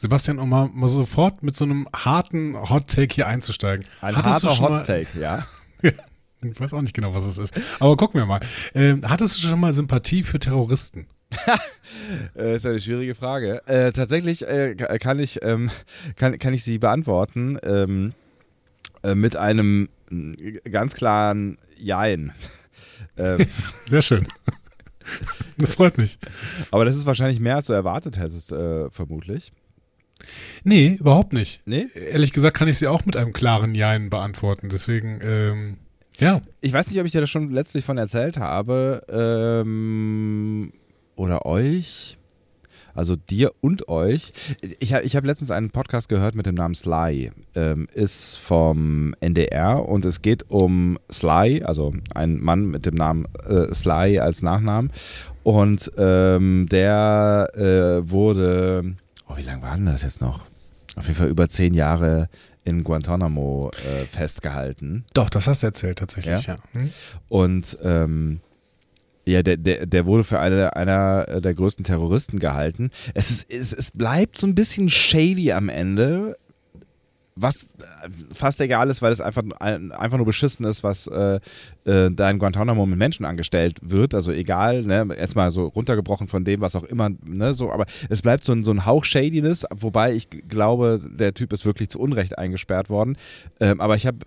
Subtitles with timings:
[0.00, 3.84] Sebastian, um mal, mal sofort mit so einem harten Hot Take hier einzusteigen.
[4.00, 5.42] Ein Hattest harter Hot Take, ja.
[6.40, 7.60] Ich weiß auch nicht genau, was es ist.
[7.80, 8.38] Aber gucken wir mal.
[8.74, 11.06] Ähm, hattest du schon mal Sympathie für Terroristen?
[12.36, 13.66] Äh, ist eine schwierige Frage.
[13.66, 15.70] Äh, tatsächlich äh, ka- kann, ich, ähm,
[16.16, 18.12] kann, kann ich sie beantworten ähm,
[19.02, 22.32] äh, mit einem äh, ganz klaren Jein.
[23.16, 23.46] ähm,
[23.86, 24.28] Sehr schön.
[25.56, 26.18] Das freut mich.
[26.70, 29.52] aber das ist wahrscheinlich mehr, als du erwartet hättest, äh, vermutlich.
[30.64, 31.62] Nee, überhaupt nicht.
[31.64, 31.86] Nee?
[31.94, 34.68] Ehrlich gesagt kann ich sie auch mit einem klaren Jein beantworten.
[34.68, 35.76] Deswegen, ähm,
[36.18, 36.42] ja.
[36.60, 39.02] Ich weiß nicht, ob ich dir das schon letztlich von erzählt habe.
[39.08, 40.72] Ähm,
[41.16, 42.18] oder euch.
[42.98, 44.32] Also dir und euch.
[44.80, 47.30] Ich, ich habe letztens einen Podcast gehört mit dem Namen Sly.
[47.54, 53.26] Ähm, ist vom NDR und es geht um Sly, also ein Mann mit dem Namen
[53.46, 54.90] äh, Sly als Nachnamen.
[55.44, 58.96] Und ähm, der äh, wurde,
[59.28, 60.40] oh, wie lange war denn das jetzt noch?
[60.96, 62.28] Auf jeden Fall über zehn Jahre
[62.64, 65.04] in Guantanamo äh, festgehalten.
[65.14, 66.54] Doch, das hast du erzählt tatsächlich, Ja?
[66.54, 66.80] ja.
[66.80, 66.90] Hm?
[67.28, 68.40] Und ähm,
[69.24, 72.90] ja, der, der, der wurde für eine, einer der größten Terroristen gehalten.
[73.14, 76.36] Es, ist, es, es bleibt so ein bisschen shady am Ende,
[77.40, 81.40] was äh, fast egal ist, weil es einfach, ein- einfach nur beschissen ist, was äh,
[81.84, 84.14] äh, da in Guantanamo mit Menschen angestellt wird.
[84.14, 88.22] Also egal, ne, erstmal so runtergebrochen von dem, was auch immer, ne, so, aber es
[88.22, 92.00] bleibt so ein, so ein Hauch Shadiness, wobei ich glaube, der Typ ist wirklich zu
[92.00, 93.16] Unrecht eingesperrt worden.
[93.60, 94.18] Ähm, aber ich habe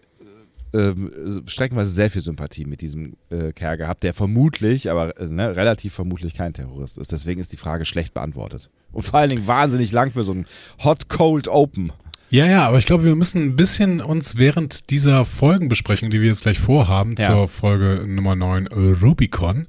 [0.74, 1.12] ähm,
[1.48, 5.94] streckenweise sehr viel Sympathie mit diesem äh, Kerl gehabt, der vermutlich, aber äh, ne, relativ
[5.94, 7.12] vermutlich kein Terrorist ist.
[7.12, 8.70] Deswegen ist die Frage schlecht beantwortet.
[8.92, 10.46] Und vor allen Dingen wahnsinnig lang für so ein
[10.84, 11.92] Hot Cold Open.
[12.30, 16.30] Ja, ja, aber ich glaube, wir müssen ein bisschen uns während dieser Folgenbesprechung, die wir
[16.30, 17.28] jetzt gleich vorhaben, Ja.
[17.28, 19.68] zur Folge Nummer 9 äh, Rubicon,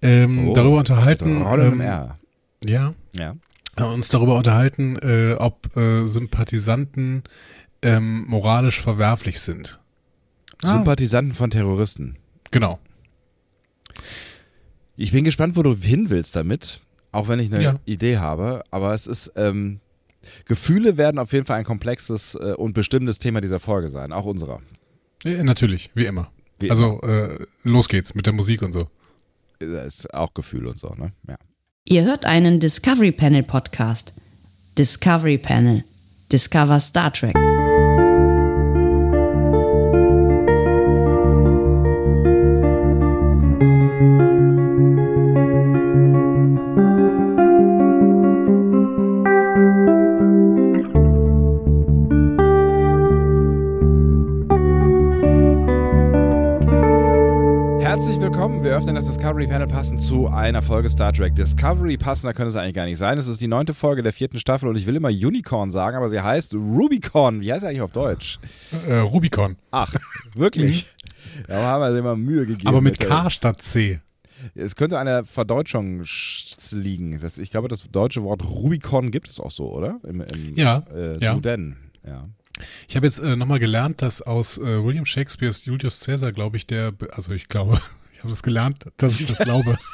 [0.00, 1.44] ähm, Oh, darüber unterhalten.
[1.44, 1.80] Ähm,
[2.64, 3.34] ja, Ja.
[3.76, 7.24] äh, uns darüber unterhalten, äh, ob äh, Sympathisanten
[7.82, 9.80] ähm, moralisch verwerflich sind.
[10.62, 10.72] Ah.
[10.74, 12.16] Sympathisanten von Terroristen.
[12.52, 12.78] Genau.
[14.96, 16.80] Ich bin gespannt, wo du hin willst damit,
[17.14, 17.80] auch wenn ich eine Ja.
[17.84, 18.62] Idee habe.
[18.70, 19.80] Aber es ist, ähm,
[20.46, 24.24] Gefühle werden auf jeden Fall ein komplexes äh, und bestimmendes Thema dieser Folge sein, auch
[24.24, 24.60] unserer.
[25.22, 26.30] Ja, natürlich, wie immer.
[26.58, 28.88] Wie also äh, los geht's mit der Musik und so.
[29.60, 29.84] immer.
[29.84, 31.12] ist auch Gefühl und so, ne?
[31.28, 31.36] Ja.
[31.86, 34.14] Ihr hört einen Discovery Panel Podcast.
[34.78, 35.84] Discovery Panel.
[36.32, 37.34] Discover Star Trek.
[59.24, 61.96] Discovery Panel passend zu einer Folge Star Trek Discovery.
[61.96, 63.16] Passender könnte es eigentlich gar nicht sein.
[63.16, 66.10] Es ist die neunte Folge der vierten Staffel und ich will immer Unicorn sagen, aber
[66.10, 67.40] sie heißt Rubicon.
[67.40, 68.38] Wie heißt sie eigentlich auf Deutsch?
[68.86, 69.56] Äh, Rubicon.
[69.70, 69.94] Ach,
[70.36, 70.88] wirklich?
[71.48, 72.68] Da haben wir uns immer Mühe gegeben.
[72.68, 73.98] Aber mit K statt C.
[74.54, 77.18] Es könnte der Verdeutschung sch- liegen.
[77.20, 80.00] Das, ich glaube, das deutsche Wort Rubicon gibt es auch so, oder?
[80.06, 81.32] Im, im Ja, Äh, ja.
[81.32, 81.78] Duden.
[82.06, 82.28] Ja.
[82.88, 86.66] Ich habe jetzt äh, nochmal gelernt, dass aus äh, William Shakespeares Julius Caesar, glaube ich,
[86.66, 87.80] der, also ich glaube,
[88.24, 89.78] habe das gelernt, dass ich das glaube.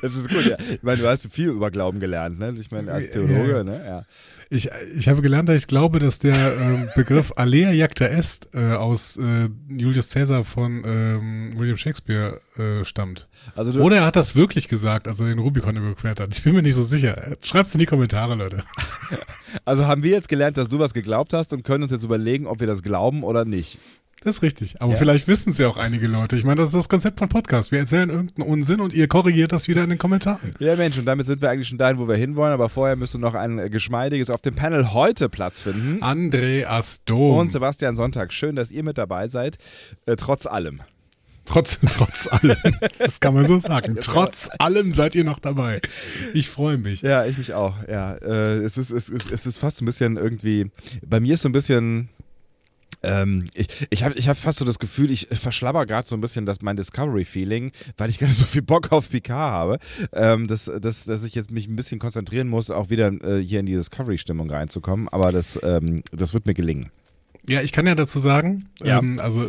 [0.00, 0.56] Das ist gut, ja.
[0.70, 2.54] Ich meine, du hast viel über Glauben gelernt, ne?
[2.58, 3.64] Ich meine, als Theologe, ja.
[3.64, 3.84] ne?
[3.84, 4.04] Ja.
[4.50, 8.72] Ich, ich habe gelernt, dass ich glaube, dass der ähm, Begriff Alea jacta est äh,
[8.72, 13.28] aus äh, Julius Caesar von ähm, William Shakespeare äh, stammt.
[13.54, 16.34] Also Oder er hat das wirklich gesagt, als er den Rubicon überquert hat.
[16.36, 17.36] Ich bin mir nicht so sicher.
[17.42, 18.64] Schreibt's in die Kommentare, Leute.
[19.66, 22.46] Also haben wir jetzt gelernt, dass du was geglaubt hast und können uns jetzt überlegen,
[22.46, 23.78] ob wir das glauben oder nicht.
[24.24, 24.80] Das ist richtig.
[24.80, 24.98] Aber Ja.
[24.98, 26.36] vielleicht wissen es ja auch einige Leute.
[26.36, 27.72] Ich meine, das ist das Konzept von Podcast.
[27.72, 30.54] Wir erzählen irgendeinen Unsinn und ihr korrigiert das wieder in den Kommentaren.
[30.60, 33.18] Ja, Mensch, und damit sind wir eigentlich schon dahin, wo wir hinwollen, aber vorher müsste
[33.18, 36.02] noch ein geschmeidiges auf dem Panel heute Platz finden.
[36.02, 37.36] Andreas Dom.
[37.38, 38.32] Und Sebastian Sonntag.
[38.32, 39.58] Schön, dass ihr mit dabei seid,
[40.06, 40.80] äh, trotz allem.
[41.44, 42.56] Trotz, trotz allem.
[43.00, 43.96] Das kann man so sagen.
[44.00, 45.80] Trotz allem seid ihr noch dabei.
[46.32, 47.02] Ich freue mich.
[47.02, 47.74] Ja, ich mich auch.
[47.88, 50.70] Ja, äh, es, ist, es, ist, es ist fast so ein bisschen irgendwie.
[51.04, 52.08] Bei mir ist so ein bisschen.
[53.02, 56.20] Ähm, ich ich habe ich hab fast so das Gefühl, ich verschlabber gerade so ein
[56.20, 59.78] bisschen das, mein Discovery-Feeling, weil ich gerade so viel Bock auf Picard habe,
[60.12, 63.60] ähm, dass, dass, dass ich jetzt mich ein bisschen konzentrieren muss, auch wieder äh, hier
[63.60, 65.08] in die Discovery-Stimmung reinzukommen.
[65.08, 66.90] Aber das, ähm, das wird mir gelingen.
[67.48, 68.98] Ja, ich kann ja dazu sagen, Ja.
[69.00, 69.48] ähm, also äh,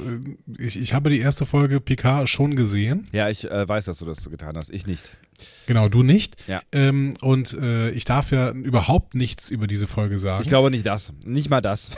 [0.58, 3.06] ich, ich habe die erste Folge Picard schon gesehen.
[3.12, 4.72] Ja, ich äh, weiß, dass du das getan hast.
[4.72, 5.16] Ich nicht.
[5.68, 6.36] Genau, du nicht.
[6.48, 6.62] Ja.
[6.72, 10.42] Ähm, und äh, ich darf ja überhaupt nichts über diese Folge sagen.
[10.44, 11.14] Ich glaube nicht das.
[11.24, 11.92] Nicht mal das.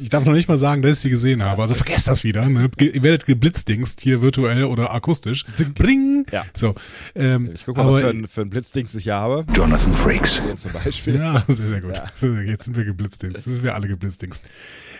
[0.00, 1.62] Ich darf noch nicht mal sagen, dass ich sie gesehen habe.
[1.62, 2.48] Also vergesst das wieder.
[2.48, 2.68] Ne?
[2.76, 5.44] Ge ihr werdet geblitzdingst hier virtuell oder akustisch.
[5.74, 6.26] Bring!
[6.30, 6.44] Ja.
[6.54, 6.74] So.
[7.14, 9.44] Ähm, Ich gucke mal, was aber- für ein, für ein Blitzdings ich hier habe.
[9.56, 10.42] Jonathan Frakes.
[10.44, 11.16] Hier zum Beispiel.
[11.16, 12.00] Ja, sehr, sehr gut.
[12.14, 13.36] So, Jetzt sind wir geblitzdingst.
[13.36, 14.42] Jetzt sind wir alle geblitzdingst.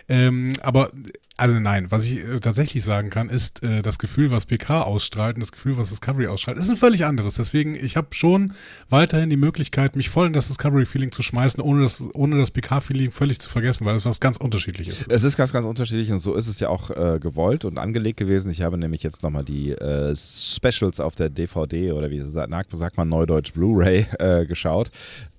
[0.09, 0.91] Ähm, aber,
[1.35, 5.35] also nein, was ich äh, tatsächlich sagen kann, ist äh, das Gefühl, was PK ausstrahlt
[5.35, 7.35] und das Gefühl, was Discovery ausstrahlt, ist ein völlig anderes.
[7.35, 8.53] Deswegen, ich habe schon
[8.89, 13.09] weiterhin die Möglichkeit, mich voll in das Discovery-Feeling zu schmeißen, ohne das, ohne das PK-Feeling
[13.09, 15.11] völlig zu vergessen, weil es was ganz unterschiedliches ist.
[15.11, 18.19] Es ist ganz, ganz unterschiedlich und so ist es ja auch äh, gewollt und angelegt
[18.19, 18.51] gewesen.
[18.51, 22.97] Ich habe nämlich jetzt nochmal die äh, Specials auf der DVD oder wie sagt, sagt
[22.97, 24.91] man neudeutsch Blu-ray äh, geschaut.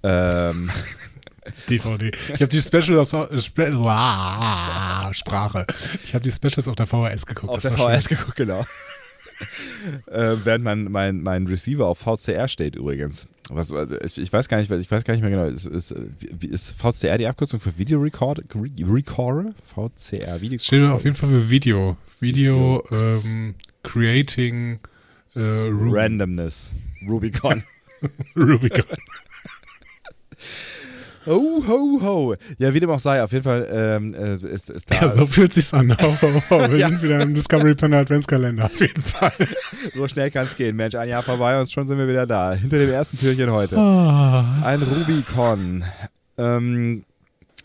[0.02, 0.70] Ähm,
[1.68, 2.12] DVD.
[2.34, 3.72] Ich habe die Specials auf Spe
[5.12, 5.66] Sprache.
[6.04, 7.52] Ich habe die Specials auf der VHS geguckt.
[7.52, 8.16] auf der VHS schön.
[8.16, 8.66] geguckt, genau.
[10.06, 13.28] äh, während mein, mein, mein Receiver auf VCR steht übrigens.
[13.50, 15.44] Was, also ich, ich weiß gar nicht, ich weiß gar nicht mehr genau.
[15.44, 15.94] Ist, ist,
[16.40, 19.54] ist VCR die Abkürzung für Video Record, Recorder?
[19.74, 20.58] VCR Video.
[20.58, 21.96] Steht auf jeden Fall für Video.
[22.20, 24.78] Video, ähm, Creating
[25.34, 26.72] äh, Randomness.
[27.06, 27.64] Rubicon.
[28.36, 28.84] Rubicon.
[31.26, 32.34] Ho, ho, ho.
[32.58, 35.26] Ja, wie dem auch sei, auf jeden Fall ähm, äh, ist, ist da Ja, so
[35.26, 35.96] fühlt sich's an.
[36.02, 36.58] Oh, oh, oh.
[36.70, 36.88] Wir Ja.
[36.88, 38.66] sind wieder im Discovery Panel Adventskalender.
[38.66, 39.32] Auf jeden Fall.
[39.94, 40.76] so schnell kann es gehen.
[40.76, 42.52] Mensch, ein Jahr vorbei und schon sind wir wieder da.
[42.52, 43.78] Hinter dem ersten Türchen heute.
[43.78, 44.62] Ah.
[44.64, 45.84] Ein Rubicon.
[46.36, 47.04] Ähm,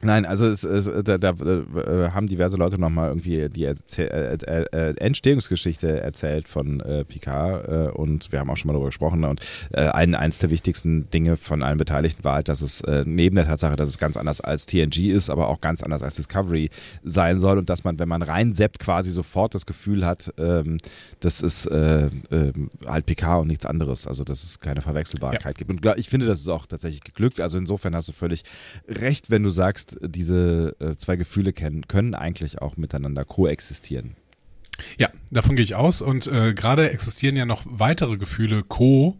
[0.02, 4.34] nein, also es, es, da, da äh, haben diverse Leute nochmal irgendwie die Erzähl äh,
[4.36, 8.90] äh, äh, Entstehungsgeschichte erzählt von äh, Picard äh, und wir haben auch schon mal darüber
[8.90, 9.42] gesprochen und
[9.72, 13.36] äh, ein, eins der wichtigsten Dinge von allen Beteiligten war halt, dass es äh, neben
[13.36, 16.70] der Tatsache, dass es ganz anders als TNG ist, aber auch ganz anders als Discovery
[17.04, 20.78] sein soll und dass man, wenn man reinseppt, quasi sofort das Gefühl hat, ähm,
[21.20, 22.54] das ist äh, äh,
[22.86, 25.70] halt Picard und nichts anderes, also dass es keine Verwechselbarkeit gibt.
[25.70, 27.40] Und ich finde, das ist auch tatsächlich geglückt.
[27.40, 28.44] Also insofern hast du völlig
[28.88, 34.16] recht, wenn du sagst, diese äh, zwei Gefühle kennen, können eigentlich auch miteinander koexistieren.
[34.98, 36.02] Ja, davon gehe ich aus.
[36.02, 39.18] Und äh, gerade existieren ja noch weitere Gefühle co.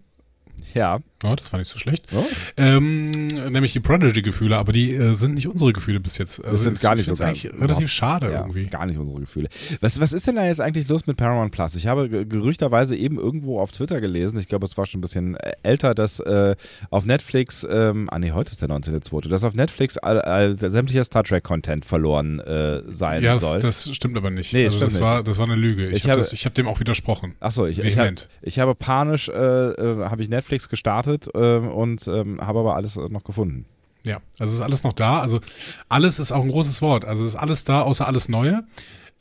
[0.74, 1.00] Ja.
[1.22, 2.06] Ja, das war nicht so schlecht.
[2.16, 2.24] Oh.
[2.56, 6.40] Ähm, nämlich die Prodigy-Gefühle, aber die äh, sind nicht unsere Gefühle bis jetzt.
[6.40, 8.68] Also Das sind gar nicht so eigentlich relativ schade Ja, irgendwie.
[8.68, 9.50] gar nicht unsere Gefühle.
[9.82, 11.76] Was, was ist denn da jetzt eigentlich los mit Paramount Plus?
[11.76, 15.02] Ich habe ge- gerüchterweise eben irgendwo auf Twitter gelesen, ich glaube, es war schon ein
[15.02, 16.56] bisschen äh, älter, dass äh,
[16.90, 21.26] auf Netflix, ähm, ah nee, heute ist der 19.2., dass auf Netflix all, sämtlicher Star
[21.26, 23.60] Trek-Content verloren äh, sein Ja, soll.
[23.60, 24.54] das, das stimmt aber nicht.
[24.54, 25.02] Nee, also das, nicht.
[25.02, 25.90] War, das war eine Lüge.
[25.90, 27.36] Ich, Ich habe ich hab dem auch widersprochen.
[27.42, 28.10] Achso, ich, ich, hab,
[28.42, 32.98] ich habe panisch, äh, äh, habe ich Netflix gestartet äh, und ähm, habe aber alles
[32.98, 33.66] noch gefunden.
[34.06, 35.20] Ja, also ist alles noch da.
[35.22, 35.40] Also
[35.88, 37.06] alles ist auch ein großes Wort.
[37.06, 38.64] Also ist alles da, außer alles Neue.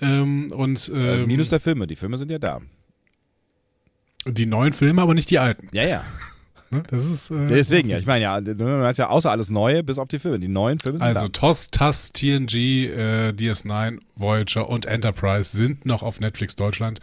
[0.00, 2.61] Ähm, und Äh, ähm, Minus der Filme, die Filme sind ja da.
[4.26, 5.69] die neuen Filme, aber nicht die alten.
[5.73, 6.02] Ja, ja.
[6.70, 6.82] Ne?
[6.88, 7.96] Das ist äh, Deswegen, ja.
[7.96, 10.38] Ich meine, ja, du hast ja außer alles Neue, bis auf die Filme.
[10.38, 11.32] Die neuen Filme sind Also da.
[11.32, 12.55] TOS, TAS, TNG,
[12.90, 17.00] äh, DS9, Voyager und Enterprise sind noch auf Netflix Deutschland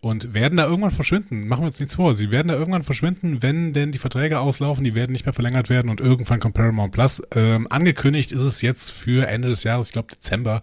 [0.00, 1.46] und werden da irgendwann verschwinden.
[1.46, 2.14] Machen wir uns nichts vor.
[2.14, 4.82] Sie werden da irgendwann verschwinden, wenn denn die Verträge auslaufen.
[4.84, 7.22] Die werden nicht mehr verlängert werden und irgendwann kommt Paramount Plus.
[7.34, 10.62] Ähm, angekündigt ist es jetzt für Ende des Jahres, ich glaube Dezember.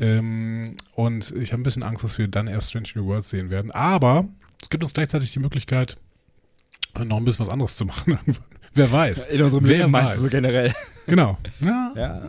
[0.00, 3.50] Ähm, und ich habe ein bisschen Angst, dass wir dann erst Strange New Worlds sehen
[3.50, 3.70] werden.
[3.70, 4.26] Aber
[4.62, 5.96] es gibt uns gleichzeitig die Möglichkeit,
[6.98, 8.44] noch ein bisschen was anderes zu machen irgendwann.
[8.74, 9.26] Wer weiß.
[9.26, 10.30] In unserem Wer Leben meinst du so weiß.
[10.32, 10.74] generell.
[11.06, 11.36] Genau.
[11.60, 12.22] Ja, Ja.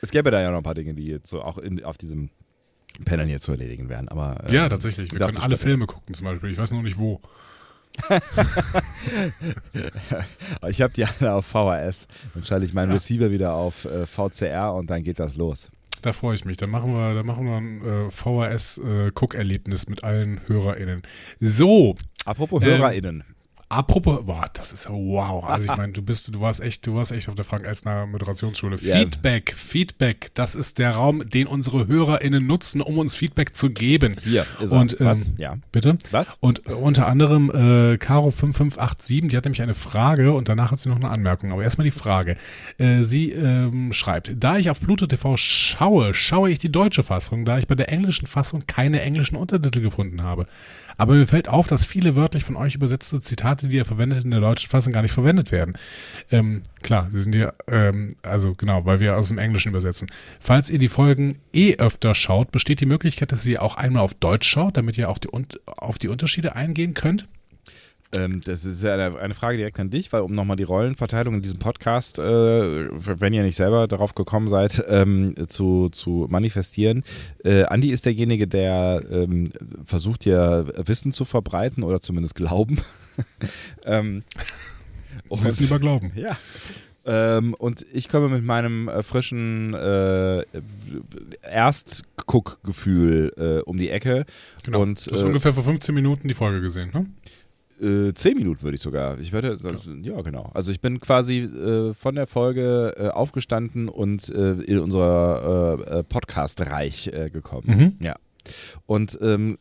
[0.00, 2.30] Es gäbe da ja noch ein paar Dinge, die jetzt so auch in, auf diesem
[3.04, 4.08] Panel hier zu erledigen wären.
[4.08, 5.12] Aber, ähm, Ja, tatsächlich.
[5.12, 5.56] Wir können alle.
[5.56, 6.50] Filme gucken zum Beispiel.
[6.50, 7.20] Ich weiß nur nicht wo.
[10.68, 12.06] Ich habe die alle auf VHS.
[12.34, 15.70] Dann schalte ich meinen Receiver wieder auf äh, VCR und dann geht das los.
[16.02, 16.56] Da freue ich mich.
[16.56, 21.02] Dann machen wir, dann machen wir ein äh, VHS-Guckerlebnis mit allen HörerInnen.
[21.38, 23.24] So, Apropos Ähm, HörerInnen.
[23.72, 25.44] Apropos, boah, das ist ja wow.
[25.44, 28.06] Also ich meine, du bist, du warst echt, du warst echt auf der Frank Elstner
[28.06, 28.76] Moderationsschule.
[28.80, 28.98] Ja.
[28.98, 34.16] Feedback, Feedback, das ist der Raum, den unsere HörerInnen nutzen, um uns Feedback zu geben.
[34.22, 34.72] Hier ist.
[34.72, 35.30] Und ähm, Was?
[35.38, 35.56] Ja.
[35.72, 35.98] Bitte?
[36.10, 36.36] Was?
[36.40, 40.88] Und äh, unter anderem äh, Caro5587, die hat nämlich eine Frage und danach hat sie
[40.88, 41.52] noch eine Anmerkung.
[41.52, 42.36] Aber erstmal die Frage.
[42.78, 47.44] Äh, sie ähm, schreibt, da ich auf Pluto TV schaue, schaue ich die deutsche Fassung,
[47.44, 50.46] da ich bei der englischen Fassung keine englischen Untertitel gefunden habe.
[50.96, 54.30] Aber mir fällt auf, dass viele wörtlich von euch übersetzte Zitate, die ihr verwendet, in
[54.30, 55.78] der deutschen Fassung gar nicht verwendet werden.
[56.30, 60.10] Ähm, klar, sie sind ja, ähm, also genau, weil wir aus dem Englischen übersetzen.
[60.40, 64.14] Falls ihr die Folgen eh öfter schaut, besteht die Möglichkeit, dass ihr auch einmal auf
[64.14, 65.28] Deutsch schaut, damit ihr auch die,
[65.66, 67.28] auf die Unterschiede eingehen könnt.
[68.14, 71.36] Ähm, das ist ja eine, eine, Frage direkt an dich, weil um nochmal die Rollenverteilung
[71.36, 77.04] in diesem Podcast, äh, wenn ihr nicht selber darauf gekommen seid, ähm, zu, zu manifestieren.
[77.42, 79.50] Äh, Andi ist derjenige, der ähm,
[79.84, 82.78] versucht ja Wissen zu verbreiten oder zumindest Glauben.
[83.86, 84.24] ähm,
[85.28, 86.12] und, Wissen lieber Glauben.
[86.22, 86.36] Ja.
[87.04, 90.44] Ähm, und ich komme mit meinem äh, frischen äh,
[91.42, 94.24] Erstguckgefühl äh, um die Ecke.
[94.62, 94.82] Genau.
[94.82, 97.06] Und, du hast äh, ungefähr vor 15 Minuten die Folge gesehen, ne?
[97.82, 99.18] Äh, zehn Minuten würde ich sogar.
[99.18, 100.14] Ich werde, ja.
[100.14, 100.22] ja.
[100.22, 100.50] genau.
[100.54, 105.98] Also ich bin quasi äh, von der Folge äh, aufgestanden und äh, in unser äh,
[105.98, 107.96] äh, Podcast-Reich gekommen.
[107.98, 108.04] Mhm.
[108.04, 108.14] Ja.
[108.86, 109.56] Und ähm,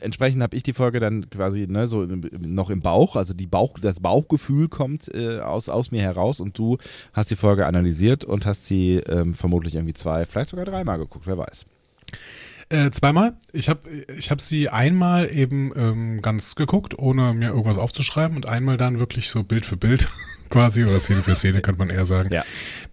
[0.00, 3.76] entsprechend habe ich die Folge dann quasi ne, so noch im Bauch, also die Bauch,
[3.80, 5.12] das Bauchgefühl kommt
[5.42, 6.78] aus, aus mir heraus und du
[7.12, 11.26] hast die Folge analysiert und hast sie ähm, vermutlich irgendwie zwei, vielleicht sogar dreimal geguckt,
[11.26, 11.66] wer weiß.
[12.72, 13.34] Äh, zweimal.
[13.52, 13.80] Ich habe
[14.16, 19.00] ich hab sie einmal eben ähm, ganz geguckt, ohne mir irgendwas aufzuschreiben und einmal dann
[19.00, 20.08] wirklich so Bild für Bild
[20.50, 22.32] quasi oder Szene für Szene könnte man eher sagen.
[22.32, 22.44] Ja.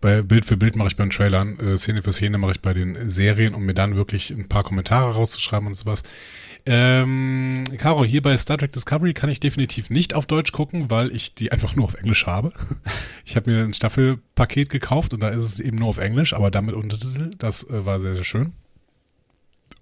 [0.01, 2.61] Bei Bild für Bild mache ich bei den Trailern, äh, Szene für Szene mache ich
[2.61, 6.01] bei den Serien, um mir dann wirklich ein paar Kommentare rauszuschreiben und sowas.
[6.65, 11.15] Ähm, Caro, hier bei Star Trek Discovery kann ich definitiv nicht auf Deutsch gucken, weil
[11.15, 12.51] ich die einfach nur auf Englisch habe.
[13.25, 16.49] Ich habe mir ein Staffelpaket gekauft und da ist es eben nur auf Englisch, aber
[16.49, 17.31] damit Untertitel.
[17.37, 18.53] Das äh, war sehr, sehr schön.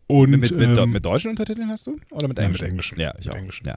[0.07, 1.97] Und, mit, mit, ähm, mit, deutschen Untertiteln hast du?
[2.11, 2.63] Oder mit englischen?
[2.63, 2.99] Ja, mit englischen.
[2.99, 3.37] Ja, ich mit auch.
[3.37, 3.67] englischen.
[3.67, 3.75] Ja.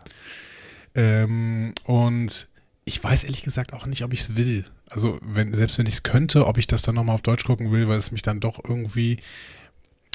[0.94, 2.48] Ähm, und
[2.84, 4.64] ich weiß ehrlich gesagt auch nicht, ob ich es will.
[4.88, 7.72] Also, wenn, selbst wenn ich es könnte, ob ich das dann nochmal auf Deutsch gucken
[7.72, 9.20] will, weil es mich dann doch irgendwie.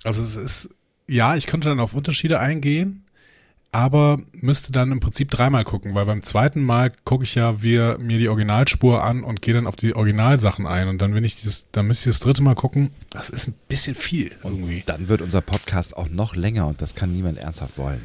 [0.03, 0.75] Also, es ist.
[1.07, 3.05] Ja, ich könnte dann auf Unterschiede eingehen,
[3.73, 7.97] aber müsste dann im Prinzip dreimal gucken, weil beim zweiten Mal gucke ich ja wir,
[7.99, 11.35] mir die Originalspur an und gehe dann auf die Originalsachen ein und dann wenn ich
[11.35, 12.91] dieses, dann müsste ich das dritte Mal gucken.
[13.09, 14.77] Das ist ein bisschen viel irgendwie.
[14.77, 18.01] Und dann wird unser Podcast auch noch länger und das kann niemand ernsthaft wollen.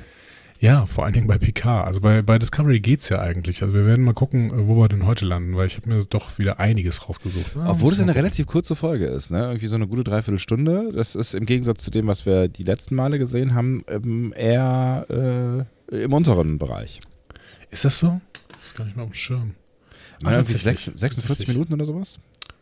[0.60, 1.84] Ja, vor allen Dingen bei PK.
[1.84, 3.62] Also bei, bei Discovery geht's ja eigentlich.
[3.62, 6.04] Also wir werden mal gucken, äh, wo wir denn heute landen, weil ich habe mir
[6.04, 7.54] doch wieder einiges rausgesucht.
[7.54, 9.38] Ja, Obwohl es eine relativ kurze Folge ist, ne?
[9.38, 10.92] Irgendwie so eine gute Dreiviertelstunde.
[10.92, 15.06] Das ist im Gegensatz zu dem, was wir die letzten Male gesehen haben, ähm, eher
[15.90, 17.00] äh, im unteren Bereich.
[17.70, 18.20] Ist das so?
[18.48, 19.54] Das ist gar nicht mal auf dem Schirm.
[20.24, 22.18] Ah, irgendwie 46 Minuten oder sowas?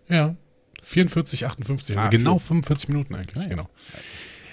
[0.09, 0.37] Ja.
[0.83, 1.97] 44, 58.
[1.97, 3.49] Also ah, genau 45 Minuten eigentlich, ah, ja.
[3.49, 3.69] genau.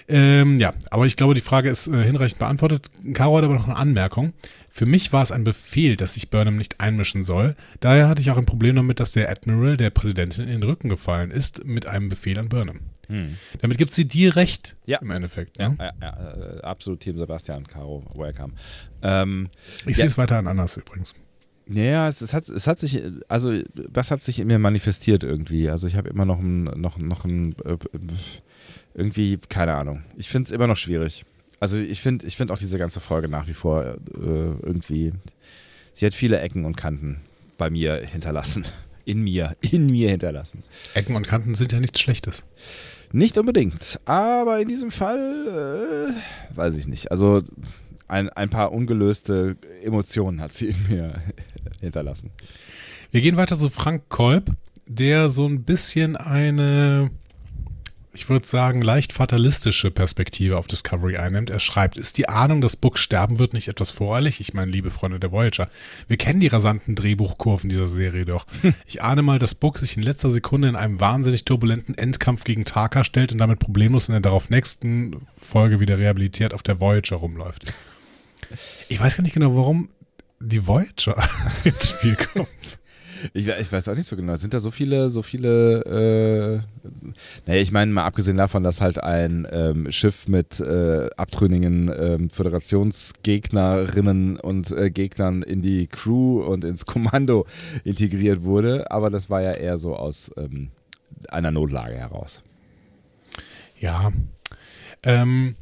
[0.07, 2.89] Ähm, ja, aber ich glaube, die Frage ist äh, hinreichend beantwortet.
[3.13, 4.33] Caro hat aber noch eine Anmerkung.
[4.69, 7.55] Für mich war es ein Befehl, dass sich Burnham nicht einmischen soll.
[7.79, 10.89] Daher hatte ich auch ein Problem damit, dass der Admiral der Präsidentin in den Rücken
[10.89, 12.79] gefallen ist mit einem Befehl an Burnham.
[13.07, 13.37] Hm.
[13.61, 14.97] Damit gibt sie dir recht ja.
[14.99, 15.57] im Endeffekt.
[15.59, 15.77] Ja, ne?
[15.79, 18.53] ja, ja, äh, absolut Team Sebastian, Caro, welcome.
[19.01, 19.49] Ähm,
[19.85, 21.13] ich sehe es weiter an anders übrigens.
[21.65, 25.69] Naja, es, es, hat, es hat sich, also das hat sich in mir manifestiert irgendwie.
[25.69, 27.77] Also ich habe immer noch ein, noch, noch ein äh,
[28.93, 30.03] irgendwie, keine Ahnung.
[30.17, 31.25] Ich finde es immer noch schwierig.
[31.59, 35.13] Also ich finde ich find auch diese ganze Folge nach wie vor äh, irgendwie,
[35.93, 37.21] sie hat viele Ecken und Kanten
[37.57, 38.65] bei mir hinterlassen.
[39.05, 40.63] In mir, in mir hinterlassen.
[40.93, 42.45] Ecken und Kanten sind ja nichts Schlechtes.
[43.11, 47.11] Nicht unbedingt, aber in diesem Fall äh, weiß ich nicht.
[47.11, 47.41] Also
[48.07, 51.21] ein, ein paar ungelöste Emotionen hat sie in mir
[51.81, 52.31] hinterlassen.
[53.11, 54.51] Wir gehen weiter zu Frank Kolb,
[54.87, 57.11] der so ein bisschen eine
[58.13, 61.49] ich würde sagen, leicht fatalistische Perspektive auf Discovery einnimmt.
[61.49, 64.39] Er schreibt, ist die Ahnung, dass Book sterben wird, nicht etwas voreilig?
[64.39, 65.67] Ich meine, liebe Freunde der Voyager,
[66.07, 68.45] wir kennen die rasanten Drehbuchkurven dieser Serie doch.
[68.85, 72.65] Ich ahne mal, dass Book sich in letzter Sekunde in einem wahnsinnig turbulenten Endkampf gegen
[72.65, 77.15] Taka stellt und damit problemlos in der darauf nächsten Folge wieder rehabilitiert auf der Voyager
[77.15, 77.73] rumläuft.
[78.89, 79.89] Ich weiß gar nicht genau, warum
[80.39, 81.17] die Voyager
[81.63, 82.77] ins Spiel kommt.
[83.33, 84.35] Ich, ich, weiß auch nicht so genau.
[84.35, 86.61] Sind da so viele, so viele, äh,
[87.45, 92.29] naja, ich meine, mal abgesehen davon, dass halt ein ähm, Schiff mit äh, abtrünnigen ähm,
[92.29, 97.45] Föderationsgegnerinnen und äh, Gegnern in die Crew und ins Kommando
[97.83, 100.71] integriert wurde, aber das war ja eher so aus ähm,
[101.29, 102.43] einer Notlage heraus.
[103.79, 104.11] Ja.
[105.03, 105.55] Ähm,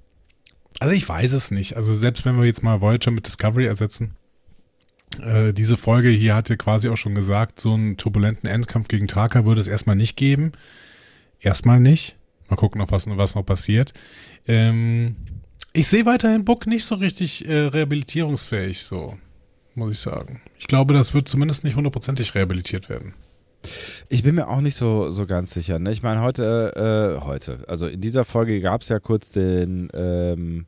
[0.80, 1.76] also ich weiß es nicht.
[1.76, 4.16] Also selbst wenn wir jetzt mal Voyager mit Discovery ersetzen,
[5.20, 9.08] äh, diese Folge hier hat ja quasi auch schon gesagt, so einen turbulenten Endkampf gegen
[9.08, 10.54] Taka würde es erstmal nicht geben.
[11.40, 12.18] Erstmal nicht.
[12.50, 13.94] Mal gucken, was, was noch passiert.
[14.48, 15.16] Ähm,
[15.74, 19.18] ich sehe weiterhin Book nicht so richtig äh, rehabilitierungsfähig, so,
[19.76, 20.42] muss ich sagen.
[20.60, 23.14] Ich glaube, das wird zumindest nicht hundertprozentig rehabilitiert werden.
[24.10, 25.80] Ich bin mir auch nicht so, so ganz sicher.
[25.80, 25.92] Ne?
[25.92, 30.66] Ich meine, heute, äh, heute, also in dieser Folge gab es ja kurz den, ähm,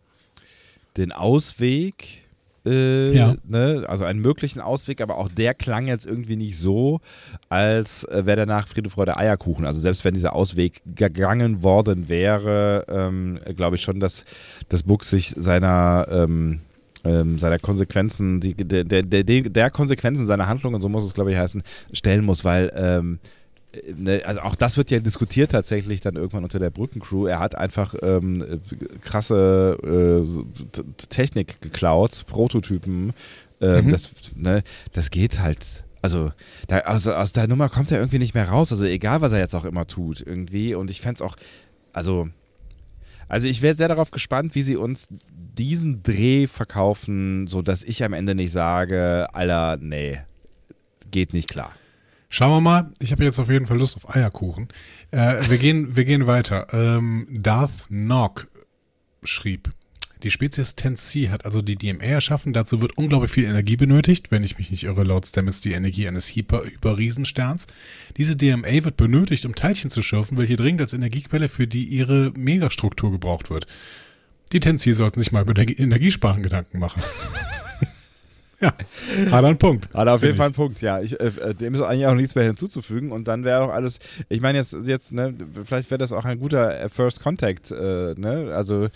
[0.95, 2.22] den Ausweg
[2.65, 3.36] äh, ja.
[3.43, 3.84] ne?
[3.88, 7.00] also einen möglichen Ausweg, aber auch der klang jetzt irgendwie nicht so,
[7.50, 9.65] als äh, wäre danach Friede, Freude, Eierkuchen.
[9.65, 14.25] Also selbst wenn dieser Ausweg gegangen worden wäre, ähm, glaube ich schon, dass
[14.70, 16.62] das Buch sich seiner ähm,
[17.05, 21.32] ähm, seiner Konsequenzen, die, der, der, der, der Konsequenzen seiner Handlungen, so muss es glaube
[21.32, 23.20] ich heißen, stellen muss, weil ähm,
[23.95, 27.27] ne, also auch das wird ja diskutiert tatsächlich dann irgendwann unter der Brückencrew.
[27.27, 28.43] Er hat einfach ähm,
[29.01, 33.13] krasse äh, Technik geklaut, Prototypen.
[33.61, 33.91] Äh, mhm.
[33.91, 35.85] das, ne, das geht halt.
[36.01, 36.33] Also,
[36.67, 38.71] da, also aus der Nummer kommt er irgendwie nicht mehr raus.
[38.71, 40.75] Also egal, was er jetzt auch immer tut, irgendwie.
[40.75, 41.35] Und ich fände es auch,
[41.93, 42.27] also,
[43.29, 48.11] also ich wäre sehr darauf gespannt, wie sie uns diesen Dreh verkaufen, sodass ich am
[48.11, 50.19] Ende nicht sage, Alter, nee,
[51.09, 51.73] geht nicht klar.
[52.35, 52.89] Schauen wir mal.
[52.99, 54.67] Ich habe jetzt auf jeden Fall Lust auf Eierkuchen.
[55.11, 56.65] Äh, wir, gehen, wir gehen weiter.
[56.73, 58.47] Ähm, Darth Nog
[59.21, 59.71] schrieb,
[60.23, 62.51] die Spezies 10C hat also die DMA erschaffen.
[62.51, 66.07] Dazu wird unglaublich viel Energie benötigt, wenn ich mich nicht irre, laut Stamets die Energie
[66.07, 67.67] eines Hyper-Überriesensterns.
[68.17, 72.31] Diese DMA wird benötigt, um Teilchen zu schürfen, welche dringend als Energiequelle für die ihre
[72.35, 73.67] Megastruktur gebraucht wird.
[74.53, 77.03] Die 10C sollten sich mal über Energiesparen Gedanken machen.
[78.60, 79.93] Ja, hat er einen Punkt.
[79.93, 81.01] Hat er auf jeden Fall einen Punkt, ja.
[81.01, 84.41] Ich, äh, dem ist eigentlich auch nichts mehr hinzuzufügen und dann wäre auch alles, ich
[84.41, 85.33] meine jetzt, jetzt ne,
[85.65, 88.88] vielleicht wäre das auch ein guter äh, First Contact, äh, ne, also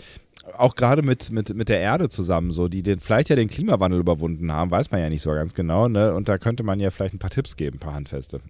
[0.56, 4.00] auch gerade mit, mit, mit der Erde zusammen, so, die den, vielleicht ja den Klimawandel
[4.00, 6.90] überwunden haben, weiß man ja nicht so ganz genau, ne, und da könnte man ja
[6.90, 8.40] vielleicht ein paar Tipps geben, ein paar Handfeste.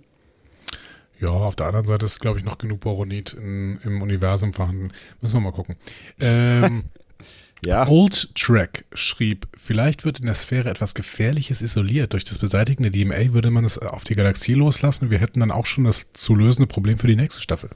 [1.21, 4.93] Ja, auf der anderen Seite ist, glaube ich, noch genug Boronit in, im Universum vorhanden.
[5.21, 5.75] Müssen wir mal gucken.
[6.21, 6.85] Ähm,
[7.65, 7.89] Ja.
[7.89, 12.13] Old Track schrieb, vielleicht wird in der Sphäre etwas Gefährliches isoliert.
[12.13, 15.11] Durch das Beseitigen der DMA würde man es auf die Galaxie loslassen.
[15.11, 17.71] Wir hätten dann auch schon das zu lösende Problem für die nächste Staffel.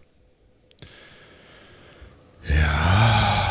[2.49, 3.43] Ja.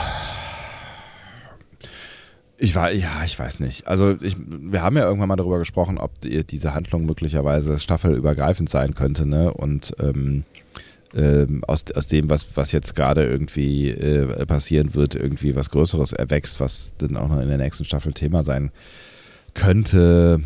[2.57, 3.87] Ich war, ja, ich weiß nicht.
[3.87, 8.69] Also ich, wir haben ja irgendwann mal darüber gesprochen, ob die, diese Handlung möglicherweise staffelübergreifend
[8.69, 9.51] sein könnte, ne?
[9.51, 10.43] Und ähm,
[11.15, 16.13] ähm, aus, aus dem, was, was jetzt gerade irgendwie äh, passieren wird, irgendwie was Größeres
[16.13, 18.71] erwächst, was dann auch noch in der nächsten Staffel Thema sein
[19.53, 20.41] könnte.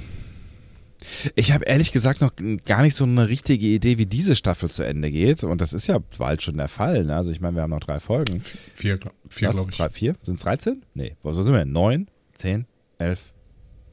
[1.35, 2.31] Ich habe ehrlich gesagt noch
[2.65, 5.43] gar nicht so eine richtige Idee, wie diese Staffel zu Ende geht.
[5.43, 7.05] Und das ist ja bald schon der Fall.
[7.05, 7.15] Ne?
[7.15, 8.41] Also ich meine, wir haben noch drei Folgen.
[8.73, 9.77] Vier, vier glaube ich.
[9.77, 10.15] Drei, vier?
[10.21, 10.83] Sind es 13?
[10.93, 11.15] Nee.
[11.23, 11.65] Was sind wir?
[11.65, 12.65] Neun, zehn,
[12.97, 13.33] elf,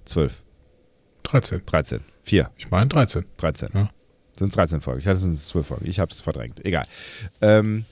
[0.05, 0.43] zwölf.
[1.25, 1.63] 13.
[1.67, 2.01] 13.
[2.23, 2.51] Vier.
[2.57, 3.25] Ich meine 13.
[3.37, 3.69] 13.
[3.75, 3.91] Ja.
[4.37, 5.01] Sind es 13 Folgen?
[5.01, 5.87] Ich hatte es sind 12 Folgen.
[5.87, 6.65] Ich habe es verdrängt.
[6.65, 6.85] Egal.
[7.41, 7.85] Ähm,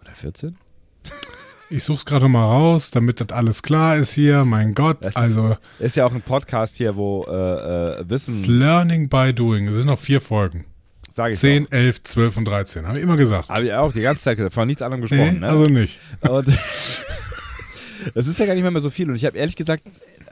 [0.00, 0.56] oder 14?
[1.74, 4.44] Ich suche es gerade mal raus, damit das alles klar ist hier.
[4.44, 5.56] Mein Gott, das also.
[5.78, 8.44] Ist, ist ja auch ein Podcast hier, wo äh, äh, Wissen.
[8.44, 9.68] Learning by Doing.
[9.68, 10.66] Es sind noch vier Folgen.
[11.10, 11.72] Sag ich 10, auch.
[11.72, 12.86] 11, 12 und 13.
[12.86, 13.48] Habe ich immer gesagt.
[13.48, 15.34] Habe ich auch die ganze Zeit von nichts anderem gesprochen.
[15.34, 15.48] Nee, ne?
[15.48, 15.98] Also nicht.
[16.20, 16.48] Und
[18.14, 19.08] es ist ja gar nicht mehr, mehr so viel.
[19.08, 19.82] Und ich habe ehrlich gesagt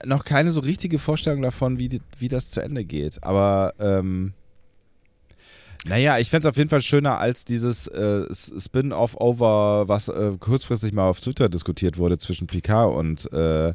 [0.04, 3.22] noch keine so richtige Vorstellung davon, wie, die, wie das zu Ende geht.
[3.22, 4.32] Aber ähm,
[5.86, 10.92] naja, ich fände es auf jeden Fall schöner als dieses äh, Spin-off-Over, was äh, kurzfristig
[10.92, 13.72] mal auf Twitter diskutiert wurde zwischen Picard und äh, äh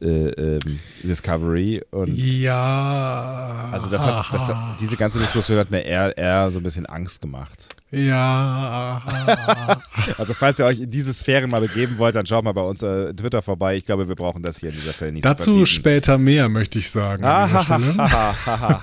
[0.00, 1.82] ähm, Discovery.
[1.90, 3.68] Und ja.
[3.72, 6.86] Also das hat, das hat, diese ganze Diskussion hat mir eher, eher so ein bisschen
[6.86, 7.68] Angst gemacht.
[7.94, 9.02] Ja.
[10.18, 12.82] also falls ihr euch in diese Sphären mal begeben wollt, dann schaut mal bei uns
[12.82, 13.76] äh, Twitter vorbei.
[13.76, 16.90] Ich glaube, wir brauchen das hier an dieser Stelle nicht Dazu später mehr, möchte ich
[16.90, 17.24] sagen.
[17.24, 18.82] Ah,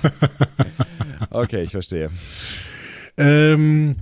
[1.30, 2.10] okay, ich verstehe.
[3.16, 3.96] Ähm,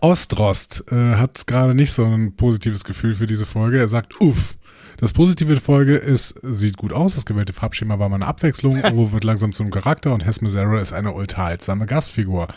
[0.00, 3.78] Ostrost äh, hat gerade nicht so ein positives Gefühl für diese Folge.
[3.78, 4.57] Er sagt, uff.
[5.00, 8.82] Das Positive der Folge ist, sieht gut aus, das gewählte Farbschema war mal eine Abwechslung,
[8.92, 12.48] Uro wird langsam zum Charakter und Hesme Zara ist eine unterhaltsame Gastfigur.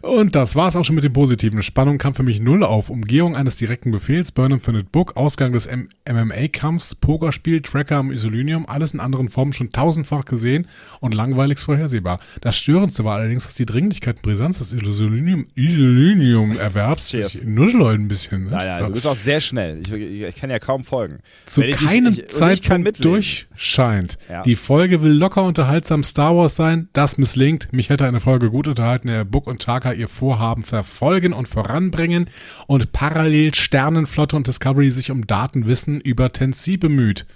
[0.00, 1.62] Und das war's auch schon mit dem Positiven.
[1.62, 2.88] Spannung kam für mich null auf.
[2.88, 5.68] Umgehung eines direkten Befehls, Burnham findet Book, Ausgang des
[6.10, 10.68] MMA-Kampfs, Pokerspiel, Tracker am Isolinium, alles in anderen Formen schon tausendfach gesehen
[11.00, 12.20] und langweilig vorhersehbar.
[12.40, 18.08] Das Störendste war allerdings, dass die Dringlichkeit und Brisanz des Isolinium, Isolinium-Erwerbs, ich nuschel ein
[18.08, 18.44] bisschen.
[18.44, 18.52] Ne?
[18.52, 19.80] Naja, du bist auch sehr schnell.
[19.82, 21.18] Ich, ich kann ja kaum folgen.
[21.44, 24.18] Zu keinem ich, ich, Zeitpunkt durchscheint.
[24.28, 24.42] Ja.
[24.42, 27.72] Die Folge will locker unterhaltsam Star Wars sein, das misslingt.
[27.72, 32.28] Mich hätte eine Folge gut unterhalten, der Book und Chewbacca ihr Vorhaben verfolgen und voranbringen
[32.66, 37.26] und parallel Sternenflotte und Discovery sich um Datenwissen über Tensi bemüht.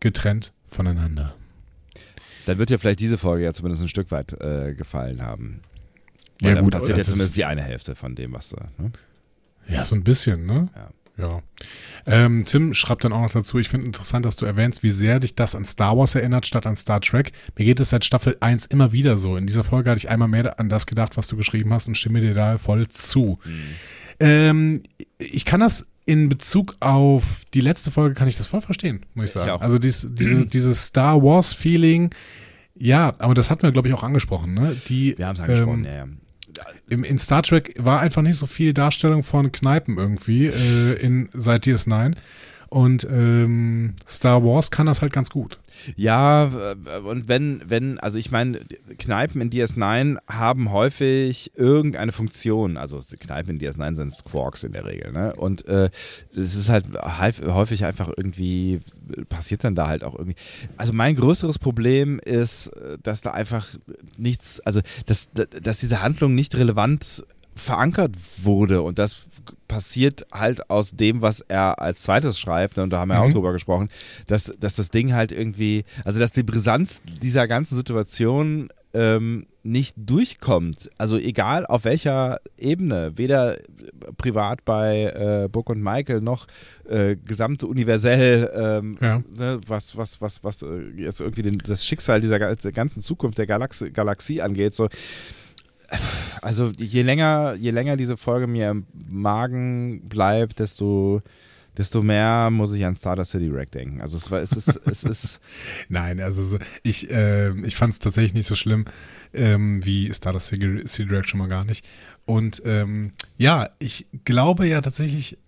[0.00, 1.34] Getrennt voneinander.
[2.46, 5.60] Dann wird ja vielleicht diese Folge ja zumindest ein Stück weit äh, gefallen haben.
[6.40, 6.74] Weil ja, gut.
[6.74, 8.54] Das ist ja zumindest die eine Hälfte von dem, was.
[8.78, 8.92] Ne?
[9.68, 10.68] Ja, so ein bisschen, ne?
[10.74, 10.90] Ja.
[11.20, 11.42] Ja.
[12.06, 15.20] Ähm, Tim schreibt dann auch noch dazu, ich finde interessant, dass du erwähnst, wie sehr
[15.20, 17.32] dich das an Star Wars erinnert, statt an Star Trek.
[17.56, 19.36] Mir geht es seit Staffel 1 immer wieder so.
[19.36, 21.96] In dieser Folge hatte ich einmal mehr an das gedacht, was du geschrieben hast und
[21.96, 23.38] stimme dir da voll zu.
[23.44, 23.62] Mhm.
[24.20, 24.82] Ähm,
[25.18, 29.26] ich kann das in Bezug auf die letzte Folge, kann ich das voll verstehen, muss
[29.26, 29.52] ich sagen.
[29.56, 32.10] Ich also dies, diese, dieses Star Wars-Feeling,
[32.74, 34.52] ja, aber das hatten wir, glaube ich, auch angesprochen.
[34.54, 34.74] Ne?
[34.88, 36.08] Die, wir haben es angesprochen, ähm, ja, ja
[36.88, 41.28] im, in Star Trek war einfach nicht so viel Darstellung von Kneipen irgendwie äh, in
[41.32, 42.14] seit DS9.
[42.68, 45.58] Und ähm, Star Wars kann das halt ganz gut.
[45.96, 48.60] Ja, äh, und wenn, wenn, also ich meine,
[48.98, 52.76] Kneipen in DS9 haben häufig irgendeine Funktion.
[52.76, 55.34] Also Kneipen in DS9 sind Squawks in der Regel, ne?
[55.36, 55.90] Und äh,
[56.34, 58.80] es ist halt häufig einfach irgendwie,
[59.28, 60.36] passiert dann da halt auch irgendwie.
[60.76, 62.70] Also mein größeres Problem ist,
[63.02, 63.66] dass da einfach
[64.16, 69.26] nichts, also dass, dass diese Handlung nicht relevant verankert wurde und das
[69.70, 73.22] passiert halt aus dem, was er als zweites schreibt, und da haben wir mhm.
[73.22, 73.86] auch drüber gesprochen,
[74.26, 79.94] dass, dass das Ding halt irgendwie, also dass die Brisanz dieser ganzen Situation ähm, nicht
[79.96, 80.90] durchkommt.
[80.98, 83.58] Also egal auf welcher Ebene, weder
[84.18, 85.04] privat bei
[85.44, 86.48] äh, Book und Michael noch
[86.88, 89.22] äh, gesamte universell, ähm, ja.
[89.32, 93.46] ne, was, was, was, was äh, jetzt irgendwie den, das Schicksal dieser ganzen Zukunft der
[93.46, 94.88] Galaxie, Galaxie angeht, so
[96.42, 101.22] also je länger, je länger diese Folge mir im Magen bleibt, desto,
[101.76, 104.00] desto mehr muss ich an Stardust City Rack denken.
[104.00, 105.40] Also es war, es ist, es ist.
[105.88, 108.84] Nein, also ich, äh, ich fand es tatsächlich nicht so schlimm
[109.32, 111.84] ähm, wie Stardust City Rack schon mal gar nicht.
[112.24, 115.38] Und ähm, ja, ich glaube ja tatsächlich,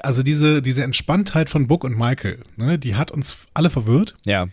[0.00, 4.16] also diese, diese Entspanntheit von Book und Michael, ne, die hat uns alle verwirrt.
[4.24, 4.48] Ja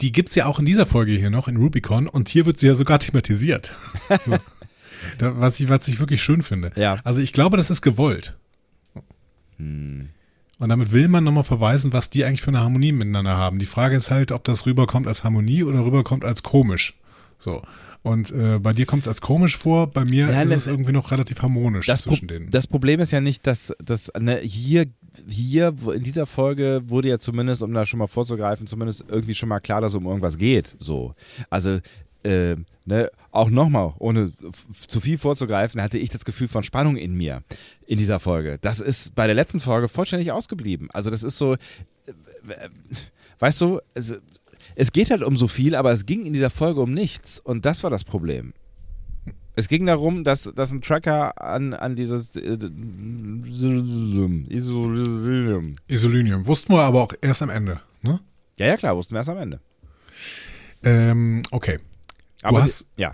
[0.00, 2.58] die gibt es ja auch in dieser Folge hier noch, in Rubicon, und hier wird
[2.58, 3.72] sie ja sogar thematisiert.
[5.18, 6.72] was, ich, was ich wirklich schön finde.
[6.76, 6.98] Ja.
[7.04, 8.36] Also ich glaube, das ist gewollt.
[9.58, 10.08] Hm.
[10.58, 13.58] Und damit will man nochmal verweisen, was die eigentlich für eine Harmonie miteinander haben.
[13.58, 16.98] Die Frage ist halt, ob das rüberkommt als Harmonie oder rüberkommt als komisch.
[17.38, 17.62] So.
[18.02, 20.92] Und äh, bei dir kommt es als komisch vor, bei mir ja, ist es irgendwie
[20.92, 22.50] noch relativ harmonisch zwischen Pro denen.
[22.50, 24.86] Das Problem ist ja nicht, dass, dass ne, hier
[25.28, 29.48] hier in dieser Folge wurde ja zumindest, um da schon mal vorzugreifen, zumindest irgendwie schon
[29.48, 30.76] mal klar, dass es um irgendwas geht.
[30.78, 31.14] So.
[31.50, 31.78] Also,
[32.22, 34.32] äh, ne, auch nochmal, ohne
[34.88, 37.42] zu viel vorzugreifen, hatte ich das Gefühl von Spannung in mir
[37.86, 38.58] in dieser Folge.
[38.60, 40.88] Das ist bei der letzten Folge vollständig ausgeblieben.
[40.92, 41.56] Also, das ist so, äh,
[43.38, 44.20] weißt du, es,
[44.74, 47.38] es geht halt um so viel, aber es ging in dieser Folge um nichts.
[47.38, 48.52] Und das war das Problem.
[49.56, 52.58] Es ging darum, dass, dass ein Tracker an, an dieses äh,
[54.48, 55.76] Isolinium.
[55.86, 56.46] Isolinium.
[56.46, 58.20] Wussten wir aber auch erst am Ende, ne?
[58.56, 59.60] Ja, ja, klar, wussten wir erst am Ende.
[60.82, 61.78] Ähm, okay.
[62.44, 63.12] Aber du hast, ja.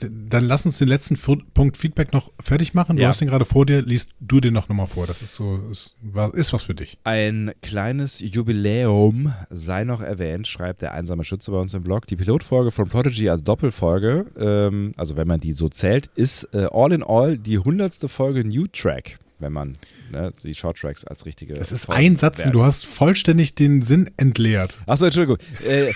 [0.00, 2.96] Dann lass uns den letzten Punkt Feedback noch fertig machen.
[2.96, 3.08] Du ja.
[3.08, 5.06] hast den gerade vor dir, liest du den noch nochmal vor.
[5.06, 5.96] Das ist so, ist,
[6.34, 6.96] ist was für dich.
[7.02, 12.06] Ein kleines Jubiläum sei noch erwähnt, schreibt der einsame Schütze bei uns im Blog.
[12.06, 16.68] Die Pilotfolge von Prodigy als Doppelfolge, ähm, also wenn man die so zählt, ist äh,
[16.70, 19.74] all in all die hundertste Folge New Track wenn man
[20.12, 21.54] ne, die Shorttracks als richtige.
[21.54, 24.78] Das ist ein Satz, und du hast vollständig den Sinn entleert.
[24.86, 25.38] Achso, Entschuldigung.
[25.64, 25.94] Äh, äh,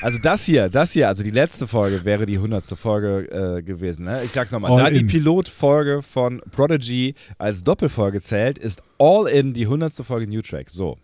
[0.00, 4.04] also das hier, das hier, also die letzte Folge wäre die hundertste Folge äh, gewesen.
[4.04, 4.22] Ne?
[4.24, 4.98] Ich sag's nochmal, da in.
[4.98, 10.70] die Pilotfolge von Prodigy als Doppelfolge zählt, ist All In die hundertste Folge New Track.
[10.70, 10.98] So.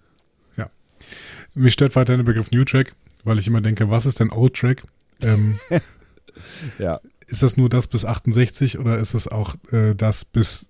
[0.56, 0.70] Ja.
[1.54, 4.54] Mich stört weiter der Begriff New Track, weil ich immer denke, was ist denn Old
[4.54, 4.82] Track?
[5.20, 5.58] Ähm,
[6.78, 7.00] ja.
[7.26, 10.68] Ist das nur das bis 68 oder ist es auch äh, das bis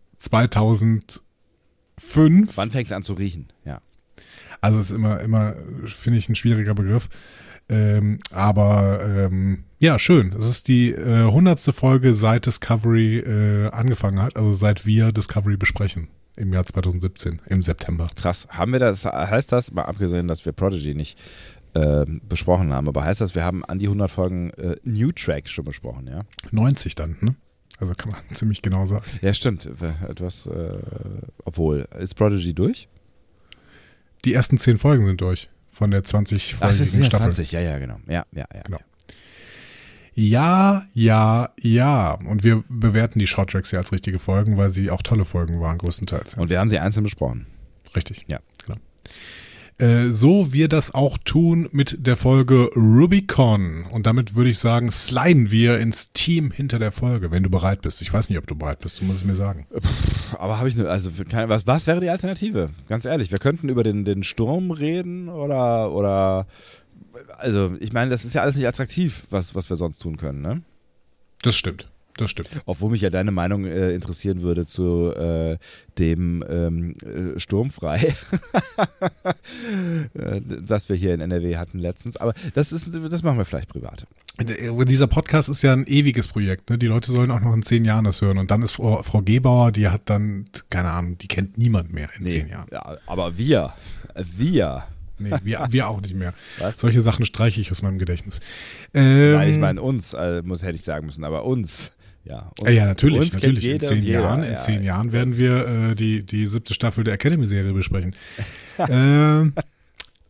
[2.11, 2.57] 2005.
[2.57, 3.49] Wann fängt es an zu riechen?
[3.65, 3.81] Ja.
[4.61, 7.09] Also es ist immer, immer, finde ich, ein schwieriger Begriff.
[7.69, 10.33] Ähm, aber ähm, ja, schön.
[10.33, 15.13] Es ist die äh, hundertste äh, Folge seit Discovery äh, angefangen hat, also seit wir
[15.13, 18.09] Discovery besprechen im Jahr 2017, im September.
[18.15, 18.49] Krass.
[18.51, 21.19] Haben wir das, heißt das, mal abgesehen, dass wir Prodigy nicht
[21.75, 25.49] äh, besprochen haben, aber heißt das, wir haben an die 100 Folgen äh, New Track
[25.49, 26.21] schon besprochen, ja?
[26.51, 27.35] 90 dann, ne?
[27.79, 29.05] Also kann man ziemlich genau sagen.
[29.21, 29.69] Ja, stimmt.
[30.09, 30.79] Etwas, äh,
[31.45, 32.89] obwohl, ist Prodigy durch?
[34.25, 37.61] Die ersten zehn Folgen sind durch von der 20 Folgen Ach, das sind 20, ja,
[37.61, 37.99] ja, genau.
[38.07, 38.63] Ja, ja, ja.
[38.63, 38.79] Genau.
[40.15, 42.13] Ja, ja, ja.
[42.13, 45.79] Und wir bewerten die Shorttracks ja als richtige Folgen, weil sie auch tolle Folgen waren,
[45.79, 46.35] größtenteils.
[46.35, 47.47] Und wir haben sie einzeln besprochen.
[47.97, 48.25] Richtig.
[48.29, 48.41] Ja.
[48.67, 48.79] Genau.
[49.83, 53.85] Äh, so wir das auch tun mit der Folge Rubicon.
[53.91, 57.83] Und damit würde ich sagen, sliden wir ins Team hinter der Folge, wenn du bereit
[57.83, 58.01] bist.
[58.01, 59.67] Ich weiß nicht, ob du bereit bist, du musst es mir sagen.
[60.39, 62.71] aber habe ich eine, also keine, was, was wäre die Alternative?
[62.89, 66.47] Ganz ehrlich, wir könnten über den, den Sturm reden oder, oder
[67.39, 70.43] also ich meine, das ist ja alles nicht attraktiv, was, was wir sonst tun können,
[70.43, 70.63] ne?
[71.43, 71.89] Das stimmt.
[72.17, 72.51] Das stimmt.
[72.67, 75.57] Obwohl mich ja deine Meinung äh, interessieren würde zu äh,
[75.99, 77.99] dem ähm, äh, Sturmfrei,
[80.15, 82.17] äh, das wir hier in NRW hatten letztens.
[82.17, 84.07] Aber das, ist, das machen wir vielleicht privat.
[84.41, 86.71] Dieser Podcast ist ja ein ewiges Projekt.
[86.71, 86.79] Ne?
[86.79, 88.39] Die Leute sollen auch noch in zehn Jahren das hören.
[88.39, 92.09] Und dann ist Frau, Frau Gebauer, die hat dann, keine Ahnung, die kennt niemand mehr
[92.17, 92.69] in nee, zehn Jahren.
[92.73, 93.75] Ja, aber wir,
[94.15, 94.85] wir.
[95.19, 96.35] Nee, wir, wir auch nicht mehr.
[96.59, 96.79] Was?
[96.79, 98.41] Solche Sachen streiche ich aus meinem Gedächtnis.
[98.93, 101.93] Ähm, Nein, ich meine uns, äh, muss, hätte ich sagen müssen, aber uns
[102.25, 103.65] Ja, Äh, ja, natürlich, uns natürlich.
[103.69, 107.73] In zehn Jahren, in zehn Jahren werden wir äh, die, die siebte Staffel der Academy-Serie
[107.73, 108.15] besprechen.
[108.89, 109.53] ähm,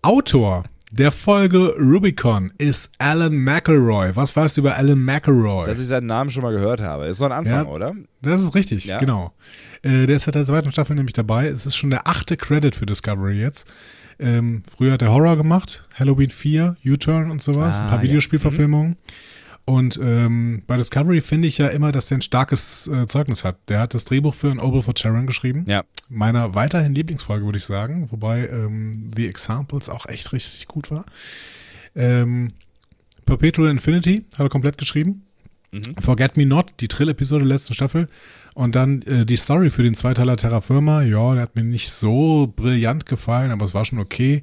[0.01, 4.15] Autor der Folge Rubicon ist Alan McElroy.
[4.15, 5.65] Was weißt du über Alan McElroy?
[5.67, 7.07] Dass ich seinen Namen schon mal gehört habe.
[7.07, 7.71] Ist so ein Anfang, Ja.
[7.71, 7.95] oder?
[8.21, 8.99] Das ist richtig, Ja.
[8.99, 9.33] genau.
[9.83, 11.47] Äh, der ist seit der zweiten Staffel nämlich dabei.
[11.47, 13.73] Es ist schon der achte Credit für Discovery jetzt.
[14.19, 18.05] Ähm, früher hat er Horror gemacht, Halloween 4, U-Turn und sowas, Ah, ein paar ja.
[18.05, 18.97] Videospielverfilmungen.
[19.65, 23.59] Und ähm, bei Discovery finde ich ja immer, dass der ein starkes äh, Zeugnis hat.
[23.69, 25.65] Der hat das Drehbuch für An Oval for Sharon geschrieben.
[25.69, 25.85] Ja.
[26.09, 28.11] Meiner weiterhin Lieblingsfolge, würde ich sagen.
[28.11, 31.05] Wobei ähm, The Examples auch echt richtig gut war.
[31.95, 32.49] Ähm,
[33.25, 35.27] Perpetual Infinity hat er komplett geschrieben.
[36.01, 38.09] Forget Me Not, die Trill-Episode der letzten Staffel.
[38.55, 41.03] Und dann äh, die Story für den Zweiteiler Terra Firma.
[41.03, 44.43] Ja, der hat mir nicht so brillant gefallen, aber es war schon okay.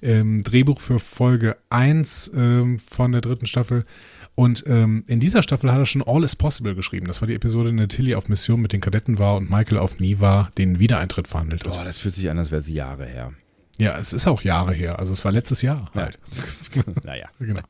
[0.00, 3.84] Ähm, Drehbuch für Folge 1 ähm, von der dritten Staffel.
[4.38, 7.08] Und ähm, in dieser Staffel hat er schon All is Possible geschrieben.
[7.08, 9.78] Das war die Episode, in der Tilly auf Mission mit den Kadetten war und Michael
[9.78, 11.72] auf Niva den Wiedereintritt verhandelt hat.
[11.72, 13.32] Boah, das fühlt sich an, als wäre es Jahre her.
[13.78, 15.00] Ja, es ist auch Jahre her.
[15.00, 16.20] Also es war letztes Jahr halt.
[17.04, 17.26] naja.
[17.40, 17.62] Genau.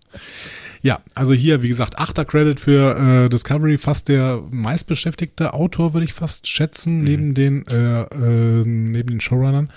[0.83, 6.05] Ja, also hier, wie gesagt, achter Credit für äh, Discovery, fast der meistbeschäftigte Autor, würde
[6.05, 9.73] ich fast schätzen, neben den äh, äh, neben den Showrunnern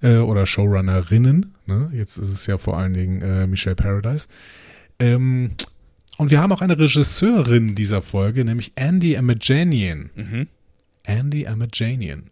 [0.00, 1.52] äh, oder Showrunnerinnen.
[1.66, 1.90] Ne?
[1.92, 4.26] Jetzt ist es ja vor allen Dingen äh, Michelle Paradise.
[4.98, 5.56] Ähm,
[6.18, 10.10] und wir haben auch eine Regisseurin dieser Folge, nämlich Andy Amajanian.
[10.14, 10.48] Mhm.
[11.04, 12.30] Andy Amajanian.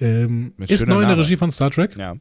[0.00, 1.18] Ähm, ist neu in der.
[1.18, 1.96] Regie von Star Trek.
[1.96, 2.16] Ja.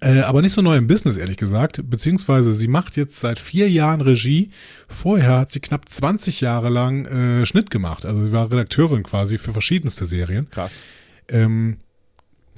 [0.00, 1.82] Äh, aber nicht so neu im Business, ehrlich gesagt.
[1.90, 4.50] Beziehungsweise sie macht jetzt seit vier Jahren Regie.
[4.88, 8.06] Vorher hat sie knapp 20 Jahre lang äh, Schnitt gemacht.
[8.06, 10.48] Also sie war Redakteurin quasi für verschiedenste Serien.
[10.50, 10.80] Krass.
[11.28, 11.76] Ähm,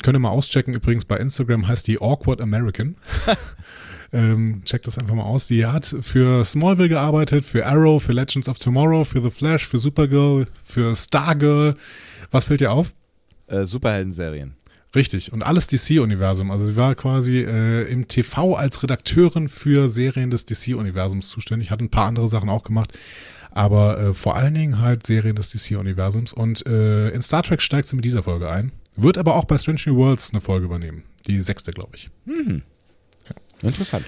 [0.03, 0.75] könnt ihr mal auschecken.
[0.75, 2.97] Übrigens bei Instagram heißt die Awkward American.
[4.15, 5.49] ähm, checkt das einfach mal aus.
[5.49, 9.79] Die hat für Smallville gearbeitet, für Arrow, für Legends of Tomorrow, für The Flash, für
[9.79, 11.75] Supergirl, für Stargirl.
[12.31, 12.93] Was fällt dir auf?
[13.47, 14.57] Äh, Superhelden-Serien.
[14.95, 16.51] Richtig, und alles DC-Universum.
[16.51, 21.81] Also sie war quasi äh, im TV als Redakteurin für Serien des DC-Universums zuständig, hat
[21.81, 22.97] ein paar andere Sachen auch gemacht,
[23.51, 26.33] aber äh, vor allen Dingen halt Serien des DC-Universums.
[26.33, 29.59] Und äh, in Star Trek steigt sie mit dieser Folge ein, wird aber auch bei
[29.59, 31.03] Strange New Worlds eine Folge übernehmen.
[31.27, 32.11] Die sechste, glaube ich.
[33.65, 34.05] Interessant.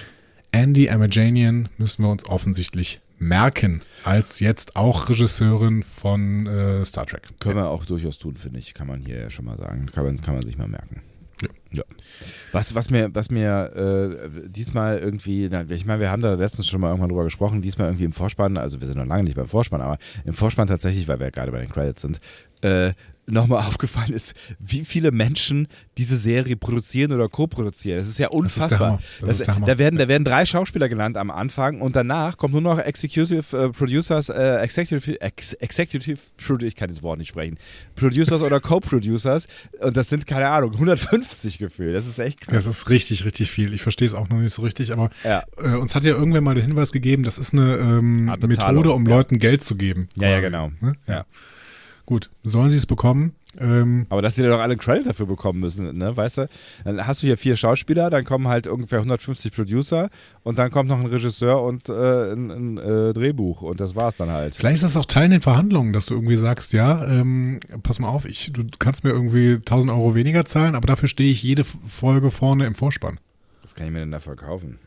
[0.51, 7.27] Andy Amajanian müssen wir uns offensichtlich merken, als jetzt auch Regisseurin von äh, Star Trek.
[7.39, 8.73] Können wir auch durchaus tun, finde ich.
[8.73, 9.87] Kann man hier ja schon mal sagen.
[9.87, 11.01] Kann man, kann man sich mal merken.
[11.41, 11.49] Ja.
[11.71, 11.83] Ja.
[12.51, 16.67] Was, was mir, was mir äh, diesmal irgendwie, na, ich meine, wir haben da letztens
[16.67, 19.35] schon mal irgendwann drüber gesprochen, diesmal irgendwie im Vorspann, also wir sind noch lange nicht
[19.35, 22.19] beim Vorspann, aber im Vorspann tatsächlich, weil wir ja gerade bei den Credits sind,
[22.61, 22.93] äh,
[23.27, 27.99] nochmal aufgefallen ist, wie viele Menschen diese Serie produzieren oder co-produzieren.
[27.99, 28.79] Das ist ja ist der unfassbar.
[28.79, 28.99] Hammer.
[29.21, 29.65] Das ist der Hammer.
[29.67, 33.57] Da, werden, da werden drei Schauspieler genannt am Anfang und danach kommt nur noch Executive
[33.57, 37.57] äh, Producers, äh, Executive, Ex, Executive Produ- ich kann das Wort nicht sprechen,
[37.95, 39.47] Producers oder Co-Producers
[39.81, 41.95] und das sind, keine Ahnung, 150 gefühlt.
[41.95, 42.53] Das ist echt krass.
[42.53, 43.73] Das ist richtig, richtig viel.
[43.73, 45.43] Ich verstehe es auch noch nicht so richtig, aber Ja.
[45.57, 49.05] äh, uns hat ja irgendwer mal den Hinweis gegeben, das ist eine ähm, Methode, um
[49.05, 49.15] ja.
[49.15, 50.07] Leuten Geld zu geben.
[50.15, 50.45] Ja, ja, quasi.
[50.51, 50.71] genau.
[50.79, 50.93] Ne?
[51.07, 51.25] Ja.
[52.07, 53.35] Gut, sollen sie es bekommen?
[53.59, 56.49] Ähm, Aber dass die dann doch alle einen Credit dafür bekommen müssen, ne, weißt du?
[56.85, 60.09] Dann hast du hier vier Schauspieler, dann kommen halt ungefähr 150 Producer
[60.43, 64.15] und dann kommt noch ein Regisseur und äh, ein, ein äh, Drehbuch und das war's
[64.15, 64.55] dann halt.
[64.55, 67.99] vielleicht ist das auch Teil in den Verhandlungen, dass du irgendwie sagst, ja, ähm, pass
[67.99, 71.43] mal auf, ich, du kannst mir irgendwie 1000 Euro weniger zahlen, aber dafür stehe ich
[71.43, 73.19] jede Folge vorne im Vorspann.
[73.63, 74.79] Was kann ich mir denn dafür kaufen?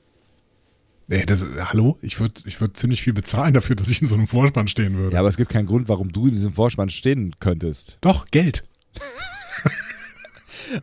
[1.10, 1.98] Ey, das, hallo?
[2.02, 4.96] Ich würde ich würd ziemlich viel bezahlen dafür, dass ich in so einem Vorspann stehen
[4.96, 5.14] würde.
[5.14, 7.98] Ja, aber es gibt keinen Grund, warum du in diesem Vorspann stehen könntest.
[8.00, 8.64] Doch, Geld.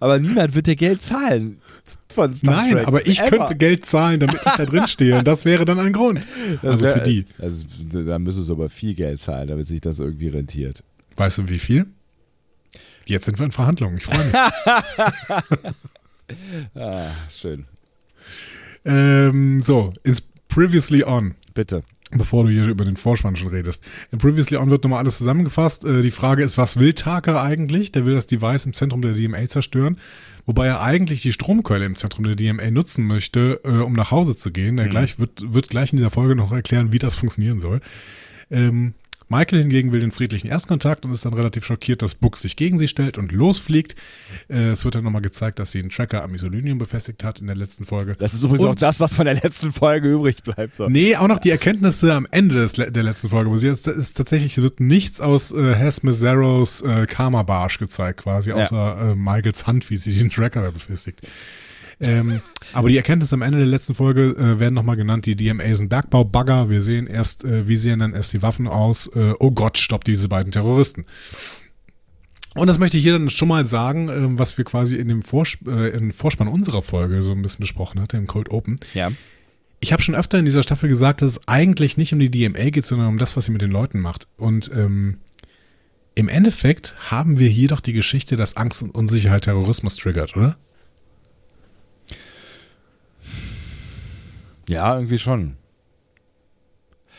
[0.01, 1.61] Aber niemand wird dir Geld zahlen
[2.13, 2.87] von Star Nein, Trek.
[2.87, 3.37] aber ich Ever.
[3.37, 5.17] könnte Geld zahlen, damit ich da drin stehe.
[5.19, 6.27] Und das wäre dann ein Grund.
[6.61, 7.25] Das also wär- für die.
[7.39, 7.65] Also,
[8.05, 10.83] da müsstest du aber viel Geld zahlen, damit sich das irgendwie rentiert.
[11.15, 11.85] Weißt du, wie viel?
[13.05, 13.95] Jetzt sind wir in Verhandlungen.
[13.97, 14.33] Ich freue mich.
[16.75, 17.65] Ah, schön.
[18.85, 21.35] Ähm, so, ins Previously On.
[21.53, 21.83] Bitte.
[22.11, 23.83] Bevor du hier über den Vorspann schon redest.
[24.11, 25.83] In Previously On wird nochmal alles zusammengefasst.
[25.83, 27.91] Äh, die Frage ist, was will Tucker eigentlich?
[27.91, 29.97] Der will das Device im Zentrum der DMA zerstören,
[30.45, 34.37] wobei er eigentlich die Stromquelle im Zentrum der DMA nutzen möchte, äh, um nach Hause
[34.37, 34.77] zu gehen.
[34.77, 37.81] Er gleich wird, wird gleich in dieser Folge noch erklären, wie das funktionieren soll.
[38.49, 38.93] Ähm,
[39.29, 42.79] Michael hingegen will den friedlichen Erstkontakt und ist dann relativ schockiert, dass Book sich gegen
[42.79, 43.95] sie stellt und losfliegt.
[44.49, 47.47] Äh, es wird dann nochmal gezeigt, dass sie einen Tracker am Isolinium befestigt hat in
[47.47, 48.15] der letzten Folge.
[48.19, 50.75] Das ist übrigens Und- auch das, was von der letzten Folge übrig bleibt.
[50.75, 50.87] So.
[50.87, 53.49] Nee, auch noch die Erkenntnisse am Ende des, der letzten Folge.
[53.49, 58.21] Aber sie ist, ist tatsächlich wird nichts aus äh, Hess Mazzaros äh, Karma Barsch gezeigt,
[58.21, 58.55] quasi, Ja.
[58.55, 61.21] außer äh, Michaels Hand, wie sie den Tracker da befestigt.
[61.99, 62.41] Ähm,
[62.73, 65.25] aber die Erkenntnisse am Ende der letzten Folge äh, werden nochmal genannt.
[65.25, 66.69] Die DMA sind Bergbaubagger.
[66.69, 69.07] Wir sehen erst, äh, wie sehen dann erst die Waffen aus?
[69.15, 71.05] Äh, oh Gott, stoppt diese beiden Terroristen.
[72.53, 75.23] Und das möchte ich hier dann schon mal sagen, äh, was wir quasi in dem
[75.23, 78.79] Vors äh, in Vorspann unserer Folge so ein bisschen besprochen hatten, im Cold Open.
[78.93, 79.11] Ja.
[79.79, 82.71] Ich habe schon öfter in dieser Staffel gesagt, dass es eigentlich nicht um die DMA
[82.71, 84.27] geht, sondern um das, was sie mit den Leuten macht.
[84.37, 85.19] Und ähm,
[86.15, 90.57] im Endeffekt haben wir hier doch die Geschichte, dass Angst und Unsicherheit Terrorismus triggert, oder?
[94.67, 95.55] Ja, irgendwie schon.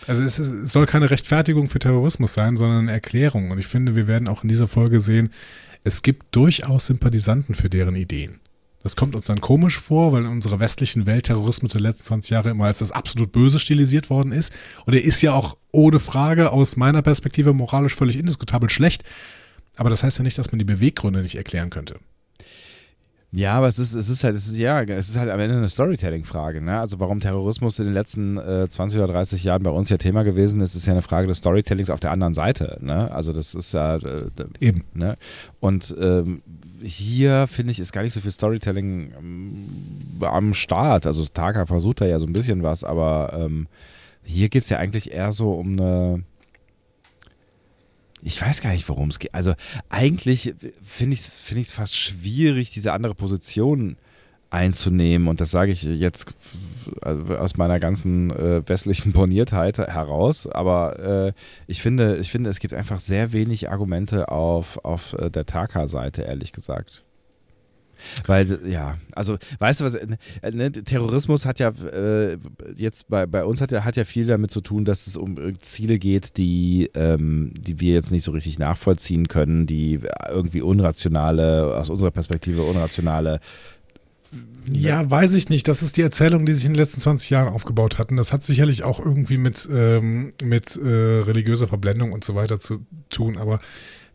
[0.07, 3.51] Also es, es soll keine Rechtfertigung für Terrorismus sein, sondern eine Erklärung.
[3.51, 5.33] Und ich finde, wir werden auch in dieser Folge sehen,
[5.85, 8.41] es gibt durchaus Sympathisanten für deren Ideen.
[8.83, 12.31] Das kommt uns dann komisch vor, weil in unserer westlichen Welt Terrorismus der letzten 20
[12.31, 14.53] Jahre immer als das absolut Böse stilisiert worden ist.
[14.87, 19.03] Und er ist ja auch ohne Frage aus meiner Perspektive moralisch völlig indiskutabel schlecht.
[19.77, 21.97] Aber das heißt ja nicht, dass man die Beweggründe nicht erklären könnte.
[23.31, 25.57] Ja, aber es ist, es ist halt, es ist, ja, es ist halt am Ende
[25.57, 26.62] eine Storytelling-Frage.
[26.62, 26.81] Ne?
[26.81, 30.23] Also warum Terrorismus in den letzten äh, 20 oder 30 Jahren bei uns ja Thema
[30.23, 32.79] gewesen ist, ist ja eine Frage des Storytellings auf der anderen Seite.
[32.81, 33.11] Ne?
[33.12, 34.85] Also das ist ja äh, eben.
[34.95, 35.19] Ne?
[35.61, 36.43] Und ähm,
[36.83, 39.69] hier finde ich ist gar nicht so viel Storytelling ähm,
[40.23, 41.07] am Start.
[41.07, 43.67] Also Taka versucht da ja so ein bisschen was, aber ähm,
[44.23, 46.23] hier geht es ja eigentlich eher so um eine
[48.23, 49.35] ich weiß gar nicht, worum es geht.
[49.35, 49.55] Also
[49.89, 53.97] eigentlich finde ich es find fast schwierig, diese andere Position
[54.51, 55.29] einzunehmen.
[55.29, 56.27] Und das sage ich jetzt
[57.03, 60.47] aus meiner ganzen äh, westlichen Borniertheit heraus.
[60.47, 61.33] Aber äh,
[61.67, 66.23] ich, finde, ich finde, es gibt einfach sehr wenig Argumente auf, auf äh, der Taka-Seite,
[66.23, 67.05] ehrlich gesagt.
[68.27, 70.07] Weil, ja, also, weißt du was, äh,
[70.53, 72.39] ne, Terrorismus hat ja äh,
[72.77, 75.37] jetzt bei, bei uns hat ja, hat ja viel damit zu tun, dass es um
[75.59, 81.77] Ziele geht, die, ähm, die wir jetzt nicht so richtig nachvollziehen können, die irgendwie unrationale,
[81.77, 83.41] aus unserer Perspektive unrationale
[84.71, 85.69] ja, weiß ich nicht.
[85.69, 88.17] Das ist die Erzählung, die sich in den letzten 20 Jahren aufgebaut hatten.
[88.17, 92.85] Das hat sicherlich auch irgendwie mit, ähm, mit äh, religiöser Verblendung und so weiter zu
[93.11, 93.39] tun.
[93.39, 93.61] Aber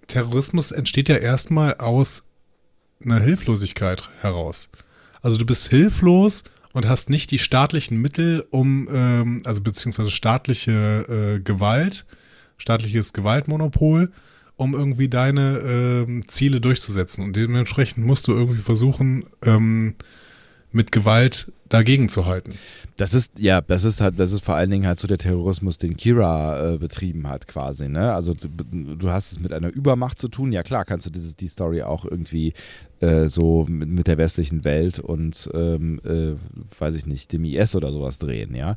[0.07, 2.23] Terrorismus entsteht ja erstmal aus
[3.05, 4.69] einer Hilflosigkeit heraus.
[5.21, 11.35] Also du bist hilflos und hast nicht die staatlichen Mittel, um, ähm, also beziehungsweise staatliche
[11.37, 12.05] äh, Gewalt,
[12.57, 14.11] staatliches Gewaltmonopol,
[14.55, 17.23] um irgendwie deine ähm, Ziele durchzusetzen.
[17.23, 19.95] Und dementsprechend musst du irgendwie versuchen, ähm,
[20.73, 22.53] mit Gewalt dagegen zu halten.
[22.97, 25.77] Das ist, ja, das ist halt, das ist vor allen Dingen halt so der Terrorismus,
[25.77, 28.13] den Kira äh, betrieben hat, quasi, ne?
[28.13, 28.47] Also du,
[28.95, 30.51] du, hast es mit einer Übermacht zu tun.
[30.51, 32.53] Ja klar, kannst du dieses, die Story auch irgendwie
[32.99, 36.35] äh, so mit, mit, der westlichen Welt und ähm, äh,
[36.79, 38.75] weiß ich nicht, dem IS oder sowas drehen, ja.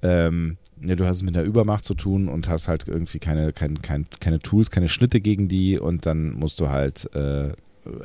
[0.00, 3.52] Ähm, ja, du hast es mit einer Übermacht zu tun und hast halt irgendwie keine,
[3.52, 7.52] kein, kein, keine Tools, keine Schnitte gegen die und dann musst du halt äh,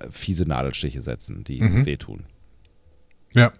[0.10, 1.86] fiese Nadelstiche setzen, die mhm.
[1.86, 2.26] wehtun.
[3.34, 3.52] Ja.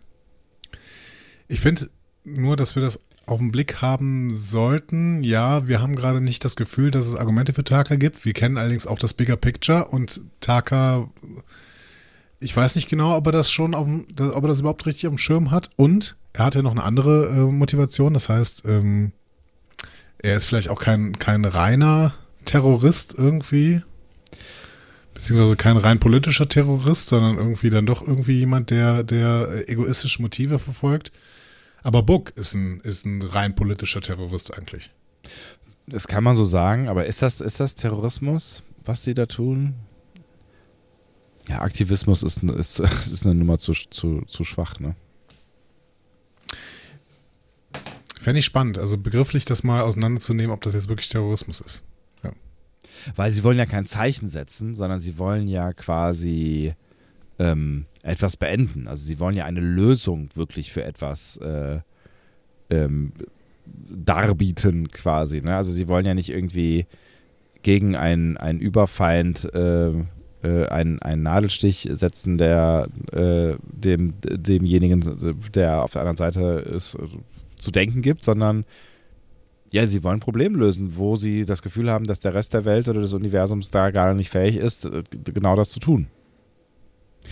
[1.48, 1.90] Ich finde
[2.24, 5.24] nur, dass wir das auf den Blick haben sollten.
[5.24, 8.26] Ja, wir haben gerade nicht das Gefühl, dass es Argumente für Taka gibt.
[8.26, 11.10] Wir kennen allerdings auch das Bigger Picture und Taka,
[12.40, 15.08] ich weiß nicht genau, ob er das schon auf dem, ob er das überhaupt richtig
[15.08, 15.70] auf dem Schirm hat.
[15.78, 18.14] Und er hat ja noch eine andere äh, Motivation.
[18.14, 19.14] Das heißt, ähm,
[20.18, 22.14] er ist vielleicht auch kein, kein reiner
[22.46, 23.84] Terrorist irgendwie.
[25.24, 30.60] Beziehungsweise kein rein politischer Terrorist, sondern irgendwie dann doch irgendwie jemand, der, der egoistische Motive
[30.60, 31.14] verfolgt.
[31.82, 34.92] Aber Buck ist ein, ist ein rein politischer Terrorist eigentlich.
[35.88, 39.76] Das kann man so sagen, aber ist das, ist das Terrorismus, was die da tun?
[41.48, 44.94] Ja, Aktivismus ist, ist, ist eine Nummer zu, zu, zu schwach, ne?
[48.20, 51.84] Fände ich spannend, also begrifflich das mal auseinanderzunehmen, ob das jetzt wirklich Terrorismus ist.
[53.16, 56.74] Weil sie wollen ja kein Zeichen setzen, sondern sie wollen ja quasi
[57.40, 58.88] ähm, etwas beenden.
[58.88, 61.80] Also sie wollen ja eine Lösung wirklich für etwas äh,
[62.70, 63.14] ähm,
[63.66, 65.42] darbieten quasi.
[65.42, 65.56] Ne?
[65.56, 66.86] Also sie wollen ja nicht irgendwie
[67.62, 69.92] gegen einen, einen Überfeind äh,
[70.44, 75.02] äh, einen, einen Nadelstich setzen, der äh, dem, demjenigen,
[75.54, 76.98] der auf der anderen Seite ist,
[77.58, 78.66] zu denken gibt, sondern
[79.74, 82.64] ja, sie wollen ein Problem lösen, wo sie das Gefühl haben, dass der Rest der
[82.64, 85.02] Welt oder des Universums da gar nicht fähig ist, äh,
[85.34, 86.08] genau das zu tun.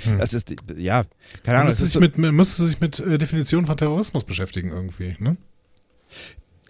[0.04, 0.18] Hm.
[0.18, 1.04] Das ist, ja,
[1.44, 1.68] keine Ahnung.
[1.68, 5.38] Man müsste, sich, mit, man müsste sich mit äh, Definitionen von Terrorismus beschäftigen irgendwie, ne?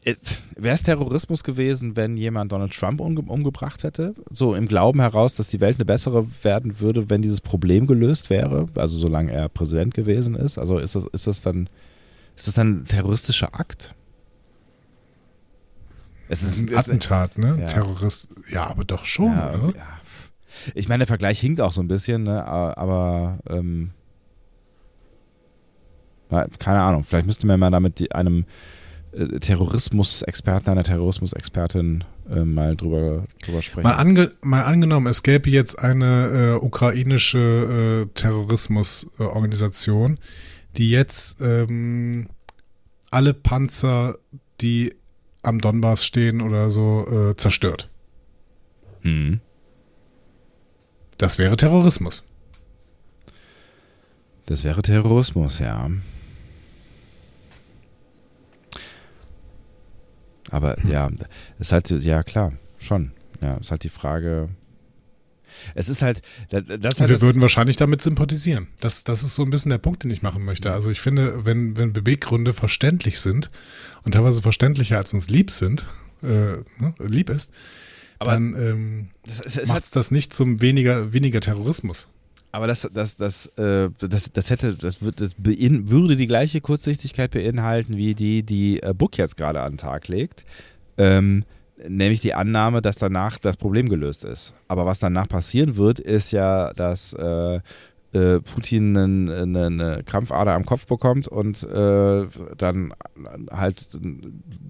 [0.04, 0.16] Äh,
[0.58, 4.14] Wäre es Terrorismus gewesen, wenn jemand Donald Trump umge umgebracht hätte?
[4.30, 8.30] So im Glauben heraus, dass die Welt eine bessere werden würde, wenn dieses Problem gelöst
[8.30, 8.68] wäre?
[8.76, 10.58] Also solange er Präsident gewesen ist?
[10.58, 11.70] Also ist das, ist das dann,
[12.36, 13.96] ist das dann ein terroristischer Akt?
[16.32, 17.58] Es ist ein Attentat, ne?
[17.60, 17.66] Ja.
[17.66, 19.78] Terrorist, ja, aber doch schon, ja, oder?
[19.78, 20.00] Ja,
[20.74, 22.46] ich meine, der Vergleich hinkt auch so ein bisschen, ne?
[22.46, 23.92] aber ähm,
[26.60, 28.46] Keine Ahnung, vielleicht müsste man mal damit einem
[29.12, 33.84] äh, Terrorismusexperten, einer Terrorismusexpertin äh, mal drüber, drüber sprechen.
[33.84, 40.18] Mal, ange mal angenommen, es gäbe jetzt eine äh, ukrainische äh, Terrorismusorganisation,
[40.78, 42.30] die jetzt ähm,
[43.10, 44.18] alle Panzer,
[44.62, 44.94] die
[45.42, 47.90] am Donbass stehen oder so, äh, zerstört.
[49.02, 49.40] Hm.
[51.18, 52.24] Das wäre Terrorismus.
[54.46, 55.90] Das wäre Terrorismus, ja.
[60.50, 61.10] Aber ja,
[61.60, 63.12] ist halt, ja klar, schon.
[63.40, 64.50] Ja, ist halt die Frage.
[65.76, 68.68] Es ist halt, das, das wir das, würden wahrscheinlich damit sympathisieren.
[68.80, 70.72] Das, das ist so ein bisschen der Punkt, den ich machen möchte.
[70.72, 73.50] Also ich finde, wenn, wenn Beweggründe verständlich sind
[74.04, 75.86] und teilweise verständlicher als uns lieb sind,
[76.24, 77.52] äh, ne, lieb ist,
[78.20, 79.10] Aber dann ähm,
[79.68, 82.10] macht es das nicht zum weniger, weniger Terrorismus.
[82.52, 86.62] aber das, das, das, äh, das, das hätte, das, wird, das bein, würde die gleiche
[86.62, 90.46] Kurzsichtigkeit beinhalten wie die, die äh, Book jetzt gerade an den Tag legt.
[90.98, 91.46] Ähm,
[91.88, 94.54] nämlich die Annahme, dass danach das Problem gelöst ist.
[94.68, 97.60] Aber was danach passieren wird, ist ja, dass äh,
[98.14, 102.26] äh, Putin eine, eine, eine Krampfader am Kopf bekommt und äh,
[102.58, 102.94] dann
[103.50, 103.98] halt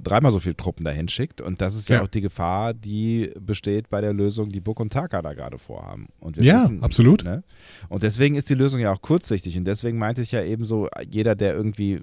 [0.03, 1.41] dreimal so viele Truppen dahin schickt.
[1.41, 2.01] Und das ist ja, Ja.
[2.03, 6.09] auch die Gefahr, die besteht bei der Lösung, die Buck und Taka da gerade vorhaben.
[6.19, 7.23] Und wir Ja, wissen, absolut.
[7.23, 7.43] Ne?
[7.89, 9.57] Und deswegen ist die Lösung ja auch kurzsichtig.
[9.57, 11.99] Und deswegen meinte ich ja eben so, jeder, der irgendwie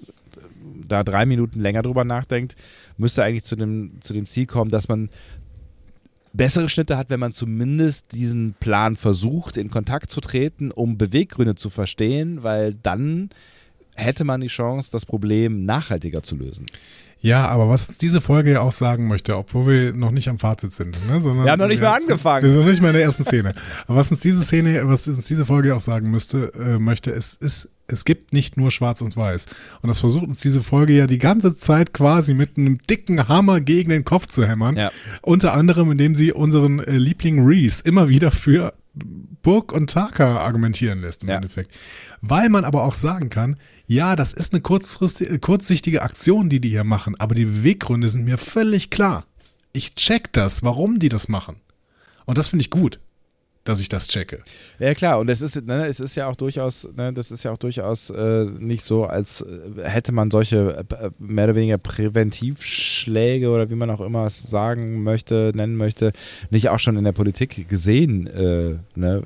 [0.87, 2.55] da drei Minuten länger drüber nachdenkt,
[2.97, 5.09] müsste eigentlich zu dem, zu dem Ziel kommen, dass man
[6.33, 11.55] bessere Schnitte hat, wenn man zumindest diesen Plan versucht, in Kontakt zu treten, um Beweggründe
[11.55, 13.29] zu verstehen, weil dann
[13.95, 16.65] hätte man die Chance, das Problem nachhaltiger zu lösen.
[17.21, 20.39] Ja, aber was uns diese Folge ja auch sagen möchte, obwohl wir noch nicht am
[20.39, 22.43] Fazit sind, ne, sondern Wir haben noch nicht mal angefangen.
[22.43, 23.53] Wir sind noch nicht mal in der ersten Szene.
[23.87, 27.33] Aber was uns diese Szene, was uns diese Folge auch sagen müsste, äh, möchte, es
[27.33, 29.47] ist, es gibt nicht nur Schwarz und Weiß.
[29.81, 33.59] Und das versucht uns diese Folge ja die ganze Zeit quasi mit einem dicken Hammer
[33.59, 34.77] gegen den Kopf zu hämmern.
[34.77, 34.91] Ja.
[35.21, 41.01] Unter anderem, indem sie unseren äh, Liebling Reese immer wieder für Burg und Taka argumentieren
[41.01, 41.35] lässt im Ja.
[41.35, 41.73] Endeffekt.
[42.21, 46.69] Weil man aber auch sagen kann, ja, das ist eine kurzfristige, kurzsichtige Aktion, die die
[46.69, 49.25] hier machen, aber die Beweggründe sind mir völlig klar.
[49.73, 51.57] Ich check das, warum die das machen.
[52.25, 52.99] Und das finde ich gut,
[53.69, 54.39] dass ich das checke.
[54.79, 57.51] Ja klar, und es ist, ne, es ist ja auch durchaus, ne, das ist ja
[57.51, 63.49] auch durchaus äh, nicht so, als äh, hätte man solche äh, mehr oder weniger Präventivschläge
[63.49, 66.13] oder wie man auch immer es sagen möchte, nennen möchte,
[66.49, 69.21] nicht auch schon in der Politik gesehen, äh, ne,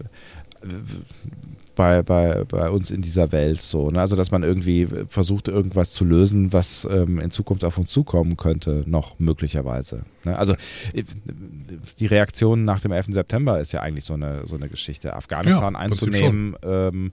[1.75, 3.89] bei, bei, bei uns in dieser Welt so.
[3.91, 3.99] Ne?
[3.99, 8.37] Also, dass man irgendwie versucht, irgendwas zu lösen, was ähm, in Zukunft auf uns zukommen
[8.37, 10.03] könnte, noch möglicherweise.
[10.23, 10.37] Ne?
[10.37, 10.53] Also,
[10.93, 11.03] äh,
[11.99, 13.07] die Reaktion nach dem 11.
[13.09, 15.15] September ist ja eigentlich so eine, so eine Geschichte.
[15.15, 17.11] Afghanistan Ja, einzunehmen, ähm,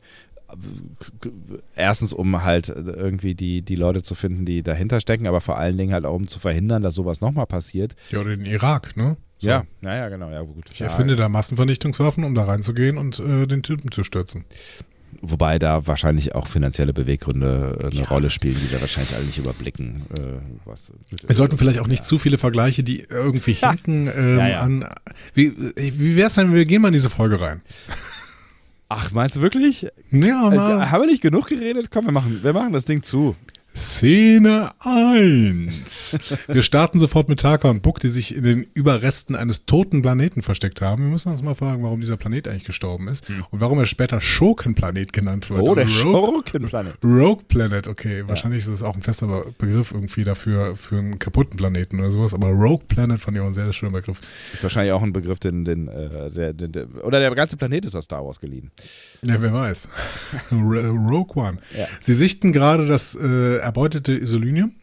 [1.76, 5.76] erstens, um halt irgendwie die, die Leute zu finden, die dahinter stecken, aber vor allen
[5.76, 7.94] Dingen halt auch, um zu verhindern, dass sowas nochmal passiert.
[8.11, 9.16] Ja, oder den Irak, ne?
[9.41, 9.49] So.
[9.49, 10.64] Ja, naja, genau, ja gut.
[10.70, 14.45] Ich Ja, erfinde da Massenvernichtungswaffen, um da reinzugehen und äh, den Typen zu stürzen.
[15.22, 19.38] Wobei da wahrscheinlich auch finanzielle Beweggründe äh, eine Rolle spielen, die wir wahrscheinlich alle nicht
[19.38, 20.03] überblicken.
[20.16, 20.20] Äh,
[20.64, 20.93] was,
[21.26, 24.61] Wir sollten vielleicht auch nicht zu viele Vergleiche, die irgendwie hinken, ähm, Ja, ja.
[24.61, 24.86] an.
[25.34, 27.61] Wie, wie wäre es denn, wir gehen mal in diese Folge rein?
[28.88, 29.82] Ach, meinst du wirklich?
[30.11, 30.91] Ja, Äh, mal.
[30.91, 31.91] haben wir nicht genug geredet?
[31.91, 33.36] Komm, wir machen, wir machen das Ding zu.
[33.74, 36.18] Szene 1.
[36.48, 40.42] Wir starten sofort mit Taka und Buck, die sich in den Überresten eines toten Planeten
[40.42, 41.04] versteckt haben.
[41.04, 44.20] Wir müssen uns mal fragen, warum dieser Planet eigentlich gestorben ist und warum er später
[44.20, 45.60] Schurkenplanet genannt wird.
[45.60, 45.68] Hm.
[45.68, 46.94] Oh, der Rogue, Schurkenplanet.
[47.04, 48.24] Rogue Planet, okay.
[48.26, 52.10] Wahrscheinlich ist es auch ein fester Be- Begriff irgendwie dafür für einen kaputten Planeten oder
[52.10, 52.34] sowas.
[52.34, 54.20] Aber Rogue Planet fand ich auch ein sehr, schöner Begriff.
[54.52, 57.94] Ist wahrscheinlich auch ein Begriff, den, den, äh, der, der, oder der ganze Planet ist
[57.94, 58.70] aus Star Wars geliehen.
[59.22, 59.88] Ja, wer weiß.
[60.52, 61.58] Ro- Rogue One.
[61.78, 61.86] Ja.
[62.00, 64.74] Sie sichten gerade das äh, erbeutete Isolinium,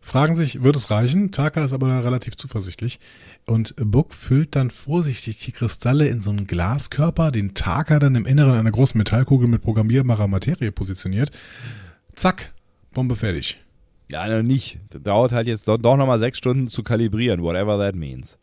[0.00, 1.30] fragen sich, wird es reichen?
[1.30, 3.00] Taka ist aber da relativ zuversichtlich.
[3.46, 8.26] Und Buck füllt dann vorsichtig die Kristalle in so einen Glaskörper, den Taka dann im
[8.26, 11.30] Inneren einer großen Metallkugel mit programmierbarer Materie positioniert.
[12.14, 12.52] Zack,
[12.92, 13.60] Bombe fertig.
[14.10, 14.78] Ja, noch nicht.
[14.90, 18.38] Das dauert halt jetzt doch, doch nochmal sechs Stunden zu kalibrieren, whatever that means.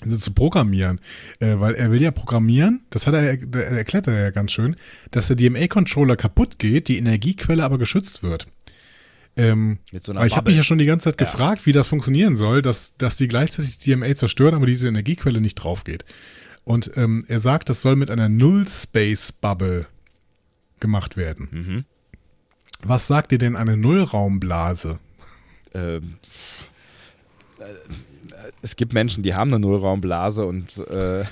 [0.00, 1.00] Also zu programmieren,
[1.38, 4.74] äh, weil er will ja programmieren, das hat er, er erklärt er ja ganz schön,
[5.12, 8.46] dass der DMA-Controller kaputt geht, die Energiequelle aber geschützt wird.
[9.36, 12.36] Ähm, so aber ich habe mich ja schon die ganze Zeit gefragt, wie das funktionieren
[12.36, 16.04] soll, dass, dass die gleichzeitig die DMA zerstören, aber diese Energiequelle nicht drauf geht.
[16.64, 19.86] Und ähm, er sagt, das soll mit einer Null-Space-Bubble
[20.80, 21.48] gemacht werden.
[21.50, 21.84] Mhm.
[22.82, 24.98] Was sagt dir denn eine Nullraumblase?
[25.74, 26.18] Ähm,
[27.58, 27.64] äh,
[28.60, 31.24] es gibt Menschen, die haben eine Nullraumblase und äh,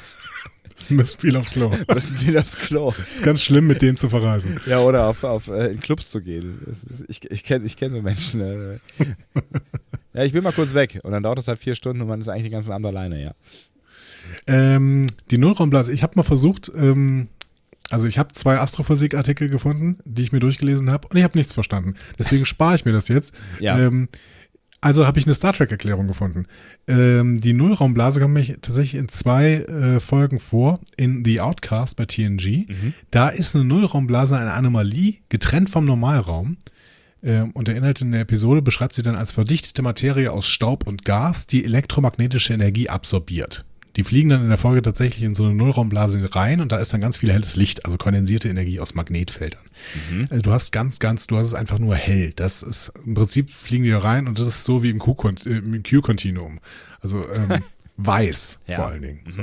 [0.88, 1.72] müssen viel aufs Klo.
[1.92, 2.94] Müssen viel aufs Klo.
[3.14, 4.60] ist ganz schlimm, mit denen zu verreisen.
[4.66, 6.60] Ja, oder auf, auf äh, in Clubs zu gehen.
[6.70, 8.40] Ist, ich ich kenne ich kenn so Menschen.
[8.40, 8.78] Äh.
[10.14, 12.20] ja, ich bin mal kurz weg und dann dauert es halt vier Stunden und man
[12.20, 13.32] ist eigentlich den ganzen Abend alleine, ja.
[14.46, 17.28] Ähm, die Nullraumblase, ich habe mal versucht, ähm,
[17.90, 21.52] also ich habe zwei Astrophysik-Artikel gefunden, die ich mir durchgelesen habe und ich habe nichts
[21.52, 21.94] verstanden.
[22.18, 23.34] Deswegen spare ich mir das jetzt.
[23.58, 23.78] Ja.
[23.78, 24.08] Ähm,
[24.80, 26.46] also habe ich eine Star Trek-Erklärung gefunden.
[26.88, 30.80] Ähm, die Nullraumblase kommt mir tatsächlich in zwei äh, Folgen vor.
[30.96, 32.66] In The Outcast bei TNG.
[33.10, 36.56] Da ist eine Nullraumblase eine Anomalie, getrennt vom Normalraum.
[37.22, 40.86] Ähm, und der Inhalt in der Episode beschreibt sie dann als verdichtete Materie aus Staub
[40.86, 43.66] und Gas, die elektromagnetische Energie absorbiert.
[43.96, 46.92] Die fliegen dann in der Folge tatsächlich in so eine Nullraumblase rein und da ist
[46.92, 49.60] dann ganz viel helles Licht, also kondensierte Energie aus Magnetfeldern.
[50.30, 52.32] Also du hast ganz, ganz, du hast es einfach nur hell.
[52.36, 55.16] Das ist im Prinzip fliegen die da rein und das ist so wie im Q-
[55.46, 56.60] äh, Q-Kontinuum.
[57.00, 57.60] Also ähm,
[57.96, 58.76] weiß Ja.
[58.76, 59.20] vor allen Dingen.
[59.28, 59.42] So.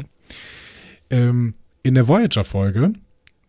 [1.09, 2.93] Ähm, in der Voyager-Folge,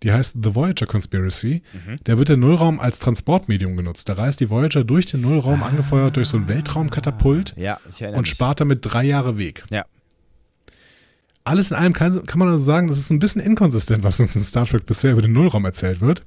[0.03, 1.63] die heißt The Voyager Conspiracy,
[2.05, 4.09] da wird der Nullraum als Transportmedium genutzt.
[4.09, 7.81] Da reist die Voyager durch den Nullraum, angefeuert durch so ein Weltraumkatapult Ja,
[8.15, 9.65] und spart damit drei Jahre Weg.
[9.71, 9.85] Ja.
[11.49, 14.37] Alles in allem kann, kann man also sagen, das ist ein bisschen inkonsistent, was uns
[14.37, 16.23] in Star Trek bisher über den Nullraum erzählt wird.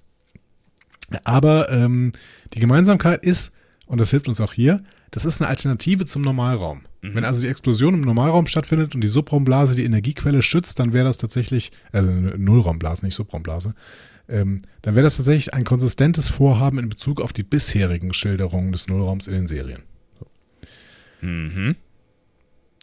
[1.24, 2.14] Aber ähm,
[2.54, 3.54] die Gemeinsamkeit ist,
[3.86, 6.82] und das hilft uns auch hier, das ist eine Alternative zum Normalraum.
[7.02, 11.06] Wenn also die Explosion im Normalraum stattfindet und die Subraumblase die Energiequelle schützt, dann wäre
[11.06, 13.74] das tatsächlich, also eine Nullraumblase, nicht Subraumblase,
[14.30, 18.88] ähm, dann wäre das tatsächlich ein konsistentes Vorhaben in Bezug auf die bisherigen Schilderungen des
[18.88, 19.82] Nullraums in den Serien.
[21.22, 21.76] Mhm.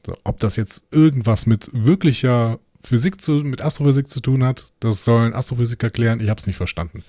[0.09, 5.05] So, ob das jetzt irgendwas mit wirklicher Physik zu, mit Astrophysik zu tun hat, das
[5.05, 6.19] sollen Astrophysiker klären.
[6.21, 7.05] Ich habe es nicht verstanden.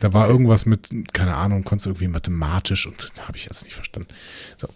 [0.00, 3.74] Da war irgendwas mit, keine Ahnung, konntest du irgendwie mathematisch und habe ich jetzt nicht
[3.74, 4.08] verstanden.
[4.58, 4.68] So.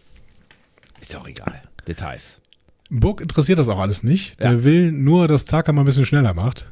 [1.02, 1.60] Ist ja auch egal.
[1.86, 2.40] Details.
[2.88, 4.42] Book interessiert das auch alles nicht.
[4.42, 4.64] Der Ja.
[4.64, 6.70] will nur, dass Taka mal ein bisschen schneller macht.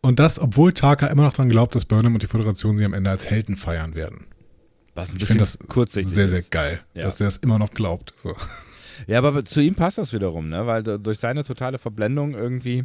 [0.00, 2.94] Und das, obwohl Taka immer noch daran glaubt, dass Burnham und die Föderation sie am
[2.94, 4.26] Ende als Helden feiern werden.
[4.96, 6.50] Was ein Ich bisschen finde das kurzsichtig sehr, sehr ist.
[6.50, 7.02] geil, Ja.
[7.02, 8.12] dass der das immer noch glaubt.
[8.20, 8.34] So.
[9.06, 10.66] Ja, aber zu ihm passt das wiederum, ne?
[10.66, 12.84] Weil durch seine totale Verblendung irgendwie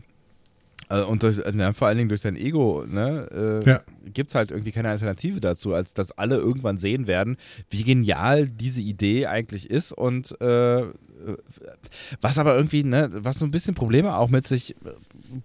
[0.90, 3.82] äh, und durch, na, vor allen Dingen durch sein Ego, ne, äh, Ja.
[4.14, 7.36] gibt es halt irgendwie keine Alternative dazu, als dass alle irgendwann sehen werden,
[7.70, 10.84] wie genial diese Idee eigentlich ist und äh,
[12.22, 14.92] was aber irgendwie, ne, was so ein bisschen Probleme auch mit sich äh,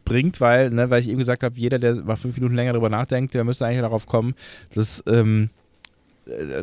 [0.04, 2.90] bringt, weil, ne, weil ich eben gesagt habe, jeder, der mal fünf Minuten länger drüber
[2.90, 4.34] nachdenkt, der müsste eigentlich darauf kommen,
[4.74, 5.61] dass ähm, äh,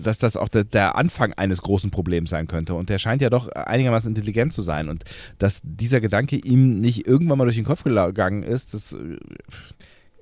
[0.02, 2.76] dass das auch der, Anfang eines großen Problems sein könnte.
[2.76, 4.90] Und der scheint ja doch einigermaßen intelligent zu sein.
[4.90, 5.04] Und
[5.38, 9.18] dass dieser Gedanke ihm nicht irgendwann mal durch den Kopf gegangen ist, das äh,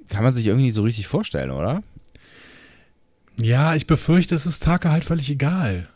[0.08, 1.84] kann man sich irgendwie nicht so richtig vorstellen, oder?
[3.38, 5.88] Ja, ich befürchte, es ist Taka halt völlig egal.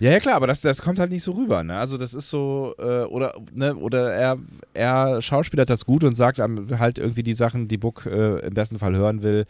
[0.00, 1.62] Ja, ja klar, aber das, das kommt halt nicht so rüber.
[1.64, 1.76] Ne?
[1.76, 4.38] Also das ist so, äh, oder, ne, oder er,
[4.72, 8.78] er schauspielert das gut und sagt halt irgendwie die Sachen, die Book äh, im besten
[8.78, 9.44] Fall hören will.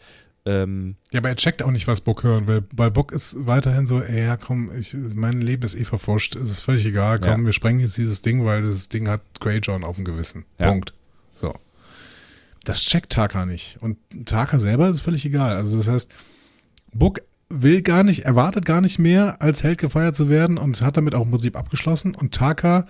[0.45, 2.61] Ähm, Ja, aber er checkt auch nicht, was Book hören will.
[2.73, 6.51] Bei Book ist weiterhin so, ey, ja, komm, ich, mein Leben ist eh verfuscht, es
[6.51, 7.45] ist völlig egal, komm, Ja.
[7.45, 10.45] wir sprengen jetzt dieses Ding, weil dieses Ding hat Grey John auf dem Gewissen.
[10.59, 10.67] Ja.
[10.69, 10.93] Punkt.
[11.35, 11.53] So.
[12.65, 13.77] Das checkt Taka nicht.
[13.81, 15.55] Und Taka selber ist völlig egal.
[15.55, 16.11] Also das heißt,
[16.93, 20.97] Book will gar nicht, erwartet gar nicht mehr, als Held gefeiert zu werden und hat
[20.97, 22.15] damit auch im Prinzip abgeschlossen.
[22.15, 22.87] Und Taka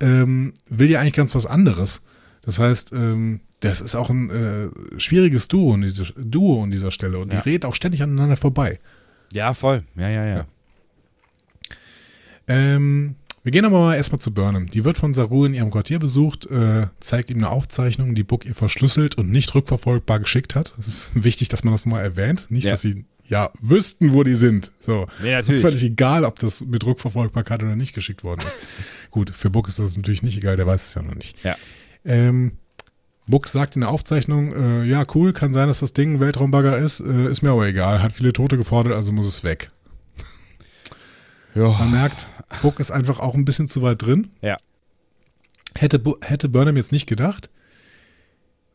[0.00, 2.02] ähm, will ja eigentlich ganz was anderes.
[2.42, 4.68] Das heißt, ähm, das ist auch ein äh,
[5.00, 7.40] schwieriges Duo an dieser, Duo an dieser Stelle und Ja.
[7.40, 8.78] die reden auch ständig aneinander vorbei.
[9.32, 9.82] ja, voll.
[9.96, 10.34] Ja, ja, ja.
[10.36, 10.46] Ja.
[12.48, 14.66] Ähm, wir gehen aber mal erstmal zu Burnham.
[14.68, 18.44] Die wird von Saru in ihrem Quartier besucht, äh, zeigt ihm eine Aufzeichnung, die Book
[18.44, 20.74] ihr verschlüsselt und nicht rückverfolgbar geschickt hat.
[20.78, 22.50] Es ist wichtig, dass man das mal erwähnt.
[22.50, 22.72] Nicht, Ja.
[22.72, 24.72] dass sie ja wüssten, wo die sind.
[24.80, 25.06] So.
[25.22, 25.62] Nee, natürlich.
[25.62, 28.56] Völlig egal, ob das mit Rückverfolgbarkeit oder nicht geschickt worden ist.
[29.10, 31.36] Gut, für Book ist das natürlich nicht egal, der weiß es ja noch nicht.
[31.44, 31.56] Ja.
[32.04, 32.52] Ähm,
[33.30, 36.78] Book sagt in der Aufzeichnung, äh, ja, cool, kann sein, dass das Ding ein Weltraumbagger
[36.78, 39.70] ist, äh, ist mir aber egal, hat viele Tote gefordert, also muss es weg.
[41.52, 41.68] Ja.
[41.80, 42.28] Man merkt,
[42.62, 44.30] Book ist einfach auch ein bisschen zu weit drin.
[44.40, 44.58] Ja.
[45.74, 47.50] Hätte, hätte Burnham jetzt nicht gedacht.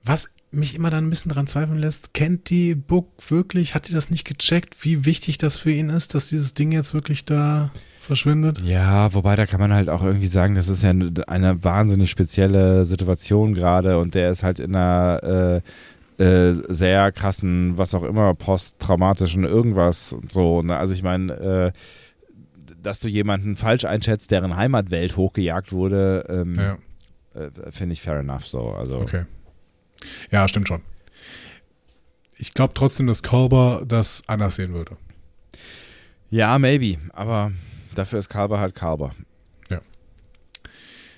[0.04, 3.94] Was mich immer dann ein bisschen daran zweifeln lässt, kennt die Book wirklich, hat die
[3.94, 7.72] das nicht gecheckt, wie wichtig das für ihn ist, dass dieses Ding jetzt wirklich da
[8.06, 8.62] verschwindet?
[8.64, 10.92] Ja, wobei da kann man halt auch irgendwie sagen, das ist ja
[11.28, 15.62] eine wahnsinnig spezielle Situation gerade und der ist halt in einer
[16.18, 20.62] äh, äh, sehr krassen, was auch immer, posttraumatischen irgendwas und so.
[20.62, 20.78] Ne?
[20.78, 21.72] Also ich meine, äh,
[22.82, 26.78] dass du jemanden falsch einschätzt, deren Heimatwelt hochgejagt wurde, ähm, Ja,
[27.42, 28.72] äh, finde ich fair enough so.
[28.72, 29.26] Also okay.
[30.32, 30.82] Ja, stimmt schon.
[32.38, 34.98] Ich glaube trotzdem, dass Kolber das anders sehen würde.
[36.30, 37.52] ja, maybe, aber
[37.98, 39.12] dafür ist Kalber halt Kalber.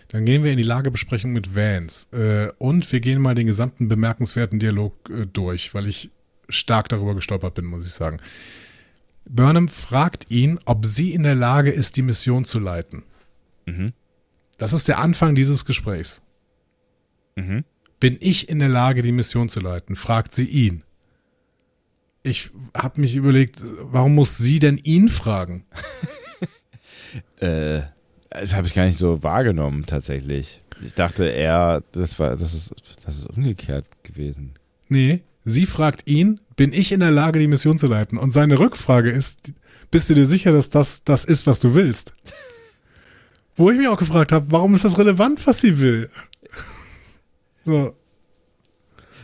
[0.09, 2.07] Dann gehen wir in die Lagebesprechung mit Vance.
[2.15, 6.11] Äh, und wir gehen mal den gesamten bemerkenswerten Dialog äh, durch, weil ich
[6.49, 8.19] stark darüber gestolpert bin, muss ich sagen.
[9.29, 13.03] Burnham fragt ihn, ob sie in der Lage ist, die Mission zu leiten.
[13.65, 13.91] Mhm.
[14.57, 16.21] Das ist der Anfang dieses Gesprächs.
[17.35, 17.65] Mhm.
[17.99, 19.97] Bin ich in der Lage, die Mission zu leiten?
[19.97, 20.83] fragt sie ihn.
[22.23, 25.65] Ich habe mich überlegt, warum muss sie denn ihn fragen?
[27.39, 27.81] Äh,
[28.29, 30.61] das habe ich gar nicht so wahrgenommen, tatsächlich.
[30.83, 32.73] Ich dachte eher, das war, das ist,
[33.05, 34.53] das ist umgekehrt gewesen.
[34.89, 38.17] Nee, sie fragt ihn, bin ich in der Lage, die Mission zu leiten?
[38.17, 39.53] Und seine Rückfrage ist,
[39.91, 42.13] bist du dir sicher, dass das das ist, was du willst?
[43.55, 46.09] Wo ich mich auch gefragt habe, warum ist das relevant, was sie will?
[47.65, 47.93] So,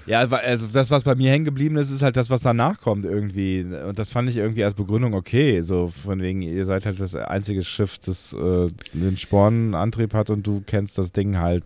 [0.06, 3.06] Ja, also das, was bei mir hängen geblieben ist, ist halt das, was danach kommt
[3.06, 3.62] irgendwie.
[3.64, 5.62] Und das fand ich irgendwie als Begründung okay.
[5.62, 10.46] So von wegen, ihr seid halt das einzige Schiff, das äh, den Spornantrieb hat und
[10.46, 11.64] du kennst das Ding halt,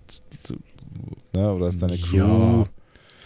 [1.34, 1.54] ne?
[1.54, 2.18] Oder ist deine Crew.
[2.18, 2.68] Ja.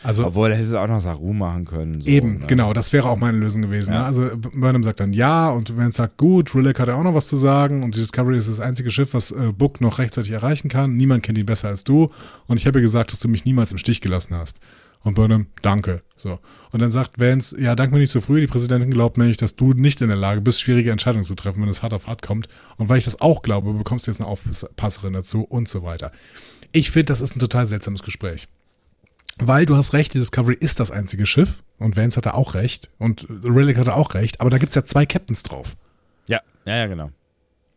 [0.03, 2.01] Also Obwohl, da hättest du auch noch Saru machen können.
[2.01, 2.47] So, Eben, ne?
[2.47, 3.93] genau, das wäre auch meine Lösung gewesen.
[3.93, 3.99] Ja.
[3.99, 4.05] Ne?
[4.05, 7.27] Also Burnham sagt dann ja und Vance sagt gut, Rillick hat ja auch noch was
[7.27, 10.69] zu sagen und die Discovery ist das einzige Schiff, was äh, Book noch rechtzeitig erreichen
[10.69, 10.95] kann.
[10.95, 12.09] Niemand kennt ihn besser als du
[12.47, 14.59] und ich habe ja gesagt, dass du mich niemals im Stich gelassen hast.
[15.03, 16.03] Und Burnham, danke.
[16.15, 16.39] So.
[16.71, 18.39] Und dann sagt Vance, ja, danke mir nicht so früh.
[18.39, 21.61] Die Präsidentin glaubt nämlich, dass du nicht in der Lage bist, schwierige Entscheidungen zu treffen,
[21.61, 22.47] wenn es hart auf hart kommt.
[22.77, 26.11] Und weil ich das auch glaube, bekommst du jetzt eine Aufpasserin dazu und so weiter.
[26.71, 28.47] Ich finde, das ist ein total seltsames Gespräch.
[29.37, 32.91] Weil du hast recht, die Discovery ist das einzige Schiff und Vance hatte auch recht
[32.99, 35.75] und Relic hatte auch recht, aber da gibt es ja zwei Captains drauf.
[36.27, 37.11] Ja, ja, ja, genau.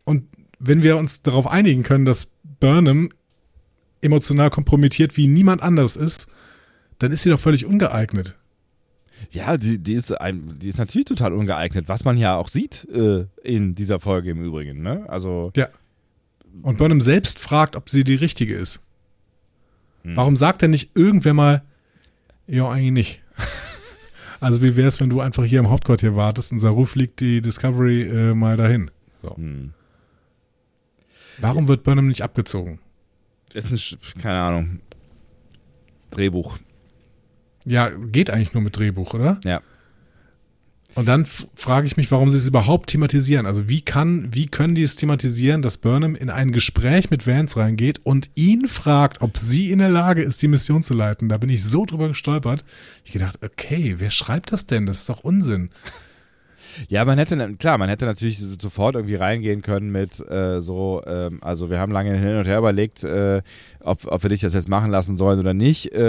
[0.03, 0.25] Und
[0.59, 2.27] wenn wir uns darauf einigen können, dass
[2.59, 3.09] Burnham
[4.01, 6.29] emotional kompromittiert wie niemand anders ist,
[6.99, 8.35] dann ist sie doch völlig ungeeignet.
[9.31, 12.87] Ja, die, die, ist ein, die ist natürlich total ungeeignet, was man ja auch sieht
[12.89, 14.81] äh, in dieser Folge im Übrigen.
[14.81, 15.05] Ne?
[15.07, 15.69] Also, Ja.
[16.61, 18.81] Und Burnham selbst fragt, ob sie die richtige ist.
[20.03, 21.63] Warum sagt denn nicht irgendwer mal,
[22.45, 23.21] ja, eigentlich nicht.
[24.39, 27.41] also wie wäre es, wenn du einfach hier im Hauptquartier wartest und Saru fliegt die
[27.41, 28.91] Discovery äh, mal dahin?
[29.23, 29.35] So.
[29.35, 29.73] hm.
[31.39, 32.79] Warum wird Burnham nicht abgezogen?
[33.53, 34.79] ist ein, Sch- keine Ahnung,
[36.11, 36.57] Drehbuch.
[37.65, 39.39] Ja, geht eigentlich nur mit Drehbuch, oder?
[39.43, 39.61] Ja.
[40.95, 43.45] Und dann frage ich mich, warum sie es überhaupt thematisieren.
[43.45, 47.59] Also wie kann, wie können die es thematisieren, dass Burnham in ein Gespräch mit Vance
[47.59, 51.27] reingeht und ihn fragt, ob sie in der Lage ist, die Mission zu leiten?
[51.27, 52.63] Da bin ich so drüber gestolpert.
[53.03, 54.85] Ich gedacht, okay, wer schreibt das denn?
[54.85, 55.69] Das ist doch Unsinn.
[56.89, 61.39] Ja, man hätte, klar, man hätte natürlich sofort irgendwie reingehen können mit äh, so, ähm,
[61.41, 63.41] also wir haben lange hin und her überlegt, äh,
[63.81, 65.93] ob, ob wir dich das jetzt machen lassen sollen oder nicht.
[65.93, 65.99] Äh,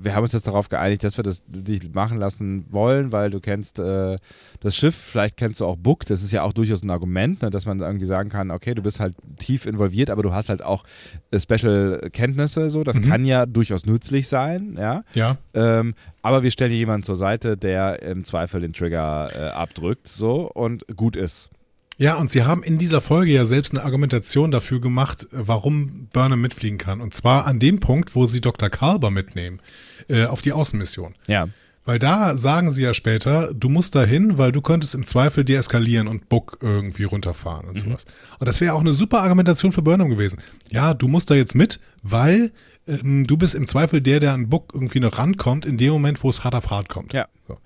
[0.00, 3.40] wir haben uns jetzt darauf geeinigt, dass wir das dich machen lassen wollen, weil du
[3.40, 4.16] kennst äh,
[4.60, 7.50] das Schiff, vielleicht kennst du auch Book, das ist ja auch durchaus ein Argument, ne,
[7.50, 10.62] dass man irgendwie sagen kann, okay, du bist halt tief involviert, aber du hast halt
[10.62, 10.84] auch
[11.30, 13.02] äh, Special-Kenntnisse, so, das Mhm.
[13.08, 15.02] kann ja durchaus nützlich sein, ja.
[15.14, 15.36] Ja.
[15.54, 15.94] Ähm,
[16.24, 20.50] aber wir stellen hier jemanden zur Seite, der im Zweifel den Trigger äh, abdrückt, so
[20.50, 21.50] und gut ist.
[21.98, 26.08] Ja, und sie haben in dieser Folge ja selbst eine Argumentation dafür gemacht, äh, warum
[26.14, 27.02] Burnham mitfliegen kann.
[27.02, 28.70] Und zwar an dem Punkt, wo sie Dr.
[28.70, 29.60] Kalber mitnehmen,
[30.08, 31.14] äh, auf die Außenmission.
[31.26, 31.48] Ja.
[31.84, 36.08] Weil da sagen sie ja später, du musst dahin, weil du könntest im Zweifel deeskalieren
[36.08, 38.06] und Buck irgendwie runterfahren und sowas.
[38.38, 40.40] Und das wäre auch eine super Argumentation für Burnham gewesen.
[40.70, 42.50] Ja, du musst da jetzt mit, weil
[42.86, 46.22] ähm, du bist im Zweifel der, der an Buck irgendwie noch rankommt, in dem Moment,
[46.22, 47.12] wo es hart auf hart kommt.
[47.12, 47.28] Ja.
[47.48, 47.58] So.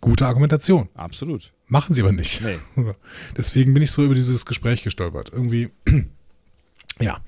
[0.00, 0.88] Gute Argumentation.
[0.94, 1.52] Absolut.
[1.68, 2.42] Machen sie aber nicht.
[2.42, 2.58] Nee.
[3.36, 5.30] Deswegen bin ich so über dieses Gespräch gestolpert.
[5.32, 5.70] Irgendwie,
[7.00, 7.18] ja.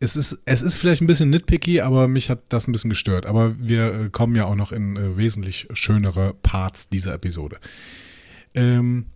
[0.00, 3.24] Es ist, es ist vielleicht ein bisschen nitpicky, aber mich hat das ein bisschen gestört.
[3.24, 7.58] Aber wir äh, kommen ja auch noch in äh, wesentlich schönere Parts dieser Episode.
[8.54, 9.06] Ähm,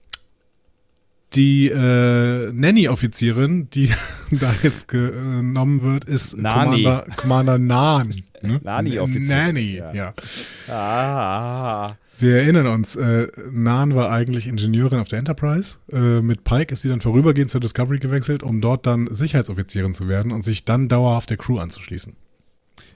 [1.37, 3.91] die äh, Nanny-Offizierin, die
[4.31, 6.83] da jetzt genommen wird, ist Nani.
[6.83, 8.15] Commander, Commander Nan.
[8.43, 8.61] Ne?
[8.65, 9.93] Nani-Offizierin, Nanny, ja.
[9.93, 10.15] ja.
[10.69, 11.97] Ah.
[12.19, 15.77] Wir erinnern uns, äh, Nan war eigentlich Ingenieurin auf der Enterprise.
[15.93, 20.09] Äh, mit Pike ist sie dann vorübergehend zur Discovery gewechselt, um dort dann Sicherheitsoffizierin zu
[20.09, 22.17] werden und sich dann dauerhaft der Crew anzuschließen.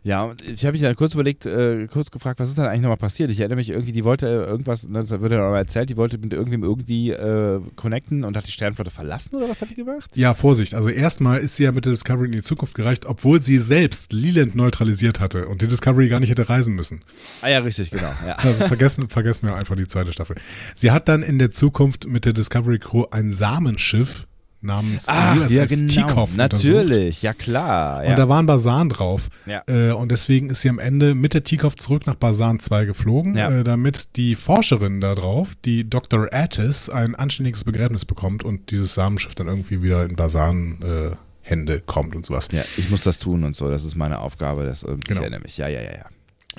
[0.02, 2.96] Ja, ich habe mich dann kurz überlegt, äh, kurz gefragt, was ist denn eigentlich nochmal
[2.96, 3.30] passiert?
[3.30, 5.90] Ich erinnere mich irgendwie, die wollte äh, irgendwas, ne, das wird ja noch mal erzählt,
[5.90, 9.70] die wollte mit irgendwem irgendwie äh, connecten und hat die Sternflotte verlassen oder was hat
[9.70, 10.16] die gemacht?
[10.16, 10.74] Ja, Vorsicht.
[10.74, 14.12] Also erstmal ist sie ja mit der Discovery in die Zukunft gereicht, obwohl sie selbst
[14.12, 17.02] Leland neutralisiert hatte und die Discovery gar nicht hätte reisen müssen.
[17.42, 18.12] Ah ja, richtig, genau.
[18.26, 18.36] Ja.
[18.50, 20.36] Also vergessen, vergessen wir einfach die zweite Staffel.
[20.74, 24.26] Sie hat dann in der Zukunft mit der Discovery Crew ein Samenschiff
[24.62, 26.22] namens Ach, USS ja, genau.
[26.22, 26.36] Untersucht.
[26.36, 28.04] Natürlich, ja klar.
[28.04, 28.10] Ja.
[28.10, 29.28] Und da war ein Basan drauf.
[29.46, 29.62] Ja.
[29.66, 33.36] Äh, und deswegen ist sie am Ende mit der Tikov zurück nach Basan 2 geflogen,
[33.36, 33.50] Ja.
[33.50, 36.28] äh, damit die Forscherin da drauf, die Dr.
[36.32, 41.80] Attis, ein anständiges Begräbnis bekommt und dieses Samenschiff dann irgendwie wieder in Basan äh, Hände
[41.80, 42.48] kommt und sowas.
[42.52, 43.70] Ja, ich muss das tun und so.
[43.70, 44.64] Das ist meine Aufgabe.
[44.66, 45.22] Das, ich Genau.
[45.22, 45.56] erinnere mich.
[45.56, 46.04] Ja, ja, ja, ja.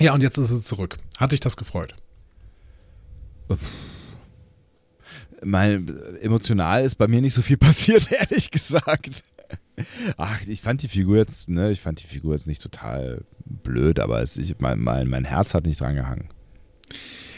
[0.00, 0.98] Ja, und jetzt ist es zurück.
[1.18, 1.94] Hat dich das gefreut?
[5.44, 5.88] Mein,
[6.20, 9.22] emotional ist bei mir nicht so viel passiert, ehrlich gesagt.
[10.16, 13.98] Ach, ich fand die Figur jetzt, ne, ich fand die Figur jetzt nicht total blöd,
[14.00, 16.28] aber es, ich, mein, mein, mein Herz hat nicht dran gehangen.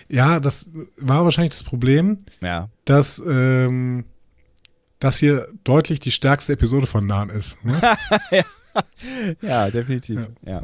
[0.09, 2.68] Ja, das war wahrscheinlich das Problem, Ja.
[2.84, 4.05] dass ähm,
[4.98, 7.64] das hier deutlich die stärkste Episode von Nahen ist.
[7.64, 7.80] Ne?
[9.40, 10.28] Ja, definitiv.
[10.44, 10.61] Ja.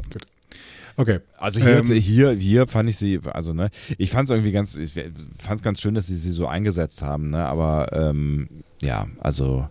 [0.97, 1.19] Okay.
[1.37, 4.75] Also hier, Ähm, hier, hier fand ich sie, also ne, ich fand es irgendwie ganz,
[4.75, 8.49] ich fand es ganz schön, dass sie sie so eingesetzt haben, ne, aber ähm,
[8.81, 9.67] ja, also,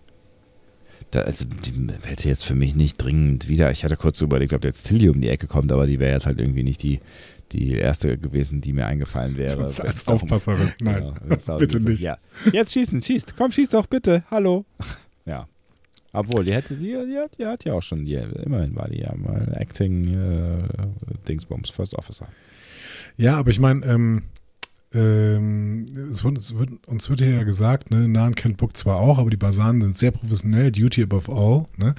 [1.11, 4.63] da, also die hätte jetzt für mich nicht dringend wieder, ich hatte kurz überlegt, ob
[4.63, 6.99] jetzt Tilly um die Ecke kommt, aber die wäre jetzt halt irgendwie nicht die,
[7.51, 9.63] die erste gewesen, die mir eingefallen wäre.
[9.65, 10.71] Als, als Aufpasserin.
[10.81, 11.13] Nein,
[11.45, 12.01] darum bitte nicht.
[12.01, 12.17] Ja.
[12.53, 14.65] Jetzt schießen, schießt, komm, schieß doch bitte, hallo.
[15.23, 15.47] Ja.
[16.13, 18.99] Obwohl, die hätte, die, die, hat, die hat ja auch schon, die, immerhin war die
[18.99, 20.63] ja mal Acting äh,
[21.27, 22.27] Dingsbums, First Officer.
[23.15, 24.23] Ja, aber ich meine, ähm,
[24.93, 28.97] ähm, es wird, es wird, uns wird hier ja gesagt, ne, Nahen kennt Book zwar
[28.97, 31.67] auch, aber die Basanen sind sehr professionell, Duty above all.
[31.77, 31.95] Ne?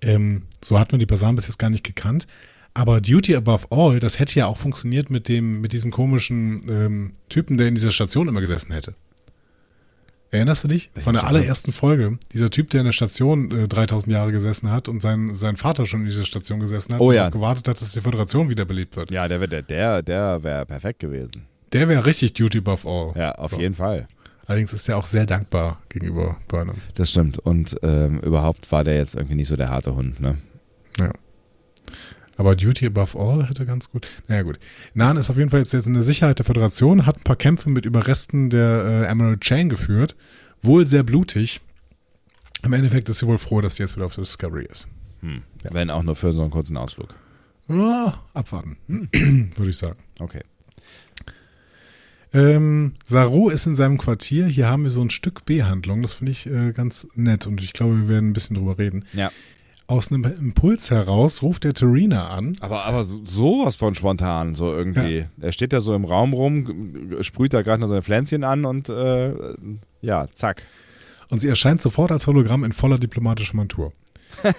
[0.00, 2.26] Ähm, so hat man die Basanen bis jetzt gar nicht gekannt.
[2.72, 7.12] Aber Duty above all, das hätte ja auch funktioniert mit dem, mit diesem komischen ähm,
[7.28, 8.94] Typen, der in dieser Station immer gesessen hätte.
[10.32, 10.90] Erinnerst du dich?
[10.94, 12.18] Welche Von der allerersten Folge.
[12.32, 15.86] Dieser Typ, der in der Station äh, 3000 Jahre gesessen hat und sein, sein Vater
[15.86, 17.30] schon in dieser Station gesessen hat Oh und ja.
[17.30, 19.10] gewartet hat, dass die Föderation wiederbelebt wird.
[19.10, 21.46] Ja, der, wär- der, der, der wäre perfekt gewesen.
[21.72, 23.20] Der wäre richtig Duty above all.
[23.20, 23.58] Ja, auf So.
[23.60, 24.06] jeden Fall.
[24.46, 26.76] Allerdings ist er auch sehr dankbar gegenüber Burnham.
[26.94, 27.38] Das stimmt.
[27.38, 30.38] Und ähm, überhaupt war der jetzt irgendwie nicht so der harte Hund, ne?
[32.40, 34.06] Aber Duty above all hätte ganz gut.
[34.26, 34.58] Naja, gut.
[34.94, 37.36] Nan ist auf jeden Fall jetzt, jetzt in der Sicherheit der Föderation, hat ein paar
[37.36, 40.16] Kämpfe mit Überresten der äh, Emerald Chain geführt.
[40.62, 41.60] Wohl sehr blutig.
[42.62, 44.88] Im Endeffekt ist sie wohl froh, dass sie jetzt wieder auf der Discovery ist.
[45.20, 45.42] Hm.
[45.64, 45.74] Ja.
[45.74, 47.14] Wenn auch nur für so einen kurzen Ausflug.
[47.68, 49.98] Ja, abwarten, würde ich sagen.
[50.18, 50.40] Okay.
[52.32, 54.46] Ähm, Saru ist in seinem Quartier.
[54.46, 56.00] Hier haben wir so ein Stück B-Handlung.
[56.00, 59.04] Das finde ich äh, ganz nett und ich glaube, wir werden ein bisschen drüber reden.
[59.12, 59.30] Ja.
[59.90, 62.56] Aus einem Impuls heraus ruft der Terina an.
[62.60, 65.26] Aber, aber so, sowas von spontan, so irgendwie.
[65.40, 68.88] Er steht da so im Raum rum, sprüht da gerade noch seine Pflänzchen an und
[68.88, 69.32] äh,
[70.00, 70.62] ja, zack.
[71.28, 73.92] Und sie erscheint sofort als Hologramm in voller diplomatischer Montur.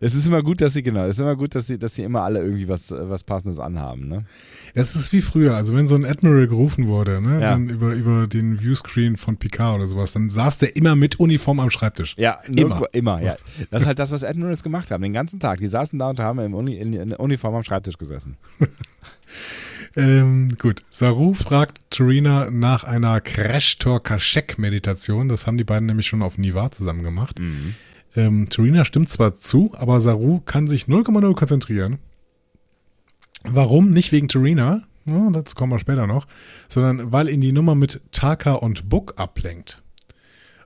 [0.00, 2.02] Es ist immer gut, dass sie, genau, es ist immer gut, dass sie, dass sie
[2.02, 4.24] immer alle irgendwie was, was Passendes anhaben, ne?
[4.74, 7.50] Das ist wie früher, also wenn so ein Admiral gerufen wurde, ne, Ja.
[7.50, 11.60] dann über, über den Viewscreen von Picard oder sowas, dann saß der immer mit Uniform
[11.60, 12.14] am Schreibtisch.
[12.16, 12.82] Ja, Immer.
[12.92, 13.36] immer, ja.
[13.70, 15.58] Das ist halt das, was Admirals gemacht haben, den ganzen Tag.
[15.58, 18.38] Die saßen da und haben im Uni, in, in Uniform am Schreibtisch gesessen.
[19.96, 25.28] Ähm, gut, Saru fragt Tarina nach einer Crash-Tor-Kaschek-Meditation.
[25.28, 27.38] Das haben die beiden nämlich schon auf Niva zusammen gemacht.
[27.38, 27.74] Mhm.
[28.18, 31.98] Ähm, Tarina stimmt zwar zu, aber Saru kann sich 0,0 konzentrieren.
[33.44, 33.92] Warum?
[33.92, 36.26] Nicht wegen Tarina, ja, dazu kommen wir später noch,
[36.68, 39.84] sondern weil ihn die Nummer mit Taka und Book ablenkt.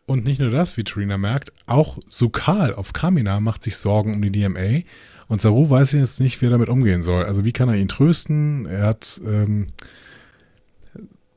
[0.07, 4.23] Und nicht nur das, wie Tarina merkt, auch Sukal auf Kamina macht sich Sorgen um
[4.23, 4.81] die DMA
[5.29, 7.25] und Saru weiß jetzt nicht, wie er damit umgehen soll.
[7.25, 8.65] Also wie kann er ihn trösten?
[8.65, 9.67] Er hat, ähm,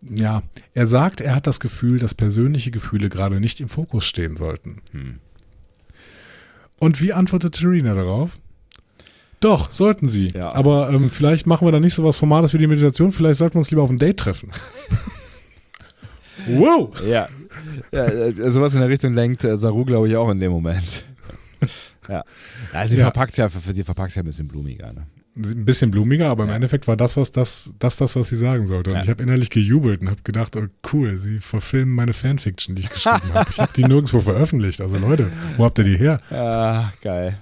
[0.01, 0.43] ja,
[0.73, 4.81] er sagt, er hat das Gefühl, dass persönliche Gefühle gerade nicht im Fokus stehen sollten.
[4.93, 5.19] Hm.
[6.79, 8.31] Und wie antwortet Tarina darauf?
[9.39, 10.29] Doch, sollten sie.
[10.29, 10.53] Ja.
[10.53, 13.11] Aber ähm, vielleicht machen wir dann nicht so was Formales wie die Meditation.
[13.11, 14.51] Vielleicht sollten wir uns lieber auf ein Date treffen.
[16.47, 16.89] wow!
[17.05, 17.27] Ja.
[17.91, 21.05] ja äh, sowas in der Richtung lenkt äh, Saru, glaube ich, auch in dem Moment.
[22.09, 22.23] ja.
[22.73, 23.03] ja sie Ja.
[23.03, 25.07] verpackt ja, sie verpackt ja ein bisschen blumiger, ne?
[25.37, 26.55] Ein bisschen blumiger, aber im Ja.
[26.55, 28.91] Endeffekt war das, was das, das, das, was sie sagen sollte.
[28.91, 29.03] Und Ja.
[29.03, 32.89] ich habe innerlich gejubelt und habe gedacht, oh, cool, sie verfilmen meine Fanfiction, die ich
[32.89, 33.49] geschrieben habe.
[33.51, 34.79] Ich habe die nirgendwo veröffentlicht.
[34.79, 36.21] Also Leute, wo habt ihr die her?
[36.31, 37.37] Ah, geil.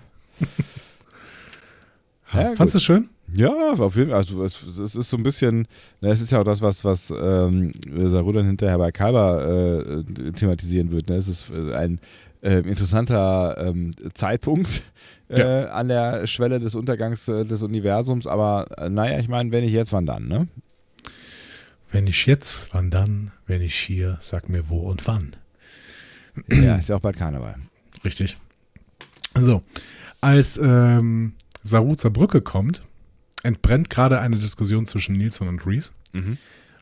[2.33, 3.09] Ja, Fandest du es schön?
[3.35, 4.17] Ja, auf jeden Fall.
[4.17, 5.67] Also es, es ist so ein bisschen,
[6.01, 10.31] na, es ist ja auch das, was, was ähm, Saru dann hinterher bei Kalber äh,
[10.31, 11.09] thematisieren wird.
[11.09, 11.15] Ne?
[11.15, 11.99] Es ist äh, ein
[12.43, 14.81] äh, interessanter ähm, Zeitpunkt
[15.29, 15.65] äh, Ja.
[15.71, 19.73] an der Schwelle des Untergangs äh, des Universums, aber äh, naja, ich meine, wenn nicht
[19.73, 20.47] jetzt, wann dann, ne?
[21.91, 23.31] Wenn nicht jetzt, wann dann?
[23.47, 25.35] Wenn nicht hier, sag mir wo und wann.
[26.49, 27.55] ja, ist ja auch bald Karneval.
[28.03, 28.37] Richtig.
[29.35, 29.61] So,
[30.21, 31.33] als ähm,
[31.63, 32.81] Saru zur Brücke kommt,
[33.43, 35.91] entbrennt gerade eine Diskussion zwischen Nilsson und Reese.
[36.13, 36.37] Mhm.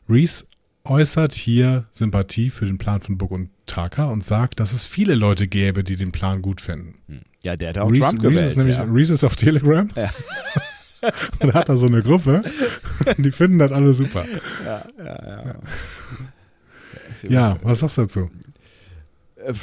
[0.08, 0.46] Reese
[0.84, 5.14] äußert hier Sympathie für den Plan von Book und Taka und sagt, dass es viele
[5.14, 7.22] Leute gäbe, die den Plan gut finden.
[7.42, 8.40] Ja, der hat auch Reese, Trump gewählt.
[8.40, 8.84] Reese, ist nämlich, ja.
[8.84, 10.10] Reese ist auf Telegram Ja.
[11.40, 12.42] und hat da so eine Gruppe.
[13.18, 14.24] Die finden das alle super.
[14.64, 15.54] ja, ja, ja.
[17.28, 18.30] Ja, was sagst du dazu?
[19.36, 19.54] Äh,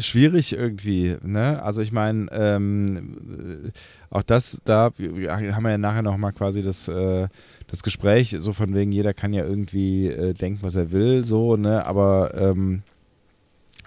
[0.00, 1.62] schwierig irgendwie, ne?
[1.62, 3.72] Also ich meine, ähm,
[4.10, 7.28] auch das, da haben wir ja nachher nochmal quasi das, äh,
[7.68, 11.56] das Gespräch, so von wegen, jeder kann ja irgendwie äh, denken, was er will, so,
[11.56, 11.86] ne?
[11.86, 12.82] Aber ähm,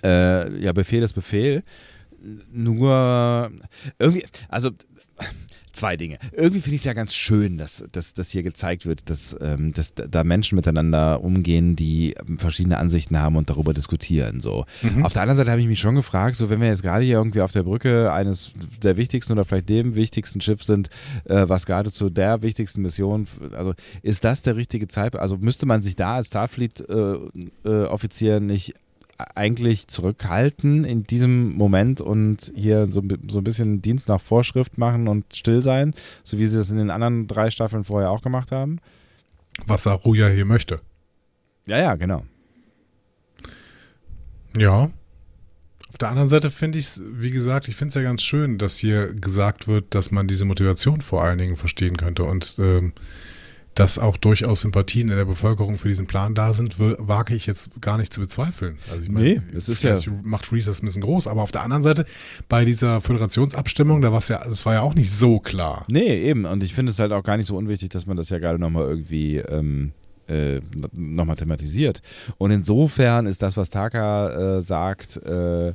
[0.04, 1.64] äh, ja, Befehl ist Befehl.
[2.54, 3.50] Nur
[3.98, 4.70] irgendwie, also
[5.82, 6.20] zwei Dinge.
[6.32, 9.74] Irgendwie finde ich es ja ganz schön, dass, dass, dass hier gezeigt wird, dass, ähm,
[9.74, 14.42] dass da Menschen miteinander umgehen, die verschiedene Ansichten haben und darüber diskutieren.
[14.42, 14.66] So.
[14.84, 15.04] Mhm.
[15.04, 17.18] Auf der anderen Seite habe ich mich schon gefragt, so wenn wir jetzt gerade hier
[17.18, 18.52] irgendwie auf der Brücke eines
[18.84, 20.90] der wichtigsten oder vielleicht dem wichtigsten Schiffs sind,
[21.26, 23.74] äh, was gerade zu der wichtigsten Mission, also
[24.04, 25.24] ist das der richtige Zeitpunkt?
[25.24, 28.76] Also müsste man sich da als Starfleet-Offizier äh, äh, nicht
[29.36, 35.08] eigentlich zurückhalten in diesem Moment und hier so, so ein bisschen Dienst nach Vorschrift machen
[35.08, 35.94] und still sein,
[36.24, 38.80] so wie sie das in den anderen drei Staffeln vorher auch gemacht haben?
[39.68, 40.82] Was Saruja hier möchte.
[41.66, 42.26] Ja, ja, genau.
[44.58, 44.92] Ja.
[45.90, 48.58] Auf der anderen Seite finde ich es, wie gesagt, ich finde es ja ganz schön,
[48.58, 52.94] dass hier gesagt wird, dass man diese Motivation vor allen Dingen verstehen könnte und ähm,
[53.76, 57.82] dass auch durchaus Sympathien in der Bevölkerung für diesen Plan da sind, wage ich jetzt
[57.82, 58.78] gar nicht zu bezweifeln.
[58.90, 61.52] Also ich meine, nee, das ist ja macht Reese das ein bisschen groß, aber auf
[61.52, 62.06] der anderen Seite
[62.50, 65.86] bei dieser Föderationsabstimmung, da war es ja, das war ja auch nicht so klar.
[65.90, 66.46] Nee, eben.
[66.46, 68.60] Und ich finde es halt auch gar nicht so unwichtig, dass man das ja gerade
[68.60, 69.94] nochmal irgendwie ähm,
[70.28, 70.62] äh,
[70.94, 72.02] nochmal thematisiert.
[72.38, 75.74] Und insofern ist das, was Taka äh, sagt, äh,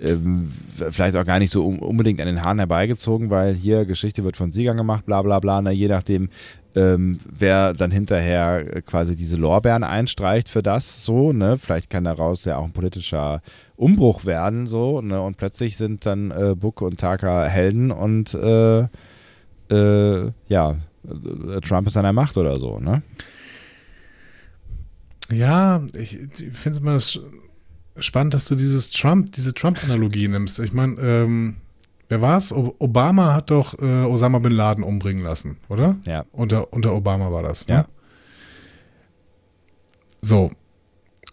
[0.00, 0.52] ähm,
[0.90, 4.52] vielleicht auch gar nicht so unbedingt an den Haaren herbeigezogen, weil hier Geschichte wird von
[4.52, 5.60] Siegern gemacht, bla bla bla.
[5.60, 6.28] Na, je nachdem,
[6.74, 11.58] ähm, wer dann hinterher quasi diese Lorbeeren einstreicht für das, so, ne?
[11.58, 13.42] Vielleicht kann daraus ja auch ein politischer
[13.76, 15.20] Umbruch werden, so, ne?
[15.20, 18.86] Und plötzlich sind dann äh, Buck und Taka Helden und äh,
[19.70, 23.02] äh, ja, äh, Trump ist an der Macht oder so, ne?
[25.30, 27.22] Ja, ich, ich finde es immer
[28.00, 30.58] spannend, dass du dieses Trump, diese Trump-Analogie nimmst.
[30.58, 31.56] Ich meine, ähm,
[32.08, 32.52] wer war es?
[32.52, 35.96] Obama hat doch äh, Osama bin Laden umbringen lassen, oder?
[36.04, 36.24] Ja.
[36.32, 37.74] Unter, unter Obama war das, ne?
[37.74, 37.88] Ja.
[40.20, 40.50] So.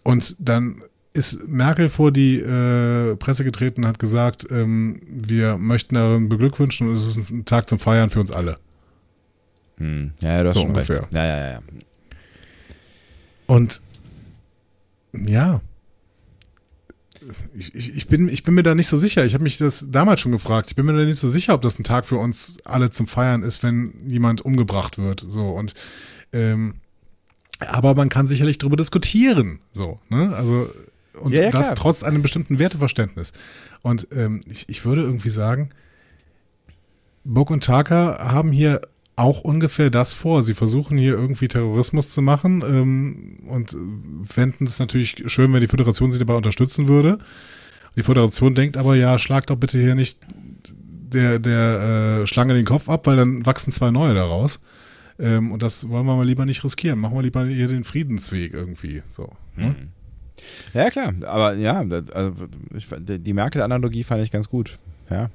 [0.02, 5.94] Und dann ist Merkel vor die äh, Presse getreten und hat gesagt, ähm, wir möchten
[5.94, 8.58] darin beglückwünschen und es ist ein Tag zum Feiern für uns alle.
[9.78, 10.12] Hm.
[10.20, 11.00] Ja, ja, du hast so schon ungefähr.
[11.00, 11.12] recht.
[11.12, 11.60] Ja, ja, ja.
[13.46, 13.80] Und
[15.12, 15.60] ja,
[17.54, 19.24] ich, ich, ich, bin, ich bin mir da nicht so sicher.
[19.24, 20.68] Ich habe mich das damals schon gefragt.
[20.68, 23.06] Ich bin mir da nicht so sicher, ob das ein Tag für uns alle zum
[23.06, 25.24] Feiern ist, wenn jemand umgebracht wird.
[25.26, 25.74] So und
[26.32, 26.74] ähm,
[27.60, 29.60] aber man kann sicherlich darüber diskutieren.
[29.72, 30.34] So, ne?
[30.36, 30.70] Also
[31.20, 33.32] und ja, ja, das trotz einem bestimmten Werteverständnis.
[33.82, 35.70] Und ähm, ich, ich würde irgendwie sagen,
[37.24, 38.82] Book und Taka haben hier
[39.16, 40.42] auch ungefähr das vor.
[40.42, 43.76] Sie versuchen hier irgendwie Terrorismus zu machen ähm, und
[44.24, 47.18] fänden es natürlich schön, wenn die Föderation sie dabei unterstützen würde.
[47.96, 50.18] Die Föderation denkt aber, ja, schlag doch bitte hier nicht
[50.68, 54.60] der, der äh, Schlange den Kopf ab, weil dann wachsen zwei neue daraus.
[55.18, 56.98] Ähm, und das wollen wir mal lieber nicht riskieren.
[56.98, 59.02] Machen wir lieber hier den Friedensweg irgendwie.
[59.08, 59.32] So.
[59.56, 59.88] Mhm.
[60.74, 61.14] Ja, klar.
[61.22, 62.34] Aber ja, also
[62.74, 64.78] ich, die Merkel-Analogie fand ich ganz gut.
[65.08, 65.30] Ja.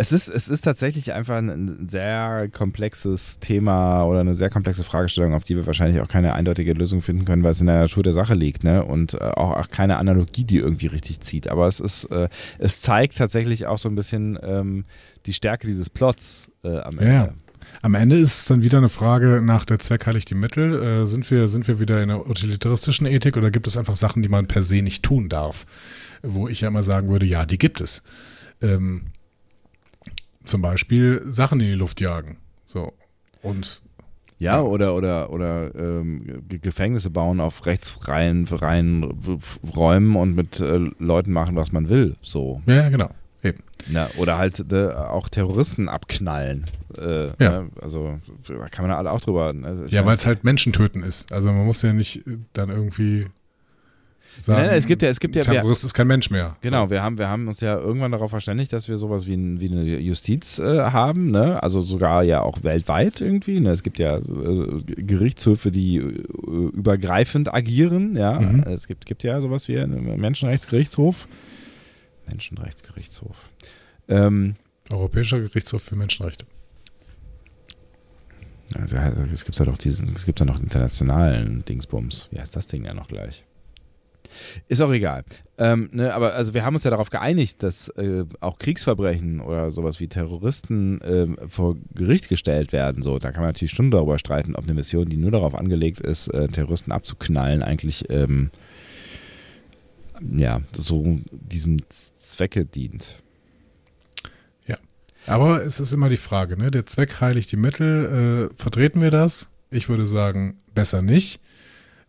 [0.00, 5.34] Es ist, es ist tatsächlich einfach ein sehr komplexes Thema oder eine sehr komplexe Fragestellung,
[5.34, 8.04] auf die wir wahrscheinlich auch keine eindeutige Lösung finden können, weil es in der Natur
[8.04, 8.84] der Sache liegt, ne?
[8.84, 11.48] Und äh, auch, auch keine Analogie, die irgendwie richtig zieht.
[11.48, 12.28] Aber es ist, äh,
[12.58, 14.84] es zeigt tatsächlich auch so ein bisschen ähm,
[15.26, 17.12] die Stärke dieses Plots äh, am Ende.
[17.12, 17.34] Ja.
[17.82, 20.80] Am Ende ist es dann wieder eine Frage nach der Zweck heiligt die Mittel.
[20.80, 24.22] Äh, sind, wir, sind wir wieder in der utilitaristischen Ethik oder gibt es einfach Sachen,
[24.22, 25.66] die man per se nicht tun darf?
[26.22, 28.04] Wo ich ja immer sagen würde, ja, die gibt es.
[28.62, 29.06] Ähm,
[30.48, 32.38] zum Beispiel Sachen in die Luft jagen.
[32.66, 32.92] So.
[33.42, 33.82] Und
[34.38, 39.40] ja, oder oder oder ähm, Gefängnisse bauen auf rechtsreinen reinen
[39.74, 42.16] Räumen und mit äh, Leuten machen, was man will.
[42.22, 42.62] So.
[42.66, 43.10] Ja, genau.
[43.42, 43.62] Eben.
[43.90, 46.64] Ja, oder halt äh, auch Terroristen abknallen.
[46.98, 47.62] Äh, ja.
[47.62, 47.70] Ne?
[47.80, 49.52] Also da kann man alle auch drüber.
[49.52, 49.86] Ne?
[49.88, 51.32] Ja, weil es halt Menschen töten ist.
[51.32, 52.22] Also man muss ja nicht
[52.52, 53.26] dann irgendwie
[54.42, 56.56] sagen, nein, nein, es gibt ja, es gibt ja, Terrorist wir, ist kein Mensch mehr.
[56.60, 59.60] Genau, wir haben, wir haben uns ja irgendwann darauf verständigt, dass wir sowas wie, ein,
[59.60, 61.62] wie eine Justiz äh, haben, ne?
[61.62, 63.60] also sogar ja auch weltweit irgendwie.
[63.60, 63.70] Ne?
[63.70, 64.22] Es gibt ja äh,
[64.84, 66.22] Gerichtshöfe, die äh,
[66.74, 68.16] übergreifend agieren.
[68.16, 68.38] Ja?
[68.38, 68.64] Mhm.
[68.64, 71.28] Es gibt, gibt ja sowas wie einen Menschenrechtsgerichtshof.
[72.26, 73.50] Menschenrechtsgerichtshof.
[74.08, 74.56] Ähm,
[74.90, 76.46] Europäischer Gerichtshof für Menschenrechte.
[78.74, 78.96] Also,
[79.32, 82.28] es gibt ja doch diesen, es gibt ja noch internationalen Dingsbums.
[82.30, 83.44] Wie heißt das Ding ja noch gleich?
[84.68, 85.24] Ist auch egal.
[85.58, 89.70] Ähm, ne, aber also wir haben uns ja darauf geeinigt, dass äh, auch Kriegsverbrechen oder
[89.70, 93.02] sowas wie Terroristen äh, vor Gericht gestellt werden.
[93.02, 96.00] So, da kann man natürlich schon darüber streiten, ob eine Mission, die nur darauf angelegt
[96.00, 98.50] ist, äh, Terroristen abzuknallen, eigentlich ähm,
[100.20, 103.22] ja, so diesem Zwecke dient.
[105.28, 106.70] Aber es ist immer die Frage, ne?
[106.70, 108.50] Der Zweck heiligt die Mittel.
[108.50, 109.48] Äh, vertreten wir das?
[109.70, 111.40] Ich würde sagen, besser nicht.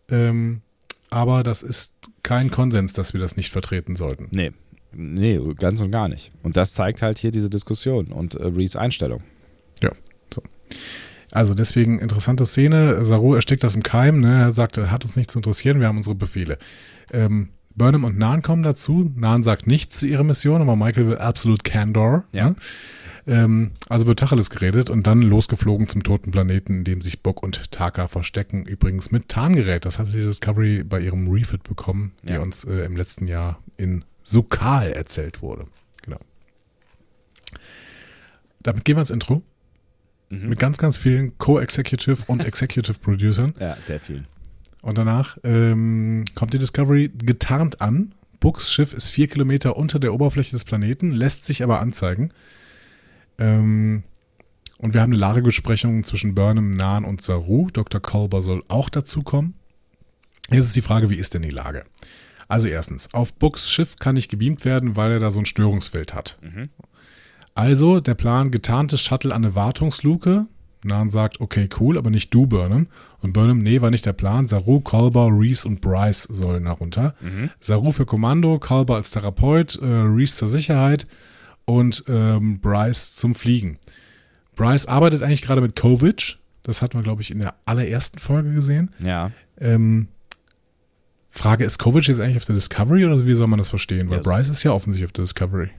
[0.08, 0.62] Ähm,
[1.10, 4.28] aber das ist kein Konsens, dass wir das nicht vertreten sollten.
[4.30, 4.52] Nee,
[4.92, 6.32] nee, ganz und gar nicht.
[6.42, 9.22] Und das zeigt halt hier diese Diskussion und äh, Rees Einstellung.
[9.82, 9.90] Ja,
[10.32, 10.42] so.
[11.32, 13.04] Also deswegen interessante Szene.
[13.04, 14.20] Saru erstickt das im Keim.
[14.20, 14.40] Ne?
[14.40, 16.58] Er sagt, hat uns nicht zu interessieren, wir haben unsere Befehle.
[17.12, 19.10] Ähm, Burnham und Nan kommen dazu.
[19.14, 22.24] Nan sagt nichts zu ihrer Mission, aber Michael will absolut Candor.
[22.32, 22.50] Ja.
[22.50, 22.56] Ne?
[23.26, 27.42] Ähm, also wird Tacheles geredet und dann losgeflogen zum toten Planeten, in dem sich Bock
[27.42, 28.64] und Taka verstecken.
[28.64, 29.84] Übrigens mit Tarngerät.
[29.84, 32.40] Das hatte die Discovery bei ihrem Refit bekommen, die Ja.
[32.40, 35.66] uns äh, im letzten Jahr in Sukal erzählt wurde.
[36.02, 36.18] Genau.
[38.62, 39.42] Damit gehen wir ins Intro.
[40.28, 40.48] Mhm.
[40.48, 43.54] Mit ganz, ganz vielen Co-Executive und Executive Producern.
[43.58, 44.24] Ja, sehr viel.
[44.82, 48.14] Und danach ähm, kommt die Discovery getarnt an.
[48.38, 52.32] Books Schiff ist vier Kilometer unter der Oberfläche des Planeten, lässt sich aber anzeigen.
[53.40, 54.04] Ähm,
[54.78, 57.68] und wir haben eine Lagebesprechung zwischen Burnham, Nan und Saru.
[57.72, 58.00] Dr.
[58.00, 59.54] Culber soll auch dazukommen.
[60.50, 61.84] Jetzt ist die Frage, wie ist denn die Lage?
[62.48, 66.14] Also erstens, auf Books Schiff kann nicht gebeamt werden, weil er da so ein Störungsfeld
[66.14, 66.38] hat.
[67.54, 70.46] Also der Plan, getarntes Shuttle an eine Wartungsluke.
[70.82, 72.86] Nan sagt, okay, cool, aber nicht du, Burnham.
[73.20, 74.46] Und Burnham, nee, war nicht der Plan.
[74.46, 77.14] Saru, Colber, Reese und Bryce sollen da runter.
[77.60, 81.06] Saru für Kommando, Colber als Therapeut, äh, Reese zur Sicherheit
[81.64, 83.78] und ähm, Bryce zum Fliegen.
[84.56, 86.38] Bryce arbeitet eigentlich gerade mit Kovic.
[86.62, 88.90] Das hatten wir, glaube ich, in der allerersten Folge gesehen.
[88.98, 89.30] Ja.
[89.58, 90.08] Ähm,
[91.28, 94.10] Frage, ist Kovic jetzt eigentlich auf der Discovery oder wie soll man das verstehen?
[94.10, 94.22] Weil Ja.
[94.22, 95.70] Bryce ist ja offensichtlich auf der Discovery.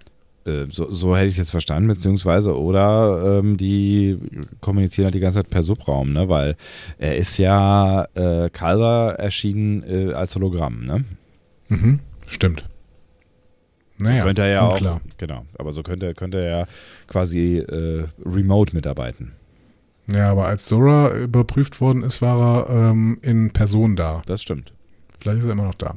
[0.46, 4.18] Äh, so, so hätte ich es jetzt verstanden, beziehungsweise, oder ähm, die
[4.60, 6.30] kommunizieren halt die ganze Zeit per Subraum, ne?
[6.30, 6.56] Weil
[6.98, 11.04] er ist ja äh, Calver erschienen äh, als Hologramm, ne?
[11.68, 12.66] Mhm, stimmt.
[14.02, 14.95] Naja, könnte er ja unklar.
[14.95, 16.68] auch, genau, aber so könnte, könnte er ja
[17.08, 19.34] quasi äh, remote mitarbeiten.
[20.12, 24.22] Ja, aber als Zora überprüft worden ist, war er ähm, in Person da.
[24.26, 24.74] Das stimmt.
[25.20, 25.95] Vielleicht ist er immer noch da.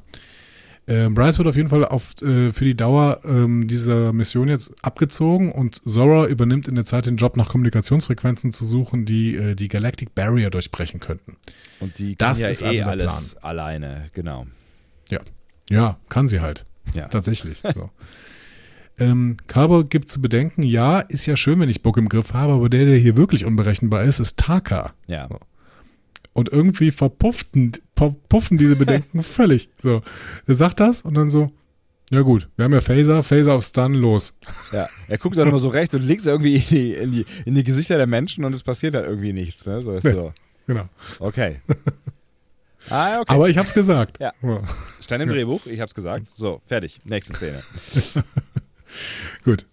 [0.87, 4.71] Ähm, Bryce wird auf jeden Fall auf, äh, für die Dauer ähm, dieser Mission jetzt
[4.83, 9.55] abgezogen und Zora übernimmt in der Zeit den Job, nach Kommunikationsfrequenzen zu suchen, die äh,
[9.55, 11.39] die Galactic Barrier durchbrechen könnten.
[11.81, 14.47] Und die Das kann ja ist eh also alles alleine, genau.
[15.71, 16.67] Ja, kann sie halt.
[16.95, 17.09] Ja.
[17.09, 17.63] Tatsächlich.
[17.75, 17.91] So.
[18.99, 22.53] ähm, Carver gibt zu bedenken, ja, ist ja schön, wenn ich Bock im Griff habe,
[22.53, 24.93] aber der, der hier wirklich unberechenbar ist, ist Taka.
[25.07, 25.29] Ja.
[26.33, 29.71] Und irgendwie verpufften, verpuffen diese Bedenken völlig.
[29.81, 30.03] So,
[30.47, 31.51] er sagt das und dann so,
[32.11, 34.37] ja gut, wir haben ja Phaser, Phaser auf Stun, los.
[34.73, 34.89] ja.
[35.09, 37.65] Er guckt dann immer so rechts und links irgendwie in die, in, die, in die
[37.65, 39.81] Gesichter der Menschen und es passiert halt irgendwie nichts, ne?
[39.81, 40.13] So ist Nee.
[40.13, 40.33] so.
[40.67, 40.89] Genau.
[41.19, 41.57] Okay.
[42.91, 43.33] Ah, okay.
[43.35, 44.19] Aber ich hab's gesagt.
[44.21, 44.33] Ja.
[45.01, 46.27] Stand im Drehbuch, ich hab's gesagt.
[46.29, 47.01] So, fertig.
[47.05, 47.63] Nächste Szene.
[49.45, 49.67] Gut.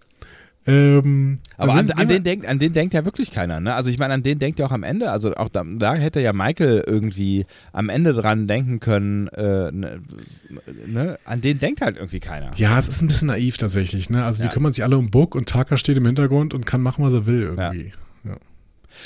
[0.67, 3.73] Ähm, Aber dann an, an, den denkt, an den denkt ja wirklich keiner, ne?
[3.73, 6.21] Also ich meine, an den denkt ja auch am Ende, also auch da, da hätte
[6.21, 10.01] ja Michael irgendwie am Ende dran denken können, äh, ne,
[10.85, 11.17] ne?
[11.25, 12.51] An den denkt halt irgendwie keiner.
[12.57, 14.11] ja, es ist ein bisschen naiv tatsächlich.
[14.11, 14.23] Ne?
[14.23, 14.49] Also Ja.
[14.49, 17.15] die kümmern sich alle um Book und Taka steht im Hintergrund und kann machen, was
[17.15, 17.93] er will irgendwie.
[18.23, 18.35] Ja.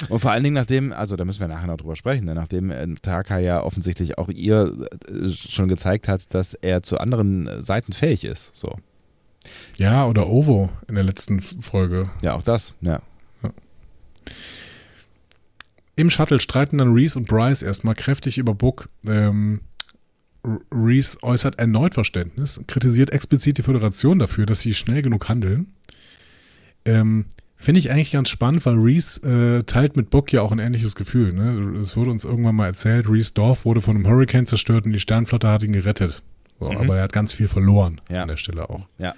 [0.09, 2.35] Und vor allen Dingen nachdem, also da müssen wir nachher noch drüber sprechen, ne?
[2.35, 7.47] nachdem äh, Taka ja offensichtlich auch ihr äh, schon gezeigt hat, dass er zu anderen
[7.47, 8.55] äh, Seiten fähig ist.
[8.55, 8.77] So.
[9.77, 12.09] Ja, oder Ovo in der letzten Folge.
[12.23, 13.01] Ja, auch das, ja.
[15.95, 18.89] Im Shuttle streiten dann Reese und Bryce erstmal kräftig über Book.
[19.05, 19.61] Ähm,
[20.71, 25.73] Reese äußert erneut Verständnis, kritisiert explizit die Föderation dafür, dass sie schnell genug handeln.
[26.83, 27.25] Ähm,
[27.65, 30.93] Finde ich eigentlich ganz spannend, weil Reese äh, teilt mit Book ja auch ein ähnliches
[30.93, 31.33] Gefühl.
[31.33, 31.79] Ne?
[31.79, 34.99] Es wurde uns irgendwann mal erzählt, Reese Dorf wurde von einem Hurricane zerstört und die
[34.99, 36.21] Sternflotte hat ihn gerettet.
[36.59, 36.77] So, Mhm.
[36.77, 38.21] Aber er hat ganz viel verloren Ja.
[38.21, 38.87] an der Stelle auch.
[38.99, 39.15] Ja.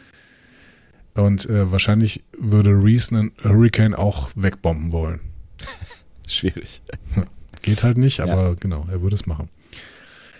[1.13, 5.19] Und äh, wahrscheinlich würde Reese einen Hurricane auch wegbomben wollen.
[6.27, 6.81] Schwierig.
[7.63, 8.29] Geht halt nicht, Ja.
[8.29, 9.49] aber genau, er würde es machen.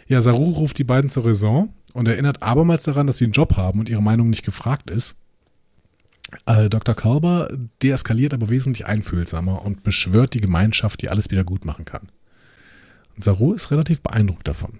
[0.07, 3.57] Ja, Saru ruft die beiden zur Raison und erinnert abermals daran, dass sie einen Job
[3.57, 5.15] haben und ihre Meinung nicht gefragt ist.
[6.45, 6.95] Äh, Dr.
[6.95, 7.49] Kalber
[7.81, 12.09] deeskaliert aber wesentlich einfühlsamer und beschwört die Gemeinschaft, die alles wieder gut machen kann.
[13.15, 14.79] Und Saru ist relativ beeindruckt davon.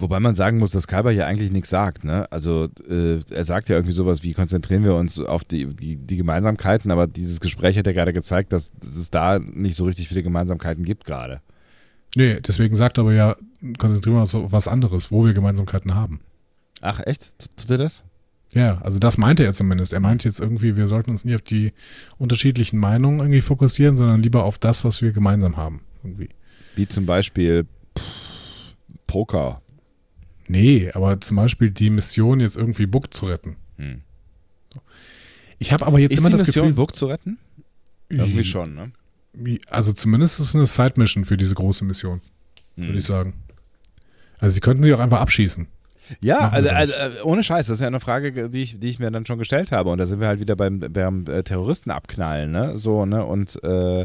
[0.00, 2.04] Wobei man sagen muss, dass Kalber hier eigentlich nichts sagt.
[2.04, 2.30] Ne?
[2.30, 6.16] Also äh, er sagt ja irgendwie sowas wie, konzentrieren wir uns auf die, die, die
[6.16, 10.06] Gemeinsamkeiten, aber dieses Gespräch hat ja gerade gezeigt, dass, dass es da nicht so richtig
[10.06, 11.40] viele Gemeinsamkeiten gibt gerade.
[12.14, 13.36] Nee, deswegen sagt er aber ja,
[13.76, 16.20] konzentrieren wir uns auf was anderes, wo wir Gemeinsamkeiten haben.
[16.80, 17.56] Ach echt?
[17.56, 18.04] Tut er das?
[18.54, 19.92] Ja, also das meinte er zumindest.
[19.92, 21.72] Er meint jetzt irgendwie, wir sollten uns nie auf die
[22.16, 25.82] unterschiedlichen Meinungen irgendwie fokussieren, sondern lieber auf das, was wir gemeinsam haben.
[26.02, 26.30] Irgendwie.
[26.74, 27.66] Wie zum Beispiel
[27.98, 28.76] pff,
[29.06, 29.60] Poker.
[30.48, 33.56] Nee, aber zum Beispiel die Mission, jetzt irgendwie Book zu retten.
[33.76, 34.00] Hm.
[35.58, 37.38] Ich habe aber jetzt Ist immer die das Mission, Gefühl, Book zu retten?
[38.08, 38.92] Irgendwie schon, ne?
[39.68, 42.20] also zumindest ist es eine Side-Mission für diese große Mission,
[42.76, 42.98] würde Hm.
[42.98, 43.34] ich sagen.
[44.38, 45.66] Also sie könnten sie auch einfach abschießen.
[46.20, 48.98] Ja, also, also, äh, ohne Scheiß, das ist ja eine Frage, die ich, die ich
[48.98, 49.90] mir dann schon gestellt habe.
[49.90, 52.78] Und da sind wir halt wieder beim, beim äh, Terroristen abknallen, ne?
[52.78, 53.24] So, ne?
[53.24, 54.02] Und äh,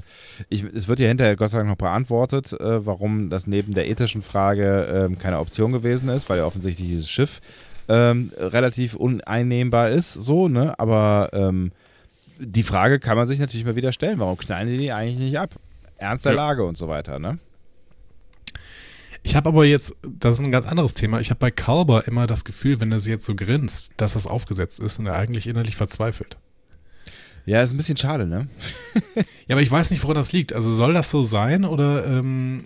[0.49, 3.89] ich, es wird ja hinterher Gott sei Dank noch beantwortet, äh, warum das neben der
[3.89, 7.41] ethischen Frage ähm, keine Option gewesen ist, weil ja offensichtlich dieses Schiff
[7.89, 10.77] ähm, relativ uneinnehmbar ist, so, ne?
[10.79, 11.71] Aber ähm,
[12.39, 15.39] die Frage kann man sich natürlich mal wieder stellen, warum knallen die die eigentlich nicht
[15.39, 15.51] ab?
[15.97, 16.37] Ernst der Ja.
[16.37, 17.37] Lage und so weiter, ne?
[19.23, 22.27] Ich habe aber jetzt, das ist ein ganz anderes Thema, ich habe bei Kalber immer
[22.27, 25.47] das Gefühl, wenn er sie jetzt so grinst, dass das aufgesetzt ist und er eigentlich
[25.47, 26.37] innerlich verzweifelt.
[27.45, 28.47] Ja, ist ein bisschen schade, ne?
[29.47, 30.53] Ja, aber ich weiß nicht, woran das liegt.
[30.53, 32.65] Also soll das so sein oder ähm,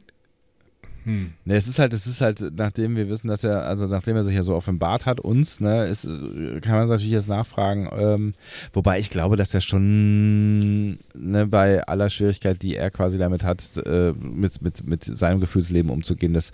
[1.07, 1.31] hm.
[1.45, 4.25] Ne, es ist halt, es ist halt, nachdem wir wissen, dass er, also nachdem er
[4.25, 8.33] sich ja so offenbart hat, uns, ne, ist, äh, kann man natürlich jetzt nachfragen, ähm,
[8.73, 13.63] wobei ich glaube, dass er schon, ne, bei aller Schwierigkeit, die er quasi damit hat,
[13.85, 16.51] äh, mit, mit, mit seinem Gefühlsleben umzugehen, dass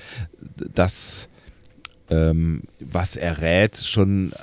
[0.75, 1.29] das,
[2.11, 4.33] ähm, was er rät, schon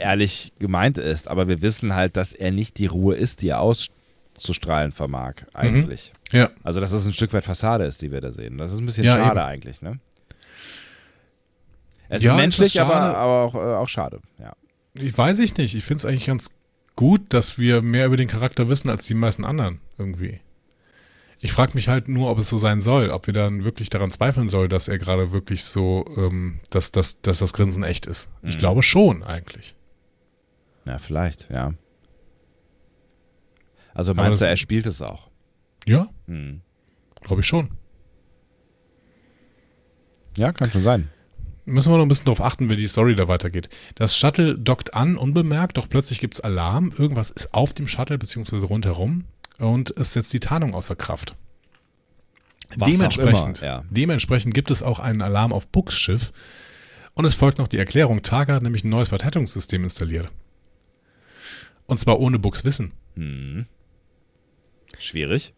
[0.00, 1.28] ehrlich gemeint ist.
[1.28, 6.12] Aber wir wissen halt, dass er nicht die Ruhe ist, die er auszustrahlen vermag, eigentlich.
[6.32, 8.58] Ja, Also, dass es ein Stück weit Fassade ist, die wir da sehen.
[8.58, 9.46] Das ist ein bisschen Ja, schade eben.
[9.48, 10.00] eigentlich, ne?
[12.08, 14.54] Es Ja, ist menschlich, ist aber, aber auch, äh, auch schade, ja.
[14.94, 15.74] ich weiß ich nicht.
[15.74, 16.50] Ich finde es eigentlich ganz
[16.96, 20.40] gut, dass wir mehr über den Charakter wissen als die meisten anderen irgendwie.
[21.40, 24.10] Ich frage mich halt nur, ob es so sein soll, ob wir dann wirklich daran
[24.12, 28.30] zweifeln sollen, dass er gerade wirklich so, ähm, dass, dass, dass das Grinsen echt ist.
[28.42, 28.58] Ich Mhm.
[28.58, 29.74] glaube schon eigentlich.
[30.84, 31.72] Ja, vielleicht, ja.
[33.94, 35.30] Also meinst du, das- er spielt es auch?
[35.86, 36.60] Ja, Hm.
[37.22, 37.70] glaube ich schon.
[40.36, 41.08] Ja, kann schon sein.
[41.64, 43.68] Müssen wir noch ein bisschen darauf achten, wie die Story da weitergeht.
[43.94, 46.92] Das Shuttle dockt an, unbemerkt, doch plötzlich gibt es Alarm.
[46.96, 49.24] Irgendwas ist auf dem Shuttle beziehungsweise rundherum
[49.58, 51.36] und es setzt die Tarnung außer Kraft.
[52.76, 53.84] Was dementsprechend, immer, ja.
[53.90, 56.32] dementsprechend gibt es auch einen Alarm auf Books Schiff
[57.14, 60.30] und es folgt noch die Erklärung, Targa hat nämlich ein neues Verteidigungssystem installiert.
[61.86, 62.92] Und zwar ohne Books Wissen.
[63.14, 63.66] Hm.
[64.98, 65.52] Schwierig.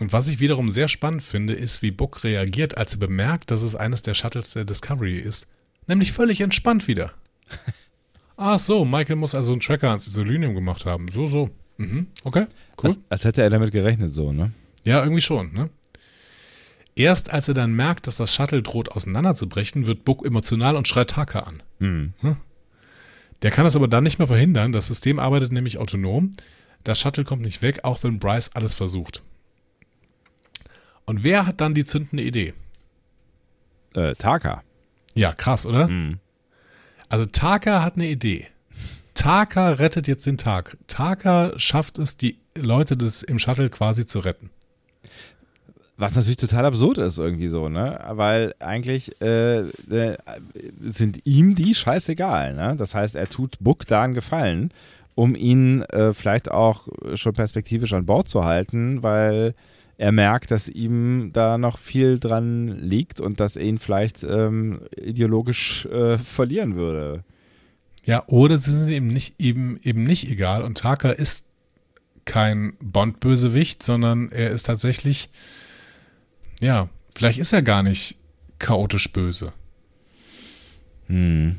[0.00, 3.62] Und was ich wiederum sehr spannend finde, ist, wie Book reagiert, als er bemerkt, dass
[3.62, 5.46] es eines der Shuttles der Discovery ist.
[5.86, 7.12] Nämlich völlig entspannt wieder.
[8.36, 11.08] Ach so, Michael muss also einen Tracker ans Isolinium gemacht haben.
[11.10, 11.50] So, so.
[11.78, 12.46] Mhm, okay,
[12.82, 12.90] cool.
[12.90, 14.52] Als, als hätte er damit gerechnet, so, ne?
[14.84, 15.70] Ja, irgendwie schon, ne?
[16.94, 21.10] Erst als er dann merkt, dass das Shuttle droht auseinanderzubrechen, wird Book emotional und schreit
[21.10, 21.62] Taka an.
[21.78, 22.14] Hm.
[23.42, 24.72] Der kann das aber dann nicht mehr verhindern.
[24.72, 26.30] Das System arbeitet nämlich autonom.
[26.84, 29.22] Das Shuttle kommt nicht weg, auch wenn Bryce alles versucht.
[31.06, 32.52] Und wer hat dann die zündende Idee?
[33.94, 34.62] Äh, Taka.
[35.14, 35.86] Ja, krass, oder?
[35.86, 36.18] Hm.
[37.08, 38.48] Also Taka hat eine Idee.
[39.14, 40.76] Taka rettet jetzt den Tag.
[40.88, 44.50] Taka schafft es, die Leute des, im Shuttle quasi zu retten.
[45.96, 47.98] Was natürlich total absurd ist irgendwie so, ne?
[48.10, 50.18] Weil eigentlich äh, äh,
[50.80, 52.76] sind ihm die scheißegal, ne?
[52.76, 54.72] Das heißt, er tut Buck da einen Gefallen,
[55.14, 59.54] um ihn äh, vielleicht auch schon perspektivisch an Bord zu halten, weil
[59.98, 64.80] er merkt, dass ihm da noch viel dran liegt und dass er ihn vielleicht ähm,
[64.96, 67.24] ideologisch äh, verlieren würde.
[68.04, 70.62] Ja, oder sie sind eben nicht, eben, eben nicht egal.
[70.62, 71.46] Und Taka ist
[72.24, 75.30] kein Bond-Bösewicht, sondern er ist tatsächlich,
[76.60, 78.18] ja, vielleicht ist er gar nicht
[78.58, 79.52] chaotisch böse.
[81.06, 81.56] Hm.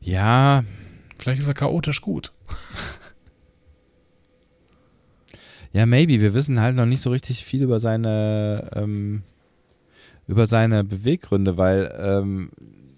[0.00, 0.64] Ja,
[1.24, 2.32] Vielleicht ist er chaotisch gut.
[5.74, 6.20] Ja, maybe.
[6.20, 9.22] Wir wissen halt noch nicht so richtig viel über seine, ähm,
[10.28, 12.50] über seine Beweggründe, weil ähm,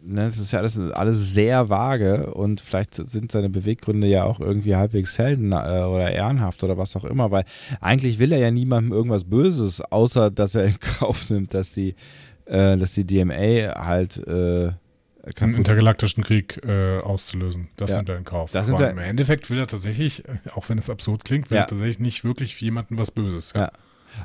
[0.03, 4.41] ne, das ist ja alles, alles sehr vage und vielleicht sind seine Beweggründe ja auch
[4.41, 7.45] irgendwie halbwegs helden äh, oder ehrenhaft oder was auch immer, weil
[7.81, 11.95] eigentlich will er ja niemandem irgendwas Böses, außer dass er in Kauf nimmt, dass die,
[12.45, 14.73] äh, dass die DMA halt äh,
[15.27, 17.69] einen kaputt intergalaktischen Krieg äh, auszulösen.
[17.77, 17.97] Das Ja.
[17.97, 18.53] nimmt er in Kauf.
[18.53, 20.23] Das Aber er- im Endeffekt will er tatsächlich,
[20.55, 21.63] auch wenn es absurd klingt, will Ja.
[21.65, 23.53] er tatsächlich nicht wirklich jemandem was Böses.
[23.55, 23.71] Ja.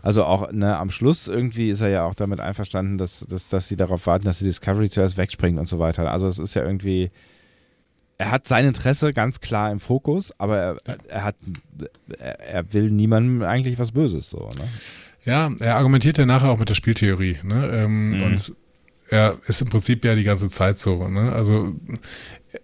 [0.04, 3.68] Also auch ne, am Schluss irgendwie ist er ja auch damit einverstanden, dass, dass, dass
[3.68, 6.10] sie darauf warten, dass die Discovery zuerst wegspringt und so weiter.
[6.11, 7.11] Also es ist ja irgendwie,
[8.18, 10.78] er hat sein Interesse ganz klar im Fokus, aber er,
[11.10, 11.36] er hat,
[12.19, 14.49] er, er will niemandem eigentlich was Böses so.
[14.57, 14.68] Ne?
[15.26, 17.40] Ja, er argumentiert ja nachher auch mit der Spieltheorie.
[17.44, 17.69] Ne?
[17.73, 18.23] Ähm, Mhm.
[18.23, 18.53] Und
[19.11, 21.07] er ist im Prinzip ja die ganze Zeit so.
[21.07, 21.33] Ne?
[21.33, 21.75] Also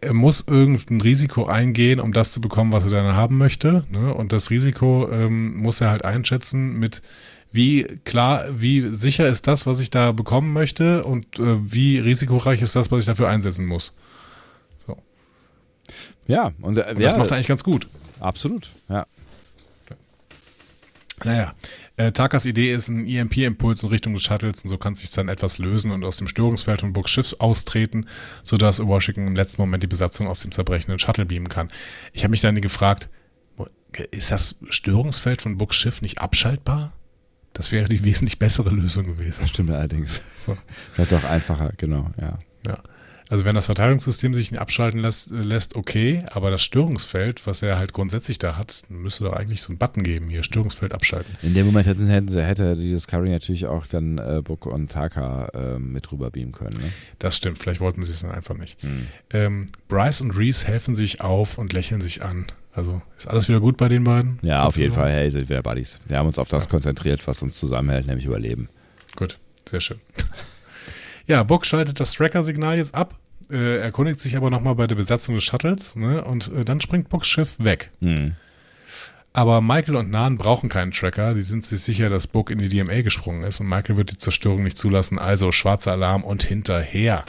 [0.01, 3.83] er muss irgendein Risiko eingehen, um das zu bekommen, was er dann haben möchte.
[3.89, 4.13] Ne?
[4.13, 7.01] Und das Risiko ähm, muss er halt einschätzen mit,
[7.51, 12.61] wie klar, wie sicher ist das, was ich da bekommen möchte und äh, wie risikoreich
[12.61, 13.93] ist das, was ich dafür einsetzen muss.
[14.85, 14.97] So.
[16.27, 17.89] Ja, und, äh, Und ja, das macht er eigentlich ganz gut.
[18.21, 18.71] absolut.
[18.87, 19.05] Ja.
[21.23, 21.55] Naja,
[21.95, 25.29] äh, Takas Idee ist ein EMP-Impuls in Richtung des Shuttles und so kann sich dann
[25.29, 28.05] etwas lösen und aus dem Störungsfeld von Books Schiff austreten,
[28.43, 31.69] sodass Washington im letzten Moment die Besatzung aus dem zerbrechenden Shuttle beamen kann.
[32.13, 33.09] Ich habe mich dann gefragt,
[34.11, 36.93] ist das Störungsfeld von Books Schiff nicht abschaltbar?
[37.53, 39.39] Das wäre die wesentlich bessere Lösung gewesen.
[39.41, 40.21] Das stimmt allerdings.
[40.39, 40.55] So.
[40.93, 42.37] Vielleicht auch einfacher, genau, ja.
[42.65, 42.77] Ja.
[43.29, 47.61] Also wenn das Verteidigungssystem sich nicht abschalten lässt, äh, lässt, okay, aber das Störungsfeld, was
[47.61, 51.35] er halt grundsätzlich da hat, müsste doch eigentlich so einen Button geben, hier Störungsfeld abschalten.
[51.41, 55.47] In dem Moment hätten, sie, hätte die Discovery natürlich auch dann äh, Book und Taka
[55.47, 56.77] äh, mit rüber beamen können.
[56.77, 56.91] Ne?
[57.19, 58.81] Das stimmt, vielleicht wollten sie es dann einfach nicht.
[58.81, 59.07] Hm.
[59.31, 62.45] Ähm, Bryce und Reese helfen sich auf und lächeln sich an.
[62.73, 64.37] Also ist alles wieder gut bei den beiden?
[64.43, 64.93] Ja, auf jeden?
[64.93, 65.11] Fall.
[65.11, 65.99] Hey, sind wieder Buddies.
[66.07, 68.69] Wir haben uns auf das konzentriert, was uns zusammenhält, nämlich Überleben.
[69.15, 69.99] Gut, sehr schön.
[71.27, 73.15] Ja, Book schaltet das Tracker-Signal jetzt ab,
[73.49, 77.09] äh, erkundigt sich aber nochmal bei der Besatzung des Shuttles ne, und äh, dann springt
[77.09, 77.91] Books Schiff weg.
[78.01, 78.35] Hm.
[79.33, 81.35] Aber Michael und Nan brauchen keinen Tracker.
[81.35, 84.17] Die sind sich sicher, dass Book in die DMA gesprungen ist und Michael wird die
[84.17, 85.19] Zerstörung nicht zulassen.
[85.19, 87.23] Also schwarzer Alarm und hinterher.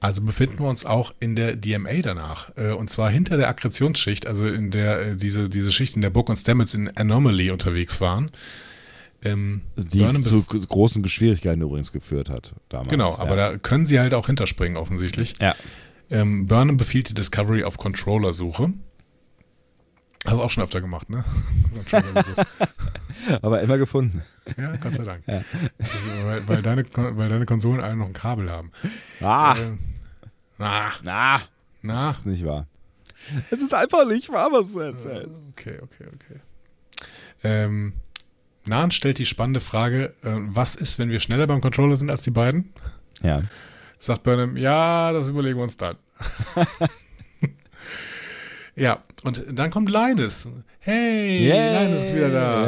[0.00, 2.50] Also befinden wir uns auch in der DMA danach.
[2.56, 6.10] Äh, Und zwar hinter der Akkretionsschicht, also in der äh, diese, diese Schicht, in der
[6.10, 8.30] Book und Stamets in Anomaly unterwegs waren.
[9.22, 12.88] Ähm, Die zu großen Schwierigkeiten übrigens geführt hat damals.
[12.88, 13.50] Genau, aber ja.
[13.52, 15.34] da können sie halt auch hinterspringen, offensichtlich.
[15.40, 15.54] Ja.
[16.10, 18.72] Ähm, Burnham befiehlt die Discovery auf Controller-Suche.
[20.24, 21.24] Hast du auch schon öfter gemacht, ne?
[23.42, 24.22] Aber immer gefunden.
[24.56, 25.22] Ja, Gott sei Dank.
[25.28, 25.44] Also,
[26.24, 28.72] weil, weil, deine, weil deine Konsolen alle noch ein Kabel haben.
[29.20, 29.78] Ah, Ähm,
[30.58, 31.40] na, na,
[31.82, 32.08] na.
[32.08, 32.66] das ist nicht wahr.
[33.50, 35.42] Es ist einfach nicht wahr, was du erzählst.
[35.50, 36.40] Okay, okay, okay.
[37.42, 37.94] Ähm,
[38.70, 42.22] Nahen stellt die spannende Frage, äh, was ist, wenn wir schneller beim Controller sind als
[42.22, 42.72] die beiden?
[43.22, 43.42] Ja.
[43.98, 45.96] Sagt Burnham, ja, das überlegen wir uns dann.
[48.76, 50.48] ja, und dann kommt Linus.
[50.78, 52.64] Hey, Linus ist wieder da.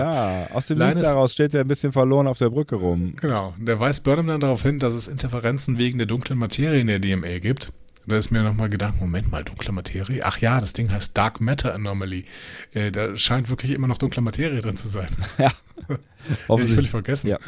[0.47, 3.15] Ja, aus dem Linus- Nichts heraus steht er ein bisschen verloren auf der Brücke rum.
[3.19, 3.55] Genau.
[3.59, 6.99] Der weist Burnham dann darauf hin, dass es Interferenzen wegen der dunklen Materie in der
[6.99, 7.73] DMA gibt.
[8.07, 10.23] Da ist mir nochmal gedacht, Moment mal, dunkle Materie?
[10.25, 12.25] Ach ja, das Ding heißt Dark Matter Anomaly.
[12.73, 15.09] Äh, da scheint wirklich immer noch dunkle Materie drin zu sein.
[15.39, 15.53] Ja.
[16.49, 17.29] Hätte ich völlig vergessen.
[17.29, 17.39] Ja.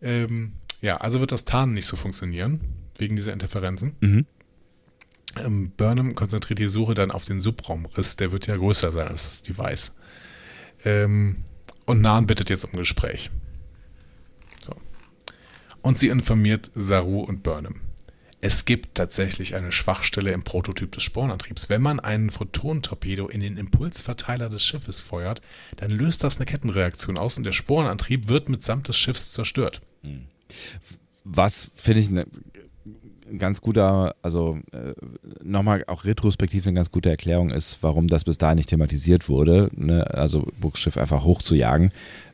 [0.00, 2.60] Ähm, ja, also wird das Tarnen nicht so funktionieren,
[2.98, 3.96] wegen dieser Interferenzen.
[4.00, 4.26] Mhm.
[5.36, 9.24] Ähm, Burnham konzentriert die Suche dann auf den Subraumriss, der wird ja größer sein als
[9.24, 9.94] das Device.
[10.84, 11.44] Ähm,
[11.86, 13.30] und Nahen bittet jetzt um Gespräch.
[14.62, 14.74] So.
[15.82, 17.80] Und sie informiert Saru und Burnham.
[18.40, 21.68] Es gibt tatsächlich eine Schwachstelle im Prototyp des Spornantriebs.
[21.68, 25.42] Wenn man einen Photonentorpedo in den Impulsverteiler des Schiffes feuert,
[25.76, 29.80] dann löst das eine Kettenreaktion aus und der Sporenantrieb wird mitsamt des Schiffs zerstört.
[31.24, 34.94] Was finde ich ein ganz guter, also äh,
[35.42, 39.68] nochmal auch retrospektiv eine ganz gute Erklärung ist, warum das bis dahin nicht thematisiert wurde,
[39.74, 40.06] ne?
[40.14, 41.90] also Books Schiff einfach hochzujagen,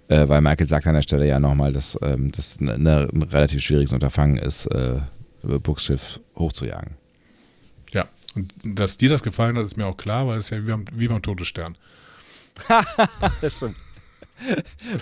[0.09, 3.23] äh, weil Michael sagt an der Stelle ja nochmal, dass ähm, das ne, ne, ein
[3.23, 5.01] relativ schwieriges Unterfangen ist, äh,
[5.45, 6.95] Books Schiff hochzujagen.
[7.93, 10.71] Ja, und dass dir das gefallen hat, ist mir auch klar, weil es ja wie
[10.71, 11.77] beim, wie beim Todesstern.
[13.41, 13.77] Das stimmt.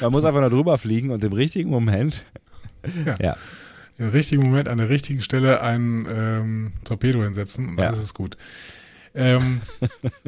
[0.01, 2.23] Man muss einfach nur drüber fliegen und im richtigen Moment.
[3.05, 3.17] Ja.
[3.21, 3.37] Ja.
[3.99, 7.89] Im richtigen Moment an der richtigen Stelle einen ähm, Torpedo hinsetzen und Ja.
[7.89, 8.37] alles ist gut.
[9.15, 9.61] Ähm,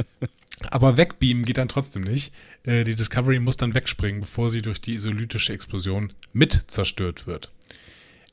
[0.71, 2.33] aber wegbeamen geht dann trotzdem nicht.
[2.65, 7.51] Äh, die Discovery muss dann wegspringen, bevor sie durch die isolytische Explosion mit zerstört wird.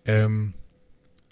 [0.06, 0.54] Ähm,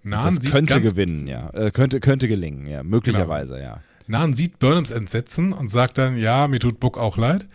[0.04, 1.50] Nahen Das könnte gewinnen, ja.
[1.52, 2.84] Äh, könnte, könnte gelingen, ja.
[2.84, 3.82] Möglicherweise, ja.
[4.08, 7.48] Nahen sieht Burnhams Entsetzen und sagt dann, ja, mir tut Book auch leid.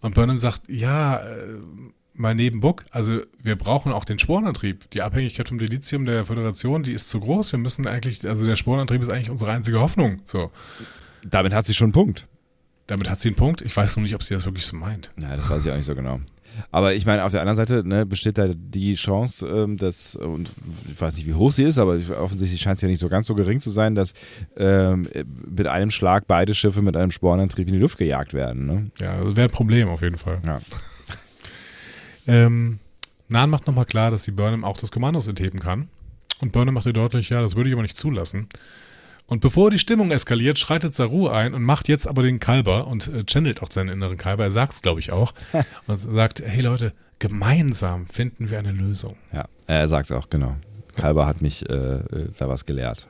[0.00, 1.58] Und Burnham sagt, ja, äh,
[2.14, 4.90] mal neben Book, also wir brauchen auch den Sporenantrieb.
[4.90, 7.52] Die Abhängigkeit vom Delizium der Föderation, die ist zu groß.
[7.52, 10.20] Wir müssen eigentlich, also der Sporenantrieb ist eigentlich unsere einzige Hoffnung.
[10.24, 10.50] So,
[11.24, 12.26] Damit hat sie schon einen Punkt.
[12.86, 13.62] damit hat sie einen Punkt.
[13.62, 15.12] Ich weiß nur nicht, ob sie das wirklich so meint.
[15.22, 16.20] Ja, das weiß ich auch nicht so genau.
[16.70, 20.52] Aber ich meine, auf der anderen Seite ne, besteht da die Chance, ähm, dass, und
[20.90, 23.26] ich weiß nicht, wie hoch sie ist, aber offensichtlich scheint es ja nicht so ganz
[23.26, 24.12] so gering zu sein, dass
[24.56, 25.08] ähm,
[25.48, 28.66] mit einem Schlag beide Schiffe mit einem Sporenantrieb in die Luft gejagt werden.
[28.66, 28.86] Ne?
[29.00, 30.40] Ja, das wäre ein Problem auf jeden Fall.
[30.46, 30.60] Ja.
[32.26, 32.78] Ähm,
[33.28, 35.88] Nahen macht nochmal klar, dass sie Burnham auch das Kommandos entheben kann.
[36.40, 38.48] Und Burnham macht ihr deutlich, ja, das würde ich aber nicht zulassen.
[39.30, 43.06] Und bevor die Stimmung eskaliert, schreitet Saru ein und macht jetzt aber den Kalber und
[43.06, 44.42] äh, channelt auch seinen inneren Kalber.
[44.42, 45.32] Er sagt es, glaube ich, auch.
[45.86, 49.16] und sagt, hey Leute, gemeinsam finden wir eine Lösung.
[49.32, 50.56] Ja, er sagt es auch, genau.
[50.96, 53.06] Kalber hat mich äh, äh, da was gelehrt.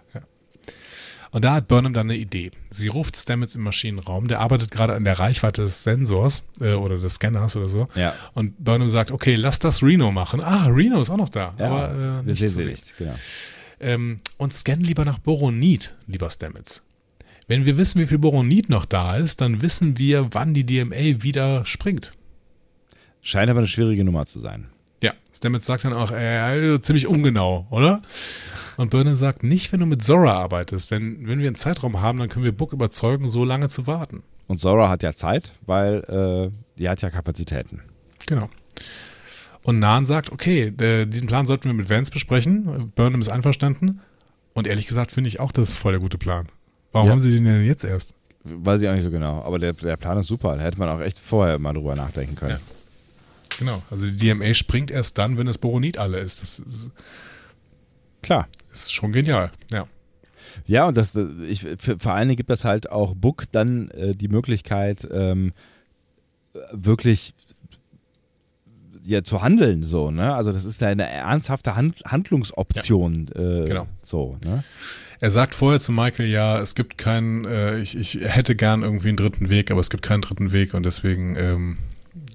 [1.31, 2.51] Und da hat Burnham dann eine Idee.
[2.69, 6.99] Sie ruft Stamets im Maschinenraum, der arbeitet gerade an der Reichweite des Sensors äh, oder
[6.99, 7.89] des Scanners oder so.
[7.95, 8.15] Ja.
[8.35, 10.43] Und Burnham sagt, okay, lass das Reno machen.
[10.43, 11.55] Ah, Reno ist auch noch da.
[11.59, 13.15] Ja, aber äh, wir sehen sie nicht, genau.
[13.81, 16.83] Ähm, und scan lieber nach Boronit, lieber Stamets.
[17.47, 21.23] Wenn wir wissen, wie viel Boronit noch da ist, dann wissen wir, wann die DMA
[21.23, 22.13] wieder springt.
[23.23, 24.69] Scheint aber eine schwierige Nummer zu sein.
[25.03, 28.03] Ja, Stamets sagt dann auch, äh, ziemlich ungenau, oder?
[28.77, 30.91] Und Burnham sagt, nicht, wenn du mit Zora arbeitest.
[30.91, 34.23] Wenn, wenn wir einen Zeitraum haben, dann können wir Book überzeugen, so lange zu warten.
[34.47, 37.83] Und Zora hat ja Zeit, weil äh, die hat ja Kapazitäten.
[38.27, 38.49] Genau.
[39.63, 42.93] Und Nahen sagt, okay, der, diesen Plan sollten wir mit Vance besprechen.
[42.95, 44.01] Burnham ist einverstanden.
[44.55, 46.49] Und ehrlich gesagt finde ich auch, das ist voll der gute Plan.
[46.93, 47.13] Warum Ja.
[47.13, 48.15] haben sie den denn jetzt erst?
[48.45, 49.43] Weiß ich auch nicht so genau.
[49.43, 50.57] Aber der, der Plan ist super.
[50.57, 52.53] Da hätte man auch echt vorher mal drüber nachdenken können.
[52.53, 52.61] Ja.
[53.59, 53.83] Genau.
[53.91, 56.41] Also die DMA springt erst dann, wenn das Boronit alle ist.
[56.43, 56.91] Das ist,
[58.23, 58.47] Klar.
[58.73, 59.51] ist schon genial.
[59.71, 59.87] Ja.
[60.67, 61.15] Ja, und das,
[61.49, 65.53] ich, für, vor allen Dingen gibt das halt auch Book dann äh, die Möglichkeit, ähm,
[66.73, 67.35] wirklich
[69.05, 70.35] ja, zu handeln, so, ne?
[70.35, 73.29] Also das ist ja eine ernsthafte Hand, Handlungsoption.
[73.35, 73.87] Äh, Genau.
[74.03, 74.65] So, ne?
[75.21, 79.09] Er sagt vorher zu Michael, ja, es gibt keinen, äh, ich, ich hätte gern irgendwie
[79.09, 81.79] einen dritten Weg, aber es gibt keinen dritten Weg und deswegen ähm,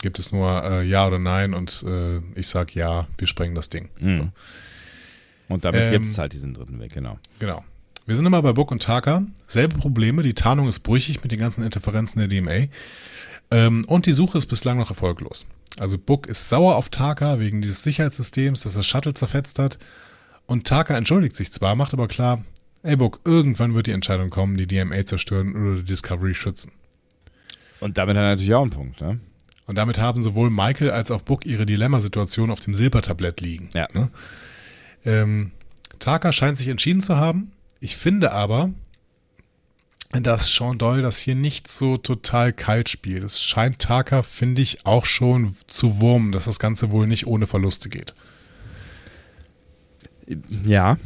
[0.02, 3.70] gibt es nur äh, Ja oder Nein und äh, ich sag ja, wir sprengen das
[3.70, 3.90] Ding.
[4.00, 4.30] Mhm.
[5.48, 7.18] Und damit Ähm, gibt es halt diesen dritten Weg, genau.
[7.40, 7.64] Genau.
[8.06, 9.24] Wir sind immer bei Book und Taka.
[9.48, 12.68] Selbe Probleme, die Tarnung ist brüchig mit den ganzen Interferenzen der DMA.
[13.52, 15.48] Ähm, und die Suche ist bislang noch erfolglos.
[15.80, 19.78] Also Book ist sauer auf Taka wegen dieses Sicherheitssystems, das das Shuttle zerfetzt hat.
[20.46, 22.44] Und Taka entschuldigt sich zwar, macht aber klar,
[22.84, 26.72] ey Book, irgendwann wird die Entscheidung kommen, die DMA zerstören oder die Discovery schützen.
[27.80, 29.20] Und damit hat er natürlich auch einen Punkt, ne?
[29.68, 33.70] Und damit haben sowohl Michael als auch Book ihre Dilemmasituation auf dem Silbertablett liegen.
[33.74, 33.88] Ja.
[33.94, 34.10] Ne?
[35.06, 35.52] Ähm,
[35.98, 37.52] Taka scheint sich entschieden zu haben.
[37.80, 38.70] Ich finde aber,
[40.24, 43.24] dass Sean Doyle das hier nicht so total kalt spielt.
[43.24, 47.48] Es scheint Taka, finde ich, auch schon zu wurmen, dass das Ganze wohl nicht ohne
[47.48, 48.14] Verluste geht.
[50.66, 50.98] Ja.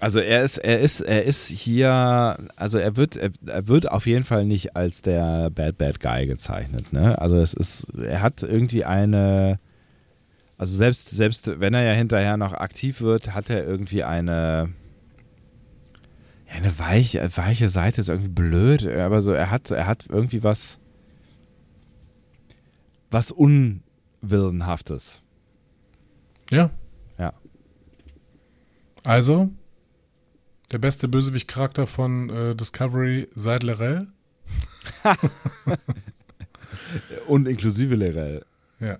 [0.00, 4.06] Also er ist, er ist, er ist hier, also er wird, er, er wird auf
[4.06, 7.20] jeden Fall nicht als der Bad Bad Guy gezeichnet, ne?
[7.20, 9.58] Also es ist, er hat irgendwie eine,
[10.56, 14.68] also selbst, selbst wenn er ja hinterher noch aktiv wird, hat er irgendwie eine,
[16.48, 20.42] ja, eine weiche, weiche Seite ist irgendwie blöd, aber so, er hat, er hat irgendwie
[20.42, 20.78] was,
[23.10, 25.22] was Unwillenhaftes.
[26.50, 26.70] Ja.
[27.18, 27.34] Ja.
[29.04, 29.50] Also,
[30.72, 34.08] der beste Bösewicht-Charakter von äh, Discovery seit Lorel.
[37.26, 38.44] Und inklusive Lerell.
[38.80, 38.98] Ja.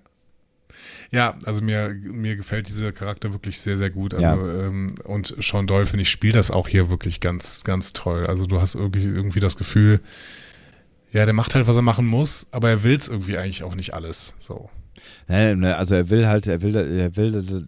[1.11, 4.13] Ja, also mir, mir gefällt dieser Charakter wirklich sehr, sehr gut.
[4.13, 4.67] Also, Ja.
[4.67, 8.27] ähm, und Sean Doyle, finde ich, spielt das auch hier wirklich ganz, ganz toll.
[8.27, 10.01] Also du hast irgendwie, irgendwie das Gefühl,
[11.11, 13.75] ja, der macht halt, was er machen muss, aber er will es irgendwie eigentlich auch
[13.75, 14.35] nicht alles.
[14.39, 14.69] So.
[15.29, 17.67] Nein, also er will halt, er will, er will,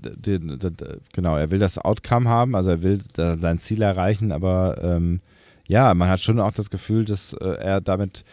[1.13, 5.21] genau, er will das Outcome haben, also er will sein Ziel erreichen, aber ähm,
[5.67, 8.25] ja, man hat schon auch das Gefühl, dass äh, er damit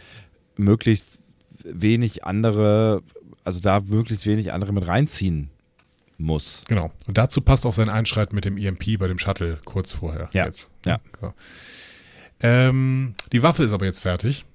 [0.57, 1.19] möglichst
[1.63, 3.01] wenig andere,
[3.47, 5.49] also da möglichst wenig andere mit reinziehen
[6.17, 6.63] muss.
[6.67, 6.91] Genau.
[7.07, 10.29] Und dazu passt auch sein Einschreiten mit dem EMP bei dem Shuttle kurz vorher.
[10.33, 10.69] Ja, Jetzt.
[10.85, 10.99] ja.
[11.19, 11.33] Genau.
[12.41, 14.45] Ähm, die Waffe ist aber jetzt fertig.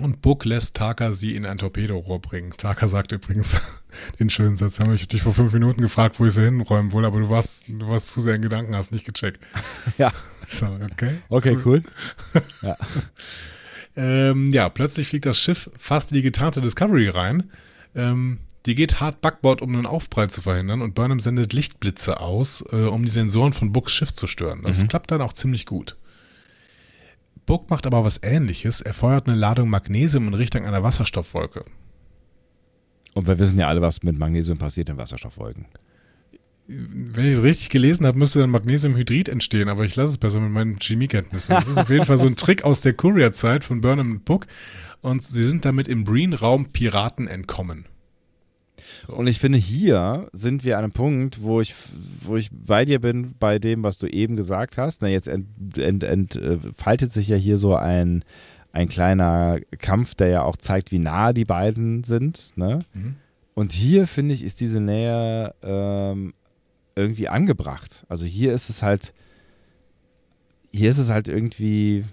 [0.00, 2.52] Und Book lässt Taka sie in ein Torpedorohr bringen.
[2.56, 3.60] Taka sagt übrigens
[4.20, 7.04] den schönen Satz, haben ich dich vor fünf Minuten gefragt, wo ich sie hinräumen will,
[7.04, 9.40] aber du warst, du warst zu sehr in Gedanken, hast nicht gecheckt.
[9.98, 10.12] Ja.
[10.46, 11.18] So, okay.
[11.28, 11.82] Okay, cool.
[13.98, 17.50] Ähm, ja, plötzlich fliegt das Schiff fast in die getarnte Discovery rein.
[17.94, 22.64] Ähm, die geht hart Backbord, um einen Aufprall zu verhindern und Burnham sendet Lichtblitze aus,
[22.70, 24.62] äh, um die Sensoren von Books Schiff zu stören.
[24.62, 25.96] Das klappt dann auch ziemlich gut.
[27.46, 28.82] Book macht aber was ähnliches.
[28.82, 31.64] Er feuert eine Ladung Magnesium in Richtung einer Wasserstoffwolke.
[33.14, 35.66] Und wir wissen ja alle, was mit Magnesium passiert in Wasserstoffwolken.
[36.66, 40.40] Wenn ich es richtig gelesen habe, müsste dann Magnesiumhydrid entstehen, aber ich lasse es besser
[40.40, 41.54] mit meinen Chemiekenntnissen.
[41.54, 44.46] Das ist auf jeden Fall so ein Trick aus der Courier-Zeit von Burnham und Book.
[45.00, 47.86] Und sie sind damit im Breen-Raum Piraten entkommen.
[49.06, 51.74] Und ich finde, hier sind wir an einem Punkt, wo ich,
[52.20, 55.02] wo ich bei dir bin, bei dem, was du eben gesagt hast.
[55.02, 58.24] Na, jetzt entfaltet ent, ent, äh, faltet sich ja hier so ein,
[58.72, 62.56] ein kleiner Kampf, der ja auch zeigt, wie nah die beiden sind.
[62.56, 62.84] Ne?
[62.92, 63.16] Mhm.
[63.54, 66.34] Und hier, finde ich, ist diese Nähe ähm,
[66.94, 68.04] irgendwie angebracht.
[68.08, 69.14] Also hier ist es halt,
[70.70, 72.04] hier ist es halt irgendwie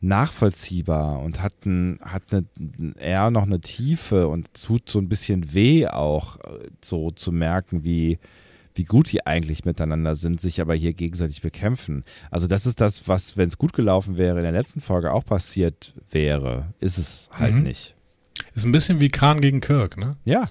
[0.00, 2.44] nachvollziehbar und hat, ein, hat eine,
[2.98, 7.84] eher noch eine Tiefe und tut so ein bisschen weh auch, äh, so zu merken,
[7.84, 8.18] wie,
[8.74, 12.04] wie gut die eigentlich miteinander sind, sich aber hier gegenseitig bekämpfen.
[12.30, 15.24] Also das ist das, was, wenn es gut gelaufen wäre, in der letzten Folge auch
[15.24, 17.62] passiert wäre, ist es halt Mhm.
[17.64, 17.94] nicht.
[18.54, 20.16] Ist ein bisschen wie Khan gegen Kirk, ne?
[20.24, 20.48] Ja,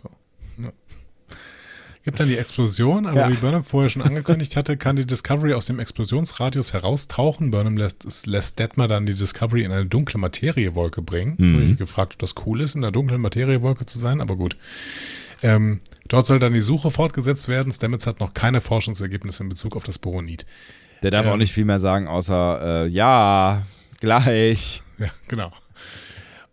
[2.08, 3.30] Gibt dann die Explosion, aber Ja.
[3.30, 7.52] wie Burnham vorher schon angekündigt hatte, kann die Discovery aus dem Explosionsradius heraustauchen.
[7.52, 11.36] Burnham lässt, lässt Detmer dann die Discovery in eine dunkle Materiewolke bringen.
[11.38, 11.46] Mhm.
[11.46, 14.38] Ich habe mich gefragt, ob das cool ist, in einer dunklen Materiewolke zu sein, aber
[14.38, 14.56] gut.
[15.44, 17.74] Ähm, dort soll dann die Suche fortgesetzt werden.
[17.74, 20.46] Stamets hat noch keine Forschungsergebnisse in Bezug auf das Boronit.
[21.04, 21.34] der darf Ähm.
[21.34, 23.64] auch nicht viel mehr sagen, außer äh, ja,
[24.00, 24.82] gleich.
[24.98, 25.52] Ja, genau.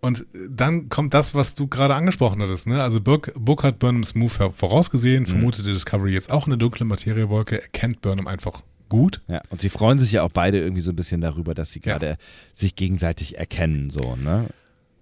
[0.04, 2.66] Und dann kommt das, was du gerade angesprochen hattest.
[2.66, 2.82] Ne?
[2.82, 6.84] Also Book, Book hat Burnhams Move vor- vorausgesehen, vermutet die Discovery jetzt auch eine dunkle
[6.84, 9.22] Materiewolke, erkennt Burnham einfach gut.
[9.28, 11.80] Ja, und sie freuen sich ja auch beide irgendwie so ein bisschen darüber, dass sie
[11.82, 11.92] Ja.
[11.98, 12.18] gerade
[12.52, 14.48] sich gegenseitig erkennen, so, ne?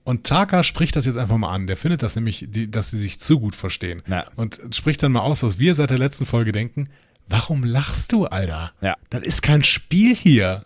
[0.05, 1.67] Und Taka spricht das jetzt einfach mal an.
[1.69, 4.03] Der findet das nämlich, die, dass sie sich zu gut verstehen.
[4.09, 4.25] Ja.
[4.35, 6.89] Und spricht dann mal aus, was wir seit der letzten Folge denken.
[7.29, 8.73] Warum lachst du, Alter?
[8.81, 8.97] Ja.
[9.11, 10.65] Das ist kein Spiel hier.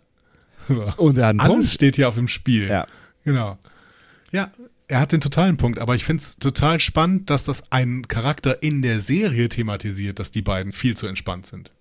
[0.69, 0.91] So.
[0.97, 1.67] Und einen Alles Punkt.
[1.67, 2.67] steht hier auf dem Spiel.
[2.69, 2.87] Ja.
[3.25, 3.59] Genau.
[4.33, 4.51] Ja,
[4.89, 8.63] er hat den totalen Punkt, aber ich finde es total spannend, dass das ein Charakter
[8.63, 11.73] in der Serie thematisiert, dass die beiden viel zu entspannt sind.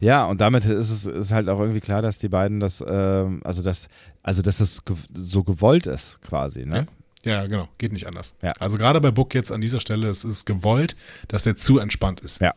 [0.00, 3.40] Ja, und damit ist es ist halt auch irgendwie klar, dass die beiden das, ähm,
[3.44, 3.88] also das,
[4.22, 4.82] also dass das
[5.14, 6.86] so gewollt ist, quasi, ne?
[7.24, 8.34] Ja, genau, geht nicht anders.
[8.42, 8.52] Ja.
[8.58, 10.96] Also gerade bei Book jetzt an dieser Stelle, es ist gewollt,
[11.26, 12.40] dass er zu entspannt ist.
[12.40, 12.54] Ja.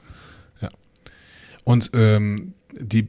[0.61, 0.69] Ja.
[1.63, 3.07] Und ähm, die,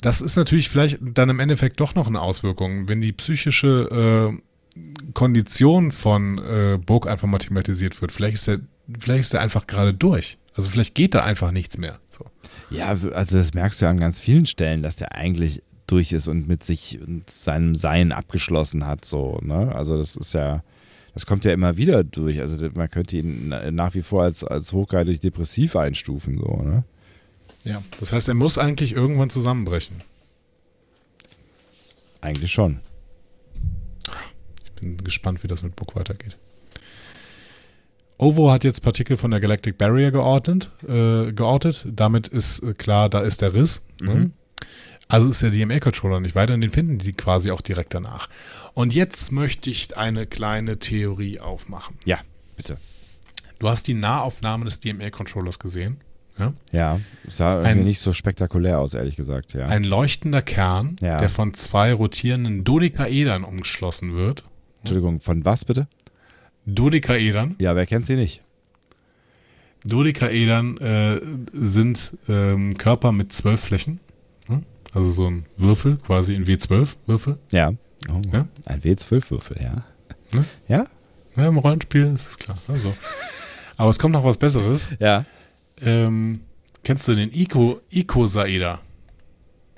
[0.00, 4.40] das ist natürlich vielleicht dann im Endeffekt doch noch eine Auswirkung, wenn die psychische äh,
[5.12, 8.12] Kondition von äh, Book einfach mal thematisiert wird.
[8.12, 8.58] Vielleicht ist er,
[8.98, 10.38] vielleicht ist er einfach gerade durch.
[10.54, 11.98] Also vielleicht geht da einfach nichts mehr.
[12.10, 12.24] So.
[12.70, 16.12] Ja, also also das merkst du ja an ganz vielen Stellen, dass der eigentlich durch
[16.12, 19.74] ist und mit sich und seinem Sein abgeschlossen hat, so, ne?
[19.74, 20.62] Also das ist ja,
[21.12, 22.40] das kommt ja immer wieder durch.
[22.40, 26.84] Also man könnte ihn na- nach wie vor als, als hochgradig depressiv einstufen, so, ne?
[27.64, 27.82] Ja.
[28.00, 29.96] Das heißt, er muss eigentlich irgendwann zusammenbrechen.
[32.20, 32.80] Eigentlich schon.
[34.74, 36.36] Ich bin gespannt, wie das mit Book weitergeht.
[38.18, 41.86] OVO hat jetzt Partikel von der Galactic Barrier geordnet, äh, geortet.
[41.90, 43.82] Damit ist äh, klar, da ist der Riss.
[44.00, 44.30] Ne?
[45.08, 48.28] Also ist der DMA-Controller nicht weiter und den finden die quasi auch direkt danach.
[48.72, 51.96] Und jetzt möchte ich eine kleine Theorie aufmachen.
[52.06, 52.18] Ja,
[52.56, 52.78] bitte.
[53.58, 55.98] Du hast die Nahaufnahme des DMA-Controllers gesehen.
[56.38, 56.52] Ja?
[56.72, 59.66] Ja, sah irgendwie Ein- nicht so spektakulär aus, ehrlich gesagt, ja.
[59.66, 61.18] Ein leuchtender Kern, Ja.
[61.20, 64.44] der von zwei rotierenden Dodekaedern umgeschlossen wird.
[64.84, 65.88] Entschuldigung, von was bitte?
[66.66, 67.54] Dodekaedern.
[67.58, 68.42] Ja, wer kennt sie nicht?
[69.86, 71.20] Dodekaedern äh,
[71.54, 73.98] sind ähm, Körper mit zwölf Flächen.
[74.46, 74.62] Hm?
[74.92, 77.38] Also so ein Würfel, quasi ein W12-Würfel.
[77.50, 77.72] Ja.
[78.10, 78.46] Oh, Ja?
[78.66, 79.84] Ein W12-Würfel, ja.
[80.34, 80.44] Ne?
[80.68, 80.86] Ja?
[81.34, 82.58] Ja, Im Rollenspiel ist es klar.
[82.68, 82.94] Also.
[83.78, 84.90] Aber es kommt noch was Besseres.
[85.00, 85.24] Ja.
[85.80, 86.40] Ähm,
[86.82, 88.80] kennst du den Ico, Icosaeder?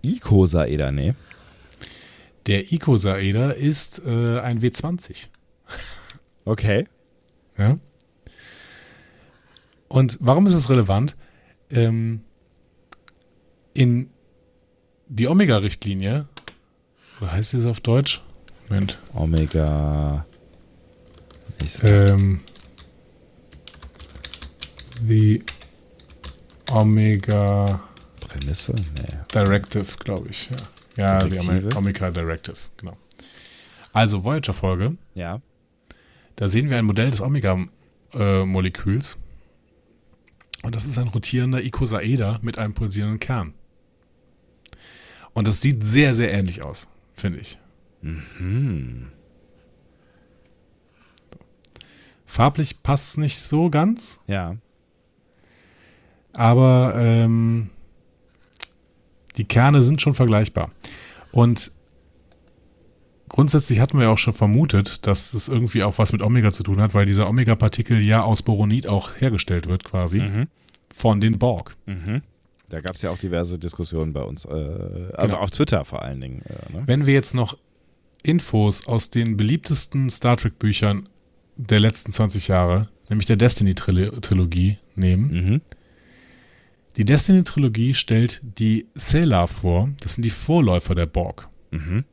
[0.02, 1.14] Icosaeder, nee.
[2.46, 5.28] Der Icosaeder ist äh, ein W20.
[6.44, 6.86] Okay.
[7.58, 7.78] Ja?
[9.88, 11.16] Und warum ist es relevant?
[11.70, 12.22] Ähm,
[13.74, 14.10] in
[15.08, 16.28] die Omega-Richtlinie,
[17.20, 18.22] oder heißt es auf Deutsch?
[18.68, 18.98] Moment.
[19.14, 20.24] Omega.
[21.82, 22.40] Ähm,
[25.04, 25.42] the
[26.70, 27.80] Omega
[28.20, 28.74] Prämisse?
[28.74, 29.18] Nee.
[29.34, 30.50] Directive, glaube ich.
[30.50, 30.56] Ja,
[30.96, 31.68] ja die Direktive?
[31.68, 32.96] Ome- Omega Directive, genau.
[33.92, 34.96] Also Voyager-Folge.
[35.14, 35.40] Ja.
[36.36, 39.18] Da sehen wir ein Modell des Omega-Moleküls.
[40.62, 43.54] Und das ist ein rotierender Icosaeder mit einem pulsierenden Kern.
[45.32, 47.58] Und das sieht sehr, sehr ähnlich aus, finde ich.
[48.02, 49.08] Hm.
[52.26, 54.56] Farblich passt es nicht so ganz, Ja.
[56.32, 57.70] aber ähm,
[59.36, 60.70] die Kerne sind schon vergleichbar.
[61.32, 61.72] Und
[63.28, 66.80] grundsätzlich hatten wir auch schon vermutet, dass es irgendwie auch was mit Omega zu tun
[66.80, 70.46] hat, weil dieser Omega-Partikel ja aus Boronit auch hergestellt wird quasi Mhm.
[70.92, 71.76] von den Borg.
[71.86, 72.22] Mhm.
[72.68, 74.44] Da gab es ja auch diverse Diskussionen bei uns.
[74.44, 75.14] Äh, Genau.
[75.14, 76.42] also auf Twitter vor allen Dingen.
[76.42, 76.82] Äh, ne?
[76.86, 77.56] Wenn wir jetzt noch
[78.22, 81.08] Infos aus den beliebtesten Star Trek-Büchern
[81.56, 85.30] der letzten 20 Jahre, nämlich der Destiny-Trilogie, nehmen.
[85.50, 85.60] Mhm.
[86.96, 89.90] Die Destiny-Trilogie stellt die Sailor vor.
[90.00, 91.48] Das sind die Vorläufer der Borg.
[91.70, 92.04] Mhm.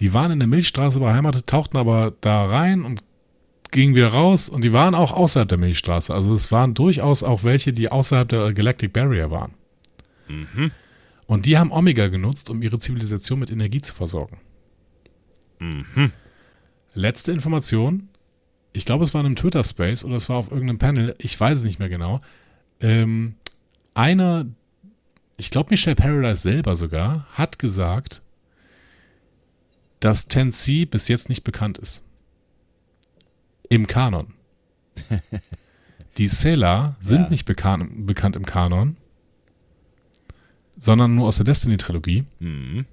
[0.00, 3.04] Die waren in der Milchstraße beheimatet, tauchten aber da rein und
[3.70, 6.12] gingen wieder raus und die waren auch außerhalb der Milchstraße.
[6.12, 9.54] Also es waren durchaus auch welche, die außerhalb der Galactic Barrier waren.
[10.28, 10.72] Mhm.
[11.26, 14.38] Und die haben Omega genutzt, um ihre Zivilisation mit Energie zu versorgen.
[15.60, 16.12] Mhm.
[16.94, 18.08] Letzte Information.
[18.72, 21.14] Ich glaube, es war in einem Twitter-Space oder es war auf irgendeinem Panel.
[21.18, 22.20] Ich weiß es nicht mehr genau.
[22.80, 23.36] Ähm,
[23.94, 24.46] einer,
[25.36, 28.22] ich glaube Michelle Paradise selber sogar, hat gesagt,
[30.00, 32.02] dass 10C bis jetzt nicht bekannt ist.
[33.68, 34.34] Im Kanon.
[36.18, 37.28] Die Sailor sind Ja.
[37.30, 38.96] nicht bekan bekannt im Kanon,
[40.76, 42.24] sondern nur aus der Destiny-Trilogie.
[42.40, 42.84] Mhm.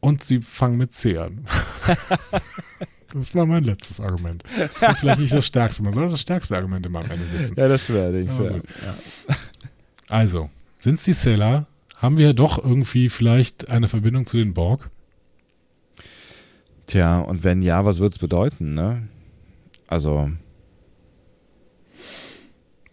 [0.00, 1.44] Und sie fangen mit C an.
[3.14, 4.42] das war mein letztes Argument.
[4.56, 5.82] Das war vielleicht nicht das stärkste.
[5.82, 7.54] Man soll das stärkste Argument immer am Ende setzen.
[7.58, 8.38] Ja, das stimmt allerdings.
[8.38, 8.48] Ja.
[8.50, 8.64] gut.
[10.08, 11.66] Also, sind es die Sailor?
[11.96, 14.90] Haben wir doch irgendwie vielleicht eine Verbindung zu den Borg?
[16.86, 19.08] Tja, und wenn ja, was wird es bedeuten, ne?
[19.86, 20.30] Also,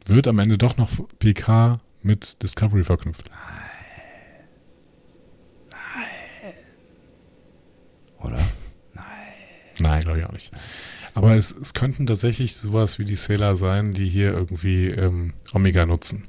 [0.06, 0.90] Wird am Ende doch noch
[1.20, 3.30] PK mit Discovery verknüpft?
[8.20, 8.40] oder?
[9.80, 10.52] Nein, glaube ich auch nicht.
[11.14, 15.86] Aber es, es könnten tatsächlich sowas wie die Sailor sein, die hier irgendwie ähm, Omega
[15.86, 16.26] nutzen.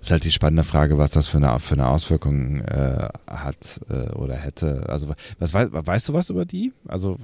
[0.00, 4.10] Ist halt die spannende Frage, was das für eine, für eine Auswirkung äh, hat äh,
[4.12, 4.88] oder hätte.
[4.88, 6.72] Also, was wei- weißt du was über die?
[6.86, 7.16] Also,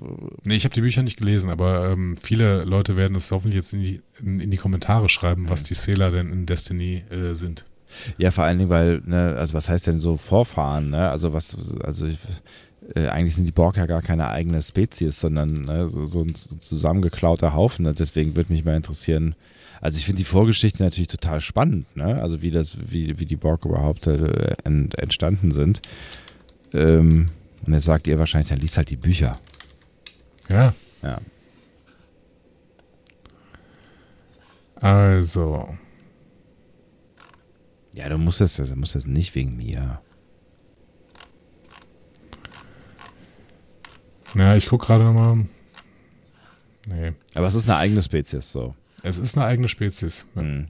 [0.45, 3.73] Nee, ich habe die Bücher nicht gelesen, aber ähm, viele Leute werden es hoffentlich jetzt
[3.75, 7.65] in die, in, in die Kommentare schreiben, was die Sailor denn in Destiny äh, sind.
[8.19, 11.11] ja, vor allen Dingen, weil, ne, also was heißt denn so Vorfahren, ne?
[11.11, 12.19] Also was, also ich,
[12.95, 16.35] äh, eigentlich sind die Borg ja gar keine eigene Spezies, sondern ne, so, so ein
[16.35, 17.87] zusammengeklauter Haufen.
[17.87, 19.35] Also Deswegen würde mich mal interessieren.
[19.81, 22.23] Also ich finde die Vorgeschichte natürlich total spannend, ne?
[22.23, 25.83] Also wie das, wie, wie die Borg überhaupt äh, ent, entstanden sind.
[26.73, 27.31] Ähm,
[27.67, 29.39] und jetzt sagt ihr wahrscheinlich, dann liest halt die Bücher.
[30.49, 31.21] Ja, Ja.
[34.77, 35.69] also.
[37.95, 40.01] Ja, du musst das, du musst das nicht wegen mir.
[44.35, 45.47] Ja, ich gucke gerade nochmal.
[46.87, 48.75] Nee, Aber es ist eine eigene Spezies, so.
[49.03, 50.27] es ist eine eigene Spezies.
[50.35, 50.69] Hm.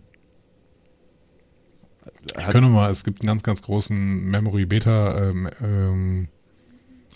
[2.39, 6.28] Ich könnte mal, es gibt einen ganz, ganz großen Memory Beta ähm, ähm,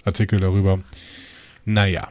[0.05, 0.81] Artikel darüber.
[1.65, 2.09] Naja,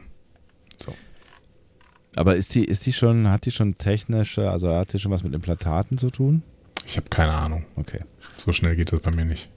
[2.17, 5.23] Aber ist die, ist die schon, hat die schon technische, also hat die schon was
[5.23, 6.43] mit Implantaten zu tun?
[6.85, 7.65] ich habe keine Ahnung.
[7.75, 8.01] Okay,
[8.37, 9.49] So schnell geht das bei mir nicht.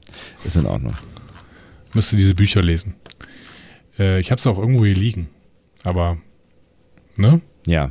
[0.44, 0.94] ist in Ordnung.
[1.94, 2.94] Müsste diese Bücher lesen.
[3.98, 5.28] Äh, ich habe es auch irgendwo hier liegen.
[5.84, 6.18] Aber,
[7.16, 7.40] ne?
[7.66, 7.90] Ja.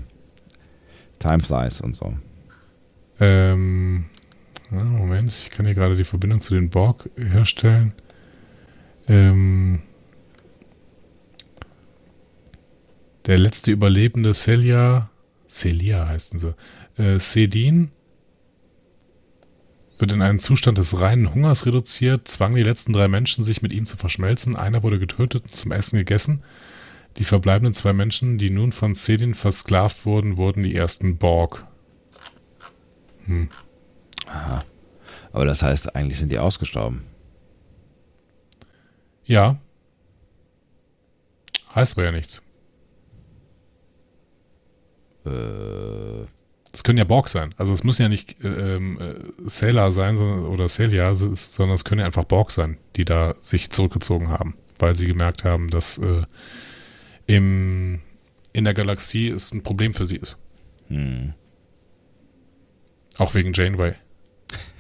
[1.20, 2.14] Time flies und so.
[3.20, 4.06] Ähm,
[4.70, 7.94] Moment, ich kann hier gerade die Verbindung zu den Borg herstellen.
[9.08, 9.82] Ähm,
[13.26, 15.10] der letzte Überlebende Celia,
[15.48, 16.56] Celia heißen sie,
[16.98, 17.92] äh, Sedin,
[19.98, 23.74] wird in einen Zustand des reinen Hungers reduziert, zwang die letzten drei Menschen, sich mit
[23.74, 24.56] ihm zu verschmelzen.
[24.56, 26.44] Einer wurde getötet und zum Essen gegessen.
[27.18, 31.66] Die verbleibenden zwei Menschen, die nun von Sedin versklavt wurden, wurden die ersten Borg.
[35.32, 37.04] Aber das heißt, eigentlich sind die ausgestorben.
[39.24, 39.60] Ja.
[41.74, 42.42] Heißt aber ja nichts.
[45.26, 46.26] Äh,
[46.78, 47.50] Es können ja Borg sein.
[47.58, 49.16] Also es müssen ja nicht äh, ähm, äh,
[49.50, 53.72] Sailor sein sondern, oder Celia, sondern es können ja einfach Borg sein, die da sich
[53.72, 56.22] zurückgezogen haben, weil sie gemerkt haben, dass äh,
[57.26, 58.00] im,
[58.54, 60.38] in der Galaxie es ein Problem für sie ist.
[60.90, 61.34] hm.
[63.18, 63.96] Auch wegen Janeway.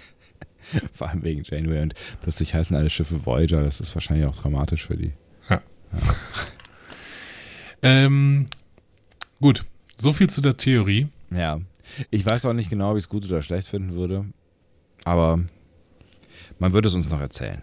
[0.94, 3.64] Vor allem wegen Janeway und plötzlich heißen alle Schiffe Voyager.
[3.64, 5.14] Das ist wahrscheinlich auch dramatisch für die.
[7.84, 8.48] Ähm,
[9.40, 9.65] gut,
[9.98, 11.07] so viel zu der Theorie.
[11.32, 11.60] Ja.
[12.11, 14.26] Ich weiß auch nicht genau, ob ich es gut oder schlecht finden würde.
[15.03, 15.39] Aber
[16.59, 17.61] man würde es uns noch erzählen.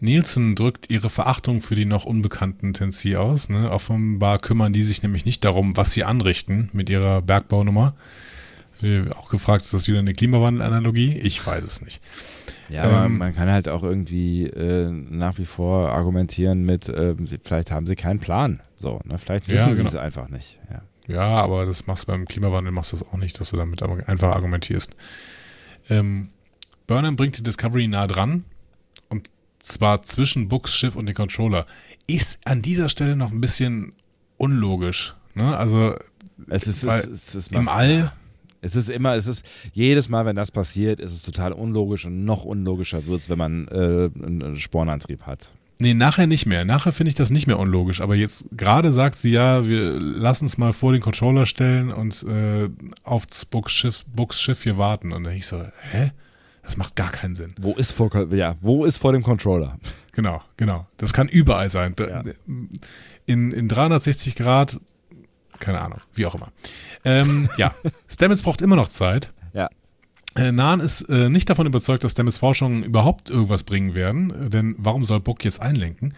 [0.00, 3.48] Nielsen drückt ihre Verachtung für die noch unbekannten Tensi aus.
[3.48, 3.70] Ne?
[3.70, 7.94] Offenbar kümmern die sich nämlich nicht darum, was sie anrichten mit ihrer Bergbaunummer.
[8.82, 11.18] Äh, Auch gefragt, ist das wieder eine Klimawandelanalogie?
[11.18, 12.02] Ich weiß es nicht.
[12.68, 17.14] Ja, aber Ähm, man kann halt auch irgendwie äh, nach wie vor argumentieren mit, äh,
[17.26, 18.60] sie- vielleicht haben sie keinen Plan.
[18.76, 19.18] So, ne?
[19.18, 19.88] Vielleicht Ja, wissen sie genau.
[19.90, 20.58] es einfach nicht.
[20.68, 20.82] Ja.
[21.08, 23.82] Ja, aber das machst du beim Klimawandel machst du das auch nicht, dass du damit
[23.82, 24.94] einfach argumentierst.
[25.90, 26.28] Ähm,
[26.86, 28.44] Burnham bringt die Discovery nah dran
[29.08, 29.28] und
[29.60, 31.66] zwar zwischen Books Schiff und den Controller.
[32.06, 33.92] Ist an dieser Stelle noch ein bisschen
[34.36, 35.14] unlogisch.
[35.34, 35.56] Ne?
[35.56, 35.96] Also
[36.48, 38.12] Es ist, es, es ist im All
[38.60, 42.24] Es ist immer, es ist jedes Mal, wenn das passiert, ist es total unlogisch und
[42.24, 45.52] noch unlogischer wird es, wenn man äh, einen Spornantrieb hat.
[45.78, 46.64] Nee, nachher nicht mehr.
[46.64, 48.00] Nachher finde ich das nicht mehr unlogisch.
[48.00, 52.24] Aber jetzt gerade sagt sie ja, wir lassen es mal vor den Controller stellen und
[52.24, 52.68] äh,
[53.02, 55.12] aufs Books Schiff, Books Schiff hier warten.
[55.12, 56.12] Und dann ich so, hä?
[56.62, 57.54] Das macht gar keinen Sinn.
[57.60, 59.78] Wo ist vor, ja, wo ist vor dem Controller?
[60.12, 60.86] Genau, genau.
[60.96, 61.94] Das kann überall sein.
[61.98, 62.22] Ja.
[63.26, 64.78] In, in 360 Grad,
[65.58, 66.52] keine Ahnung, wie auch immer.
[67.04, 67.74] Ähm, ja,
[68.08, 69.32] Stamets braucht immer noch Zeit.
[69.52, 69.68] Ja.
[70.34, 74.50] Äh, Nahn ist äh, nicht davon überzeugt, dass Stamets Forschungen überhaupt irgendwas bringen werden, äh,
[74.50, 76.14] denn warum soll Book jetzt einlenken?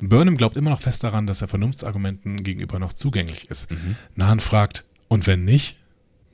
[0.00, 3.70] Burnham glaubt immer noch fest daran, dass er Vernunftsargumenten gegenüber noch zugänglich ist.
[3.70, 3.96] Mhm.
[4.14, 5.78] Nahn fragt, und wenn nicht?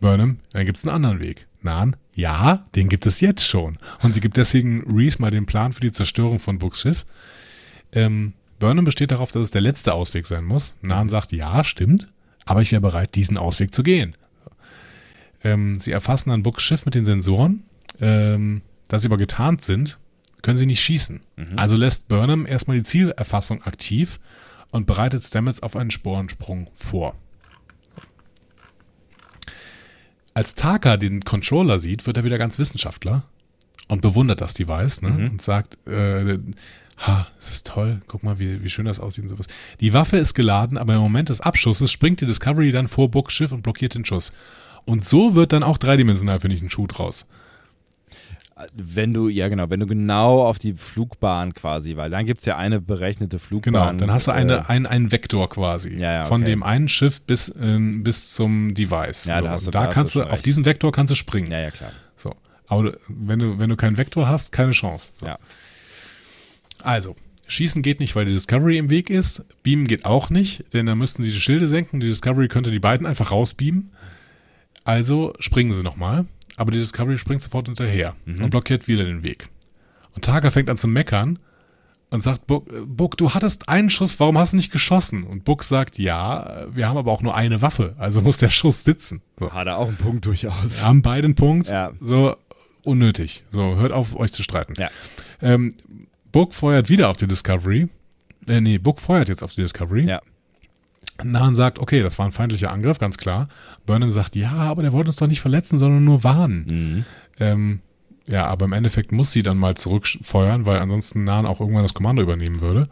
[0.00, 1.46] Burnham, dann gibt es einen anderen Weg.
[1.62, 3.78] Nahn, ja, den gibt es jetzt schon.
[4.02, 7.06] Und sie gibt deswegen Reese mal den Plan für die Zerstörung von Books Schiff.
[7.92, 10.76] Ähm, Burnham besteht darauf, dass es der letzte Ausweg sein muss.
[10.82, 12.08] Nahn sagt, ja, stimmt,
[12.44, 14.14] aber ich wäre bereit, diesen Ausweg zu gehen.
[15.44, 17.62] Ähm, sie erfassen dann Books Schiff mit den Sensoren.
[18.00, 19.98] Ähm, da sie aber getarnt sind,
[20.42, 21.20] können sie nicht schießen.
[21.36, 21.58] Mhm.
[21.58, 24.18] Also lässt Burnham erstmal die Zielerfassung aktiv
[24.70, 27.14] und bereitet Stamets auf einen Sporensprung vor.
[30.34, 33.22] Als Taka den Controller sieht, wird er wieder ganz Wissenschaftler
[33.86, 35.10] und bewundert das Device ne?
[35.10, 35.30] Mhm.
[35.30, 36.38] und sagt, äh,
[36.98, 39.46] ha, das ist toll, guck mal, wie, wie schön das aussieht und sowas.
[39.80, 43.32] Die Waffe ist geladen, aber im Moment des Abschusses springt die Discovery dann vor Books
[43.32, 44.32] Schiff und blockiert den Schuss.
[44.84, 47.26] Und so wird dann auch dreidimensional, finde ich, ein Shoot raus.
[48.72, 52.46] Wenn du, ja genau, wenn du genau auf die Flugbahn quasi, weil dann gibt es
[52.46, 53.72] ja eine berechnete Flugbahn.
[53.72, 55.96] Genau, dann hast du eine, äh, einen, einen Vektor quasi.
[55.96, 56.28] Ja, ja, okay.
[56.28, 59.24] Von dem einen Schiff bis, äh, bis zum Device.
[59.24, 59.44] Ja, so.
[59.44, 61.50] da, hast du, da, da kannst du, auf diesen Vektor kannst du springen.
[61.50, 61.90] Ja, ja, klar.
[62.16, 62.32] So.
[62.68, 65.12] Aber wenn du, wenn du keinen Vektor hast, keine Chance.
[65.18, 65.26] So.
[65.26, 65.38] Ja.
[66.84, 67.16] Also,
[67.46, 69.44] Schießen geht nicht, weil die Discovery im Weg ist.
[69.62, 72.00] Beamen geht auch nicht, denn dann müssten sie die Schilde senken.
[72.00, 73.90] Die Discovery könnte die beiden einfach rausbeamen.
[74.84, 78.44] Also springen sie nochmal, aber die Discovery springt sofort hinterher mhm.
[78.44, 79.48] und blockiert wieder den Weg.
[80.14, 81.38] Und Targa fängt an zu meckern
[82.10, 85.24] und sagt, Buck, Buck, du hattest einen Schuss, warum hast du nicht geschossen?
[85.24, 88.84] Und Buck sagt, ja, wir haben aber auch nur eine Waffe, also muss der Schuss
[88.84, 89.22] sitzen.
[89.40, 89.52] So.
[89.52, 90.80] Hat er auch einen Punkt durchaus.
[90.80, 91.90] Wir haben beide einen Punkt, ja.
[91.98, 92.36] so
[92.84, 93.44] unnötig.
[93.50, 94.74] So, hört auf, euch zu streiten.
[94.76, 94.90] Ja.
[95.42, 95.74] Ähm,
[96.30, 97.88] Buck feuert wieder auf die Discovery.
[98.46, 100.06] Äh, nee, Buck feuert jetzt auf die Discovery.
[100.06, 100.20] Ja.
[101.22, 103.48] Nahan sagt, okay, das war ein feindlicher Angriff, ganz klar.
[103.86, 106.64] Burnham sagt, ja, aber der wollte uns doch nicht verletzen, sondern nur warnen.
[106.66, 107.04] Mhm.
[107.38, 107.80] Ähm,
[108.26, 111.94] ja, aber im Endeffekt muss sie dann mal zurückfeuern, weil ansonsten Nahan auch irgendwann das
[111.94, 112.88] Kommando übernehmen würde.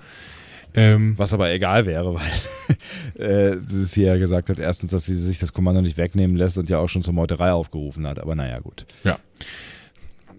[0.75, 3.21] Ähm, Was aber egal wäre, weil
[3.55, 6.71] äh, sie ja gesagt hat, erstens, dass sie sich das Kommando nicht wegnehmen lässt und
[6.71, 8.19] ja auch schon zur Meuterei aufgerufen hat.
[8.19, 8.87] Aber naja, gut.
[9.05, 9.19] Ja.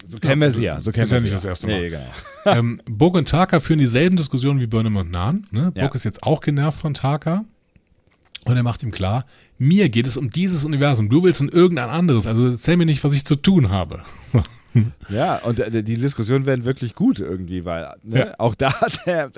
[0.06, 0.80] So kennen wir sie ja.
[0.80, 1.90] So kennen ist wir ja sie nicht das erste Mal.
[1.90, 1.98] Nee,
[2.46, 5.46] ähm, Bog und Taka führen dieselben Diskussionen wie Burnham und Nahan.
[5.52, 5.72] Ne?
[5.72, 5.92] Bog Ja.
[5.94, 7.46] ist jetzt auch genervt von Taka.
[8.46, 9.26] Und er macht ihm klar,
[9.58, 11.08] mir geht es um dieses Universum.
[11.10, 12.28] Du willst in irgendein anderes.
[12.28, 14.02] Also erzähl mir nicht, was ich zu tun habe.
[15.08, 18.34] Ja, und äh, die Diskussionen werden wirklich gut irgendwie, weil ne, Ja.
[18.40, 19.30] auch da hat er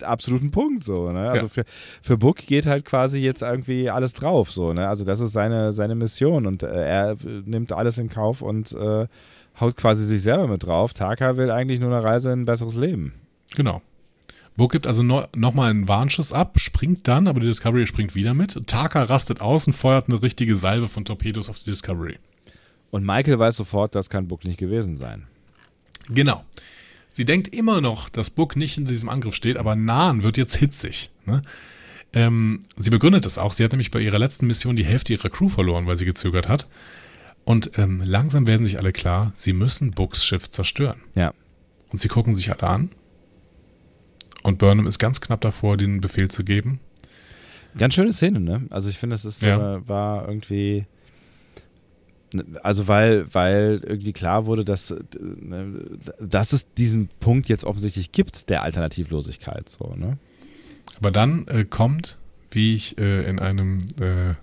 [0.00, 1.12] absoluten Punkt so.
[1.12, 1.28] Ne?
[1.28, 1.48] Also Ja.
[1.50, 1.64] für,
[2.00, 4.72] für Book geht halt quasi jetzt irgendwie alles drauf so.
[4.72, 4.88] Ne?
[4.88, 9.06] Also das ist seine, seine Mission und äh, er nimmt alles in Kauf und äh,
[9.60, 10.94] haut quasi sich selber mit drauf.
[10.94, 13.12] Taka will eigentlich nur eine Reise in ein besseres Leben.
[13.54, 13.82] Genau.
[14.60, 18.34] Burg gibt also no, nochmal einen Warnschuss ab, springt dann, aber die Discovery springt wieder
[18.34, 18.66] mit.
[18.66, 22.18] Taka rastet aus und feuert eine richtige Salve von Torpedos auf die Discovery.
[22.90, 25.26] Und Michael weiß sofort, das kann Book nicht gewesen sein.
[26.10, 26.44] Genau.
[27.08, 30.56] Sie denkt immer noch, dass Book nicht in diesem Angriff steht, aber Nahen wird jetzt
[30.56, 31.10] hitzig.
[31.24, 31.40] Ne?
[32.12, 33.54] Ähm, sie begründet es auch.
[33.54, 36.50] Sie hat nämlich bei ihrer letzten Mission die Hälfte ihrer Crew verloren, weil sie gezögert
[36.50, 36.68] hat.
[37.46, 41.00] Und ähm, langsam werden sich alle klar, sie müssen Books Schiff zerstören.
[41.14, 41.32] Ja.
[41.88, 42.90] Und sie gucken sich alle an.
[44.42, 46.80] Und Burnham ist ganz knapp davor, den Befehl zu geben.
[47.76, 48.66] Ganz schöne Szene, ne?
[48.70, 49.76] Also ich finde, es ist Ja.
[49.76, 50.86] äh, war irgendwie
[52.62, 55.84] also weil weil irgendwie klar wurde, dass äh, ne,
[56.20, 60.16] dass es diesen Punkt jetzt offensichtlich gibt der Alternativlosigkeit so, ne?
[60.98, 62.18] Aber dann äh, kommt,
[62.50, 64.34] wie ich äh, in einem äh,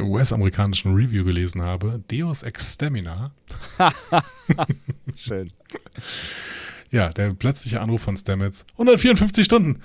[0.00, 3.32] US-amerikanischen Review gelesen habe, Deus Ex Stamina.
[5.16, 5.52] Schön.
[6.90, 8.66] Ja, der plötzliche Anruf von Stamets.
[8.72, 9.80] 154 Stunden.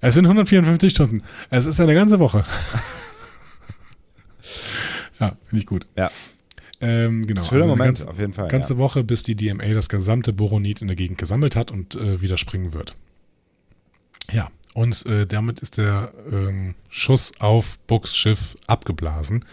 [0.00, 1.22] Es sind 154 Stunden.
[1.50, 2.44] Es ist eine ganze Woche.
[5.20, 5.86] ja, finde ich gut.
[5.96, 6.10] Ja.
[6.80, 7.44] Ähm, genau.
[7.44, 8.48] Schöner also Moment, ganze, auf jeden Fall.
[8.48, 8.78] ganze ja.
[8.78, 12.38] Woche, bis die DMA das gesamte Boronit in der Gegend gesammelt hat und äh, wieder
[12.38, 12.96] springen wird.
[14.32, 19.44] Ja, und äh, damit ist der ähm, Schuss auf Books Schiff abgeblasen.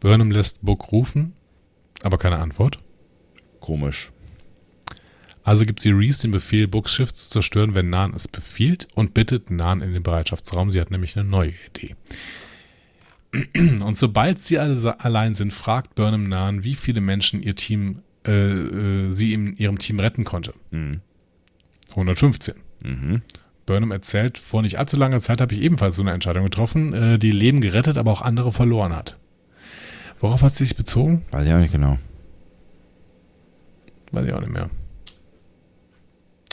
[0.00, 1.34] Burnham lässt Book rufen,
[2.02, 2.78] aber keine Antwort.
[3.62, 4.10] Komisch.
[5.44, 9.14] Also gibt sie Reese den Befehl, Books Schiff zu zerstören, wenn Nan es befiehlt und
[9.14, 10.70] bittet Nan in den Bereitschaftsraum.
[10.70, 11.96] Sie hat nämlich eine neue Idee.
[13.54, 18.32] Und sobald sie alle allein sind, fragt Burnham Nan, wie viele Menschen ihr Team, äh,
[18.32, 20.52] äh, sie in ihrem Team retten konnte.
[20.70, 21.00] Mhm.
[21.90, 22.54] 115.
[22.84, 23.22] Mhm.
[23.64, 27.18] Burnham erzählt, vor nicht allzu langer Zeit habe ich ebenfalls so eine Entscheidung getroffen, äh,
[27.18, 29.18] die Leben gerettet, aber auch andere verloren hat.
[30.20, 31.24] Worauf hat sie sich bezogen?
[31.30, 31.98] Weiß ich auch nicht genau.
[34.12, 34.70] Weiß ich auch nicht mehr.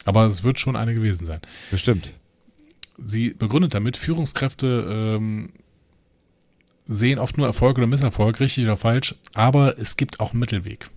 [0.06, 1.42] Aber es wird schon eine gewesen sein.
[1.70, 2.14] Bestimmt.
[2.98, 5.52] Sie begründet damit, Führungskräfte ähm,
[6.86, 10.90] sehen oft nur Erfolg oder Misserfolg, richtig oder falsch, aber es gibt auch einen Mittelweg.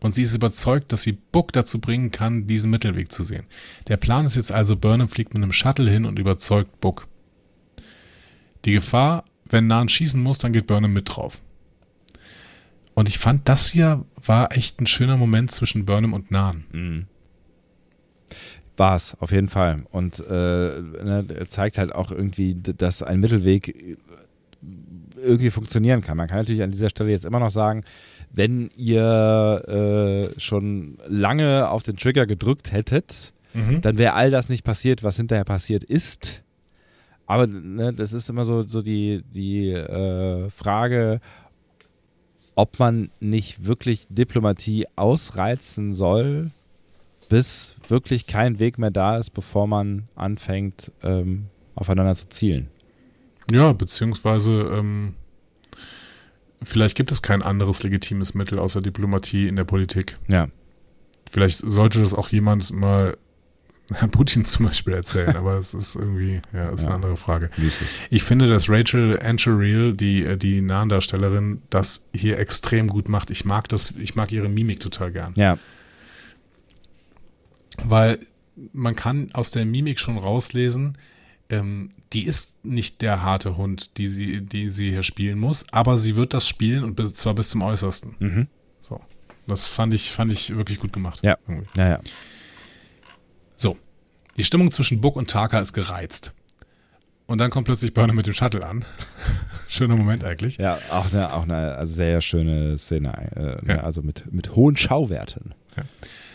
[0.00, 3.46] Und sie ist überzeugt, dass sie Book dazu bringen kann, diesen Mittelweg zu sehen.
[3.88, 7.08] Der Plan ist jetzt also, Burnham fliegt mit einem Shuttle hin und überzeugt Book.
[8.64, 11.40] Die Gefahr, wenn Nan schießen muss, dann geht Burnham mit drauf.
[12.94, 16.64] Und ich fand, das hier war echt ein schöner Moment zwischen Burnham und Nan.
[16.72, 17.06] Mhm.
[18.76, 19.84] War es, auf jeden Fall.
[19.90, 23.98] Und äh, ne, zeigt halt auch irgendwie, dass ein Mittelweg
[25.16, 26.16] irgendwie funktionieren kann.
[26.16, 27.84] Man kann natürlich an dieser Stelle jetzt immer noch sagen,
[28.32, 33.80] wenn ihr äh, schon lange auf den Trigger gedrückt hättet, mhm.
[33.80, 36.42] dann wäre all das nicht passiert, was hinterher passiert ist.
[37.26, 41.20] Aber ne, das ist immer so, so die, die äh, Frage,
[42.54, 46.50] ob man nicht wirklich Diplomatie ausreizen soll,
[47.28, 52.68] bis wirklich kein Weg mehr da ist, bevor man anfängt, ähm, aufeinander zu zielen.
[53.50, 55.14] Ja, beziehungsweise ähm,
[56.62, 60.18] vielleicht gibt es kein anderes legitimes Mittel außer Diplomatie in der Politik.
[60.28, 60.48] Ja.
[61.30, 63.16] Vielleicht sollte das auch jemand mal
[63.92, 66.86] Herrn Putin zum Beispiel erzählen, aber es ist irgendwie, ja, ist ja.
[66.86, 67.50] eine andere Frage.
[68.10, 73.30] Ich finde, dass Rachel Ancheril, die, die Nahendarstellerin, das hier extrem gut macht.
[73.30, 75.32] Ich mag das, ich mag ihre Mimik total gern.
[75.36, 75.58] Ja.
[77.82, 78.18] Weil
[78.72, 80.96] man kann aus der Mimik schon rauslesen,
[81.50, 85.98] ähm, die ist nicht der harte Hund, die sie, die sie hier spielen muss, aber
[85.98, 88.14] sie wird das spielen und zwar bis zum Äußersten.
[88.18, 88.46] Mhm.
[88.80, 89.00] So.
[89.46, 91.20] Das fand ich, fand ich wirklich gut gemacht.
[91.22, 91.36] Ja.
[91.46, 91.66] Irgendwie.
[91.76, 92.00] Ja, ja.
[94.36, 96.32] Die Stimmung zwischen Book und Taka ist gereizt.
[97.26, 98.84] Und dann kommt plötzlich Burner mit dem Shuttle an.
[99.68, 100.58] Schöner Moment eigentlich.
[100.58, 103.60] Ja, auch eine, auch eine sehr schöne Szene.
[103.64, 103.80] Äh, ja.
[103.80, 105.54] Also mit, mit hohen Schauwerten.
[105.76, 105.84] Ja.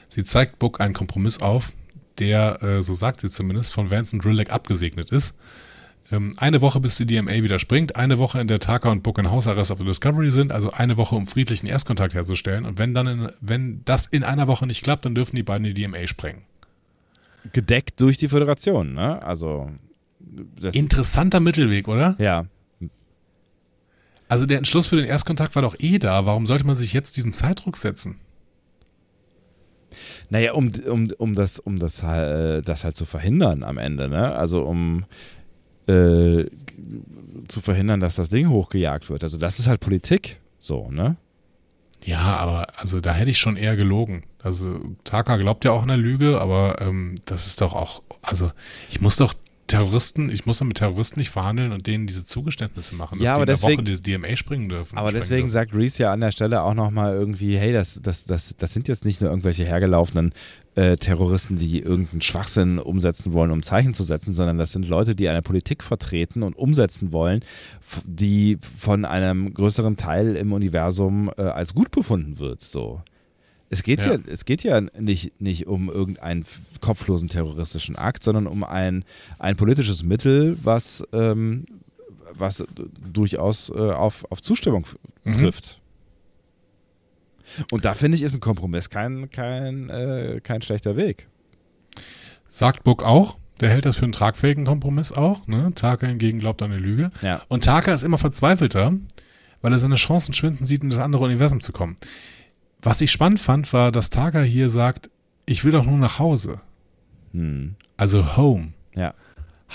[0.07, 1.73] Sie zeigt Book einen Kompromiss auf,
[2.17, 5.38] der, äh, so sagt sie zumindest, von Vance und Drillick abgesegnet ist.
[6.11, 9.19] Ähm, eine Woche, bis die DMA wieder springt, eine Woche, in der Taka und Book
[9.19, 12.65] in Hausarrest auf der Discovery sind, also eine Woche, um friedlichen Erstkontakt herzustellen.
[12.65, 15.63] Und wenn dann, in, wenn das in einer Woche nicht klappt, dann dürfen die beiden
[15.63, 16.43] die DMA sprengen.
[17.51, 19.21] Gedeckt durch die Föderation, ne?
[19.23, 19.69] Also.
[20.73, 22.15] Interessanter Mittelweg, oder?
[22.19, 22.45] Ja.
[24.27, 26.26] Also der Entschluss für den Erstkontakt war doch eh da.
[26.26, 28.19] Warum sollte man sich jetzt diesen Zeitdruck setzen?
[30.30, 34.35] Naja, um, um, um, das, um das, äh, das halt zu verhindern am Ende, ne?
[34.35, 35.05] Also um
[35.88, 36.45] äh,
[37.47, 39.23] zu verhindern, dass das Ding hochgejagt wird.
[39.23, 41.17] Also das ist halt Politik, so, ne?
[42.03, 44.23] Ja, aber also da hätte ich schon eher gelogen.
[44.41, 48.51] Also Taka glaubt ja auch an der Lüge, aber ähm, das ist doch auch, also
[48.89, 49.34] ich muss doch
[49.69, 53.35] Terroristen, ich muss doch mit Terroristen nicht verhandeln und denen diese Zugeständnisse machen, dass ja,
[53.35, 54.97] aber die in deswegen, der Woche die DMA springen dürfen.
[54.97, 55.51] Aber deswegen dürfen.
[55.51, 58.88] sagt Reese ja an der Stelle auch nochmal irgendwie, hey, das, das, das, das sind
[58.88, 60.34] jetzt nicht nur irgendwelche hergelaufenen
[60.75, 65.15] äh, Terroristen, die irgendeinen Schwachsinn umsetzen wollen, um Zeichen zu setzen, sondern das sind Leute,
[65.15, 67.43] die eine Politik vertreten und umsetzen wollen,
[68.05, 72.61] die von einem größeren Teil im Universum äh, als gut befunden wird.
[72.61, 73.01] So.
[73.69, 76.45] Es geht ja, ja es geht ja nicht, nicht um irgendeinen
[76.81, 79.05] kopflosen terroristischen Akt, sondern um ein,
[79.37, 81.65] ein politisches Mittel, was, ähm,
[82.33, 82.63] was
[83.11, 84.85] durchaus äh, auf, auf Zustimmung
[85.23, 85.33] mhm.
[85.33, 85.78] trifft.
[87.71, 91.27] Und da finde ich, ist ein Kompromiss kein, kein, äh, kein schlechter Weg.
[92.49, 93.38] Sagt Book auch.
[93.59, 95.45] Der hält das für einen tragfähigen Kompromiss auch.
[95.47, 95.73] Ne?
[95.76, 97.11] Taka hingegen glaubt an eine Lüge.
[97.21, 97.41] Ja.
[97.49, 98.93] Und Taka ist immer verzweifelter,
[99.61, 101.97] weil er seine Chancen schwinden sieht, in das andere Universum zu kommen.
[102.81, 105.09] Was ich spannend fand, war, dass Taka hier sagt,
[105.45, 106.61] ich will doch nur nach Hause.
[107.34, 107.76] Hm.
[107.97, 108.73] Also home.
[108.95, 109.13] Ja.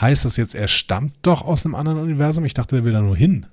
[0.01, 2.45] Heißt das jetzt, er stammt doch aus einem anderen Universum?
[2.45, 3.47] Ich dachte, er will da nur hin.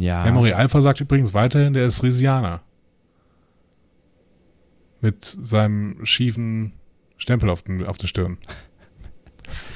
[0.00, 0.24] Ja.
[0.24, 2.62] Memory Alpha sagt übrigens weiterhin, der ist Risianer.
[5.02, 6.72] Mit seinem schiefen
[7.16, 8.38] Stempel auf, den, auf der Stirn.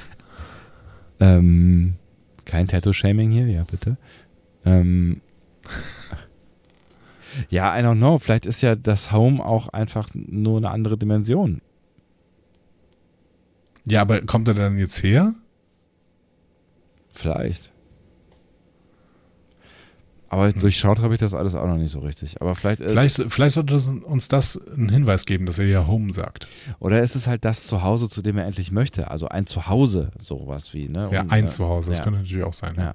[1.20, 1.96] ähm,
[2.44, 3.98] kein Tattoo-Shaming hier, ja, bitte.
[4.64, 5.20] Ähm,
[7.50, 8.18] ja, I don't know.
[8.18, 11.60] Vielleicht ist ja das Home auch einfach nur eine andere Dimension.
[13.86, 15.34] Ja, aber kommt er dann jetzt her?
[17.10, 17.73] Vielleicht.
[20.34, 22.40] Aber durchschaut habe ich das alles auch noch nicht so richtig.
[22.40, 25.86] Aber vielleicht, äh, vielleicht, vielleicht sollte das uns das einen Hinweis geben, dass er ja
[25.86, 26.48] Home sagt.
[26.80, 29.12] Oder ist es halt das Zuhause, zu dem er endlich möchte?
[29.12, 31.08] Also ein Zuhause, sowas wie, ne?
[31.12, 32.04] Ja, Und, ein äh, Zuhause, das ja.
[32.04, 32.74] könnte natürlich auch sein.
[32.76, 32.94] Ja.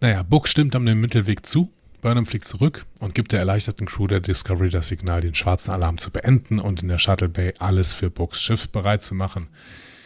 [0.00, 1.70] Naja, Book stimmt am Mittelweg zu.
[2.00, 5.98] Burnham fliegt zurück und gibt der erleichterten Crew der Discovery das Signal, den schwarzen Alarm
[5.98, 9.48] zu beenden und in der Shuttle Bay alles für Books Schiff bereit zu machen.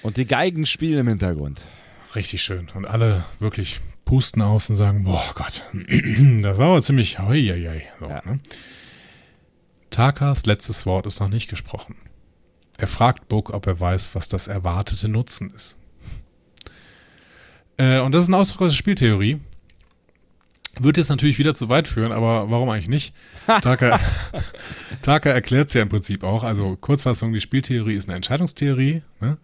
[0.03, 1.63] Und die Geigen spielen im Hintergrund.
[2.17, 2.67] Richtig schön.
[2.75, 5.63] Und alle wirklich pusten aus und sagen, boah Gott,
[6.43, 7.83] das war aber ziemlich hoi.
[7.99, 8.23] So, ja.
[8.25, 8.41] ne?
[9.91, 11.97] Takas letztes Wort ist noch nicht gesprochen.
[12.77, 15.79] Er fragt Book, ob er weiß, was das erwartete Nutzen ist.
[17.77, 19.41] Äh, und das ist ein Ausdruck aus der Spieltheorie.
[20.81, 23.15] Wird jetzt natürlich wieder zu weit führen, aber warum eigentlich nicht?
[23.47, 24.01] Taka,
[25.03, 26.43] Taka erklärt es ja im Prinzip auch.
[26.45, 29.03] Also Kurzfassung, die Spieltheorie ist eine Entscheidungstheorie.
[29.21, 29.39] Ne?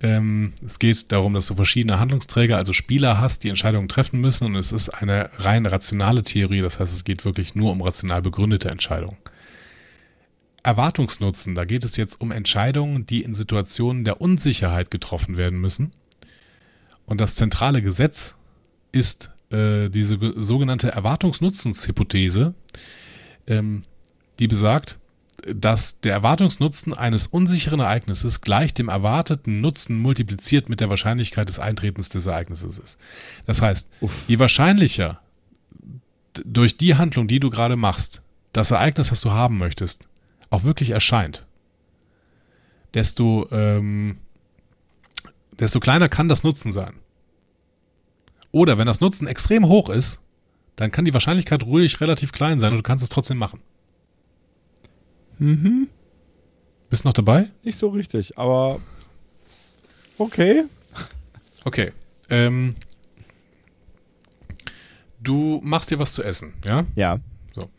[0.00, 4.46] Ähm, es geht darum, dass du verschiedene Handlungsträger, also Spieler hast, die Entscheidungen treffen müssen
[4.46, 6.62] und es ist eine rein rationale Theorie.
[6.62, 9.18] Das heißt, es geht wirklich nur um rational begründete Entscheidungen.
[10.62, 15.92] Erwartungsnutzen, da geht es jetzt um Entscheidungen, die in Situationen der Unsicherheit getroffen werden müssen.
[17.04, 18.36] Und das zentrale Gesetz
[18.92, 22.54] ist äh, diese ge- sogenannte Erwartungsnutzenshypothese,
[23.46, 23.82] ähm,
[24.38, 24.98] die besagt,
[25.46, 31.58] dass der Erwartungsnutzen eines unsicheren Ereignisses gleich dem erwarteten Nutzen multipliziert mit der Wahrscheinlichkeit des
[31.58, 32.98] Eintretens des Ereignisses ist.
[33.46, 33.88] Das heißt,
[34.28, 35.20] je wahrscheinlicher
[36.44, 38.22] durch die Handlung, die du gerade machst,
[38.52, 40.08] das Ereignis, was du haben möchtest,
[40.50, 41.46] auch wirklich erscheint,
[42.94, 44.18] desto, ähm,
[45.58, 46.94] desto kleiner kann das Nutzen sein.
[48.52, 50.20] Oder wenn das Nutzen extrem hoch ist,
[50.76, 53.60] dann kann die Wahrscheinlichkeit ruhig relativ klein sein und du kannst es trotzdem machen.
[55.38, 55.88] Mhm.
[56.90, 57.50] Bist du noch dabei?
[57.62, 58.78] Nicht so richtig, aber
[60.18, 60.64] okay.
[61.64, 61.92] Okay.
[62.28, 62.74] Ähm,
[65.20, 66.84] du machst dir was zu essen, ja?
[66.94, 67.18] Ja,
[67.54, 67.70] So.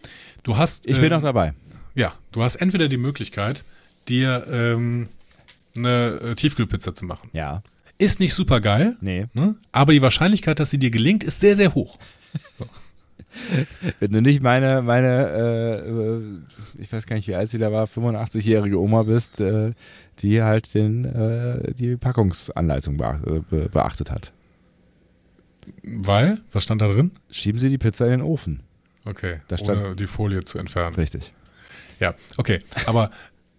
[0.44, 0.88] Du hast.
[0.88, 1.54] ich bin ähm, noch dabei.
[1.95, 3.64] Ja, du hast entweder die Möglichkeit,
[4.08, 5.08] dir ähm,
[5.78, 7.30] eine äh, Tiefkühlpizza zu machen.
[7.34, 7.62] Ja,
[7.98, 9.26] Ist nicht super geil, nee.
[9.34, 9.56] ne?
[9.72, 11.98] aber die Wahrscheinlichkeit, dass sie dir gelingt, ist sehr, sehr hoch.
[13.99, 16.44] Wenn du nicht meine, meine
[16.78, 19.72] äh, ich weiß gar nicht, wie alt sie da war, 85-jährige Oma bist, äh,
[20.20, 24.34] die halt den, äh, die Packungsanleitung äh, be- beachtet hat.
[25.84, 27.11] Weil, was stand da drin?
[27.32, 28.61] Schieben Sie die Pizza in den Ofen.
[29.06, 30.95] Okay, Da stand- ohne die Folie zu entfernen.
[30.95, 31.34] Richtig.
[31.99, 33.11] Ja, okay, aber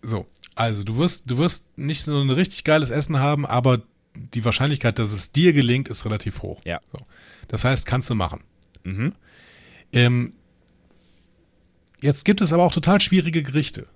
[0.03, 3.83] so, also du wirst, du wirst nicht so ein richtig geiles Essen haben, aber
[4.17, 6.63] die Wahrscheinlichkeit, dass es dir gelingt, ist relativ hoch.
[6.65, 6.81] Ja.
[6.93, 6.99] So.
[7.49, 8.41] Das heißt, kannst du machen.
[8.85, 9.13] Mhm.
[9.93, 10.33] Ähm,
[12.01, 13.87] jetzt gibt es aber auch total schwierige Gerichte.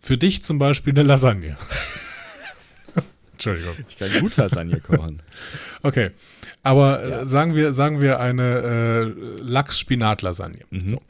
[0.00, 1.56] Für dich zum Beispiel eine Lasagne.
[3.32, 3.74] Entschuldigung.
[3.88, 5.22] Ich kann gut Lasagne kochen.
[5.82, 6.10] Okay.
[6.62, 7.22] Aber Ja.
[7.22, 10.64] äh, sagen wir, sagen wir eine äh, Lachs-Spinat-Lasagne.
[10.68, 10.88] Mhm.
[10.90, 11.02] So.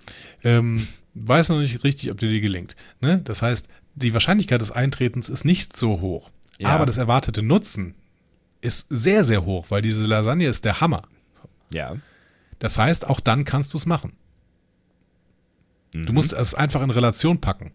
[0.44, 2.76] Ähm, weiß noch nicht richtig, ob dir die gelingt.
[3.00, 3.20] Ne?
[3.24, 6.30] Das heißt, die Wahrscheinlichkeit des Eintretens ist nicht so hoch.
[6.60, 6.68] Ja.
[6.68, 7.94] Aber das erwartete Nutzen
[8.60, 11.02] ist sehr, sehr hoch, weil diese Lasagne ist der Hammer.
[11.70, 11.96] Ja.
[12.58, 14.12] Das heißt, auch dann kannst du es machen.
[15.94, 16.04] Mhm.
[16.04, 17.72] Du musst es einfach in Relation packen.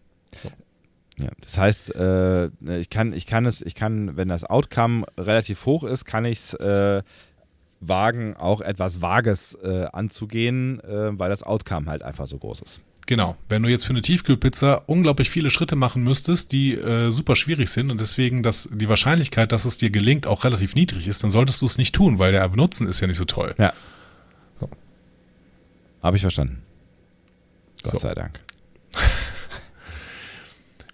[1.18, 2.46] Ja, das heißt, äh,
[2.78, 6.38] ich kann, ich kann es, ich kann, wenn das Outcome relativ hoch ist, kann ich
[6.38, 7.02] es äh,
[7.80, 12.80] wagen, auch etwas Vages äh, anzugehen, äh, weil das Outcome halt einfach so groß ist.
[13.06, 13.36] Genau.
[13.48, 17.70] Wenn du jetzt für eine Tiefkühlpizza unglaublich viele Schritte machen müsstest, die äh, super schwierig
[17.70, 21.30] sind und deswegen dass die Wahrscheinlichkeit, dass es dir gelingt, auch relativ niedrig ist, dann
[21.30, 23.54] solltest du es nicht tun, weil der Nutzen ist ja nicht so toll.
[23.58, 23.72] Ja.
[24.58, 24.68] So.
[26.02, 26.62] Habe ich verstanden.
[27.84, 27.98] Gott So.
[27.98, 28.40] sei Dank.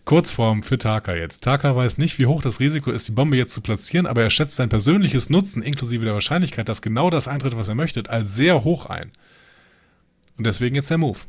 [0.05, 1.43] Kurzform für Taka jetzt.
[1.45, 4.31] Taka weiß nicht, wie hoch das Risiko ist, die Bombe jetzt zu platzieren, aber er
[4.31, 8.35] schätzt sein persönliches Nutzen inklusive der Wahrscheinlichkeit, dass genau das eintritt, was er möchte, als
[8.35, 9.13] sehr hoch ein.
[10.37, 11.21] Und deswegen jetzt der Move.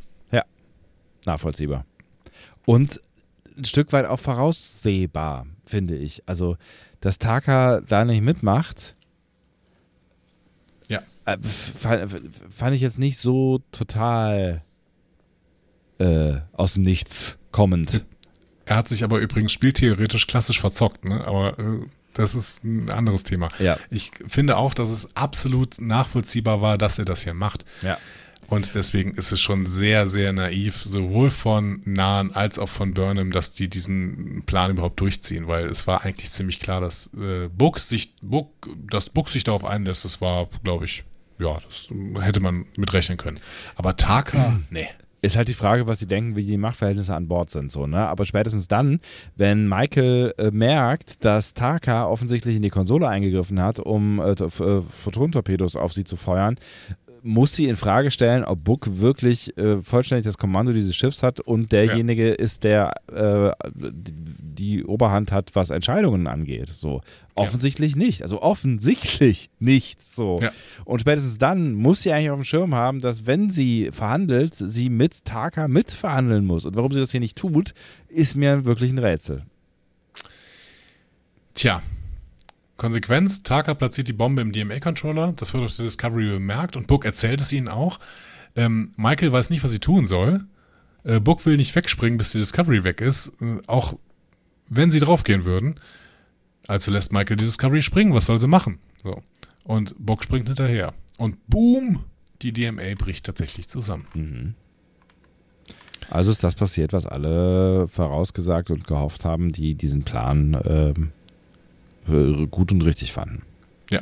[1.25, 1.85] Nachvollziehbar.
[2.65, 3.01] Und
[3.57, 6.23] ein Stück weit auch voraussehbar, finde ich.
[6.27, 6.57] Also,
[7.01, 8.95] dass Taka da nicht mitmacht,
[10.87, 11.01] Ja.
[11.25, 12.11] äh, fand,
[12.49, 14.61] fand ich jetzt nicht so total
[15.99, 18.05] äh, aus dem Nichts kommend.
[18.65, 21.25] Er hat sich aber übrigens spieltheoretisch klassisch verzockt, ne?
[21.25, 23.49] aber äh, das ist ein anderes Thema.
[23.59, 23.77] Ja.
[23.89, 27.65] Ich finde auch, dass es absolut nachvollziehbar war, dass er das hier macht.
[27.81, 27.97] Ja.
[28.53, 33.31] Und deswegen ist es schon sehr, sehr naiv, sowohl von Nahen als auch von Burnham,
[33.31, 37.79] dass die diesen Plan überhaupt durchziehen, weil es war eigentlich ziemlich klar, dass äh, Book
[37.79, 41.03] sich, Book, dass Book sich darauf einlässt, das war, glaube ich,
[41.39, 41.87] ja, das
[42.21, 43.39] hätte man mit rechnen können.
[43.75, 44.87] Aber Taka, nee.
[45.23, 47.71] Ist halt die Frage, was sie denken, wie die Machtverhältnisse an Bord sind.
[47.71, 48.09] So, ne?
[48.09, 48.99] Aber spätestens dann,
[49.37, 54.49] wenn Michael äh, merkt, dass Taka offensichtlich in die Konsole eingegriffen hat, um äh, äh,
[54.49, 56.57] Photontorpedos auf sie zu feuern,
[57.23, 61.39] muss sie in Frage stellen, ob Book wirklich äh, vollständig das Kommando dieses Schiffs hat
[61.39, 66.69] und derjenige ist, der äh, die Oberhand hat, was Entscheidungen angeht.
[66.69, 67.01] So.
[67.35, 68.21] Offensichtlich nicht.
[68.21, 70.37] Also offensichtlich nicht so.
[70.41, 70.51] Ja.
[70.85, 74.89] Und spätestens dann muss sie eigentlich auf dem Schirm haben, dass wenn sie verhandelt, sie
[74.89, 76.65] mit Taka mitverhandeln muss.
[76.65, 77.73] Und warum sie das hier nicht tut,
[78.09, 79.43] ist mir wirklich ein Rätsel.
[81.53, 81.81] Tja.
[82.83, 87.05] Konsequenz, Taka platziert die Bombe im DMA-Controller, das wird auf der Discovery bemerkt und Book
[87.05, 87.97] erzählt es ihnen auch.
[88.57, 90.43] Ähm, Michael weiß nicht, was sie tun soll.
[91.05, 93.93] Äh, Book will nicht wegspringen, bis die Discovery weg ist, äh, auch
[94.67, 95.79] wenn sie draufgehen würden.
[96.67, 98.79] Also lässt Michael die Discovery springen, was soll sie machen?
[99.01, 99.23] So.
[99.63, 100.93] Und Bock springt hinterher.
[101.17, 102.03] Und boom,
[102.41, 104.55] die DMA bricht tatsächlich zusammen.
[106.09, 111.22] Also ist das passiert, was alle vorausgesagt und gehofft haben, die diesen Plan ähm, äh,
[112.05, 113.41] gut und richtig fanden.
[113.89, 114.01] Ja.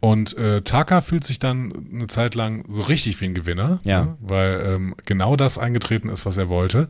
[0.00, 4.04] Und äh, Taka fühlt sich dann eine Zeit lang so richtig wie ein Gewinner, Ja.
[4.04, 4.16] ne?
[4.20, 6.88] weil ähm, genau das eingetreten ist, was er wollte.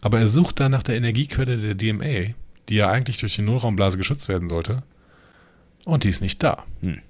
[0.00, 2.32] Aber er sucht dann nach der Energiequelle der DMA,
[2.68, 4.82] die ja eigentlich durch die Nullraumblase geschützt werden sollte.
[5.84, 6.64] Und die ist nicht da.
[6.80, 7.00] Hm.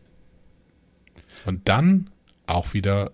[1.47, 2.11] Und dann
[2.47, 3.12] auch wieder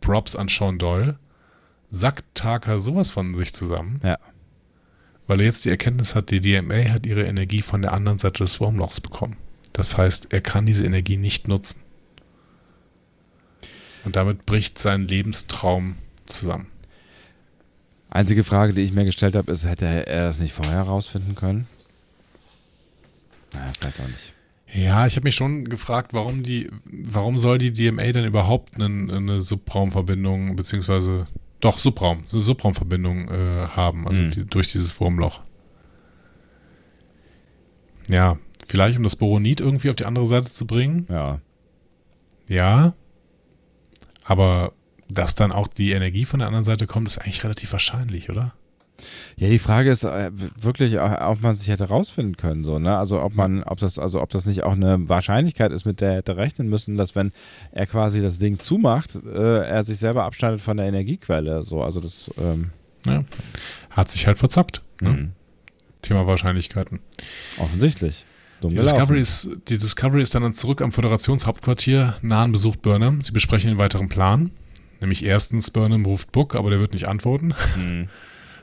[0.00, 1.18] Props an Sean Doyle,
[1.90, 4.18] sackt Taka sowas von sich zusammen, Ja.
[5.26, 8.44] Weil er jetzt die Erkenntnis hat, die DMA hat ihre Energie von der anderen Seite
[8.44, 9.36] des Wurmlochs bekommen.
[9.72, 11.80] Das heißt, er kann diese Energie nicht nutzen.
[14.04, 15.96] Und damit bricht sein Lebenstraum
[16.26, 16.68] zusammen.
[18.08, 21.66] Einzige Frage, die ich mir gestellt habe, ist, hätte er das nicht vorher herausfinden können?
[23.52, 24.32] Naja, vielleicht auch nicht.
[24.72, 29.12] Ja, ich habe mich schon gefragt, warum die, warum soll die DMA denn überhaupt eine,
[29.12, 31.26] eine Subraumverbindung, beziehungsweise
[31.60, 34.30] doch Subraum, eine Subraumverbindung äh, haben, also Mhm.
[34.30, 35.40] die, durch dieses Wurmloch.
[38.08, 41.06] Ja, vielleicht um das Boronit irgendwie auf die andere Seite zu bringen.
[41.10, 41.40] Ja.
[42.48, 42.94] Ja.
[44.24, 44.72] Aber
[45.08, 48.54] dass dann auch die Energie von der anderen Seite kommt, ist eigentlich relativ wahrscheinlich, oder?
[49.36, 52.96] Ja, die Frage ist äh, wirklich, äh, ob man sich hätte rausfinden können, so, ne?
[52.96, 56.10] Also ob man, ob das, also ob das nicht auch eine Wahrscheinlichkeit ist, mit der
[56.10, 57.30] er hätte rechnen müssen, dass wenn
[57.72, 61.62] er quasi das Ding zumacht, äh, er sich selber abschneidet von der Energiequelle.
[61.62, 62.70] So, also das ähm,
[63.06, 63.24] Ja.
[63.90, 64.82] Hat sich halt verzockt.
[65.00, 65.10] Ne?
[65.10, 65.28] mh,
[66.02, 67.00] Thema Wahrscheinlichkeiten.
[67.58, 68.24] offensichtlich.
[68.62, 68.74] Die.
[68.74, 72.16] Discovery, ist, die Discovery ist dann zurück am Föderationshauptquartier.
[72.22, 73.22] Nahen besucht Burnham.
[73.22, 74.50] Sie besprechen den weiteren Plan.
[75.00, 77.54] Nämlich erstens, Burnham ruft Book, aber der wird nicht antworten.
[77.76, 78.08] Mhm.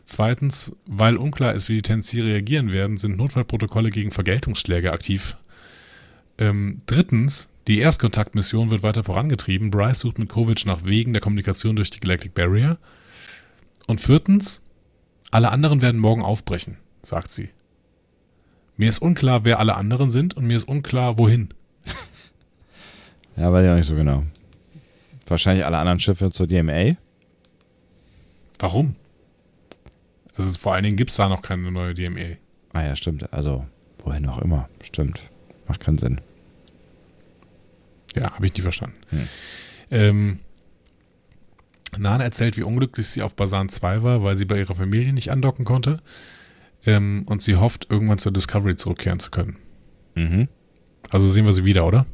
[0.05, 5.37] Zweitens, weil unklar ist, wie die Tensi reagieren werden, sind Notfallprotokolle gegen Vergeltungsschläge aktiv.
[6.37, 9.71] Ähm, drittens, die Erstkontaktmission wird weiter vorangetrieben.
[9.71, 12.77] Bryce sucht mit Kovic nach Wegen der Kommunikation durch die Galactic Barrier.
[13.87, 14.63] Und viertens,
[15.31, 17.49] alle anderen werden morgen aufbrechen, sagt sie.
[18.75, 21.49] Mir ist unklar, wer alle anderen sind und mir ist unklar, wohin.
[23.35, 24.23] Ja, weiß ich auch nicht so genau.
[25.25, 26.97] Wahrscheinlich alle anderen Schiffe zur DMA.
[28.59, 28.95] Warum?
[30.35, 32.37] Also vor allen Dingen gibt es da noch keine neue DMA.
[32.73, 33.31] Ah ja, stimmt.
[33.33, 33.65] Also,
[34.03, 34.69] wohin auch immer.
[34.83, 35.29] Stimmt.
[35.67, 36.21] Macht keinen Sinn.
[38.15, 38.95] Ja, habe ich nie verstanden.
[39.09, 39.27] Hm.
[39.91, 40.39] Ähm,
[41.97, 45.31] Nan erzählt, wie unglücklich sie auf Basan 2 war, weil sie bei ihrer Familie nicht
[45.31, 46.01] andocken konnte.
[46.85, 49.57] Ähm, und sie hofft, irgendwann zur Discovery zurückkehren zu können.
[50.15, 50.47] Mhm.
[51.11, 52.05] Also sehen wir sie wieder, oder?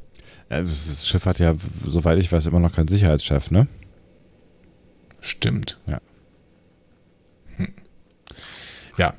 [0.49, 1.55] Ja, das das Schiff hat ja,
[1.85, 3.67] soweit ich weiß, immer noch keinen Sicherheitschef, ne?
[5.21, 5.79] Stimmt.
[5.87, 5.99] Ja.
[7.57, 7.73] Hm.
[8.97, 9.13] Ja,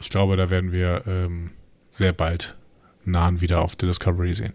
[0.00, 1.50] ich glaube, da werden wir ähm,
[1.90, 2.56] sehr bald
[3.04, 4.54] Nan wieder auf der Discovery sehen.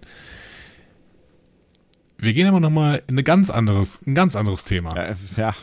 [2.18, 4.96] Wir gehen aber nochmal in eine ganz anderes, ein ganz anderes Thema.
[4.96, 5.56] Ja, ja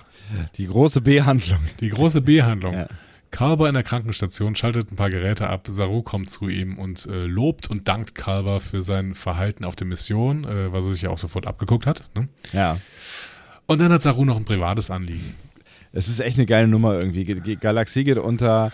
[0.57, 1.61] die große B-Handlung.
[1.81, 2.75] Die große B-Handlung.
[2.75, 2.89] Ja.
[3.31, 5.67] Kalber in der Krankenstation schaltet ein paar Geräte ab.
[5.69, 9.87] Saru kommt zu ihm und äh, lobt und dankt Kalber für sein Verhalten auf der
[9.87, 12.11] Mission, äh, was er sich ja auch sofort abgeguckt hat.
[12.15, 12.29] Ne?
[12.53, 12.79] Ja.
[13.67, 15.35] Und dann hat Saru noch ein privates Anliegen.
[15.93, 17.25] Es ist echt eine geile Nummer irgendwie.
[17.25, 18.71] Ge- Ge- Galaxie geht unter.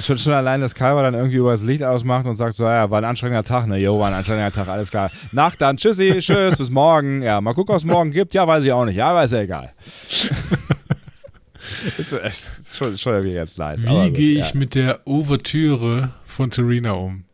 [0.00, 2.90] Schon, schon allein, dass Kalber dann irgendwie über das Licht ausmacht und sagt so, ja,
[2.90, 3.78] war ein anstrengender Tag, ne?
[3.78, 5.10] Jo, war ein anstrengender Tag, alles klar.
[5.32, 7.22] Nacht dann, tschüssi, tschüss, bis morgen.
[7.22, 8.34] Ja, mal gucken, was es morgen gibt.
[8.34, 8.96] Ja, weiß ich auch nicht.
[8.96, 9.72] Ja, aber ist ja egal.
[11.98, 13.82] ist echt schon, schon irgendwie ganz nice.
[13.84, 14.44] Wie gehe ja.
[14.44, 17.24] ich mit der Ouvertüre von Terina um?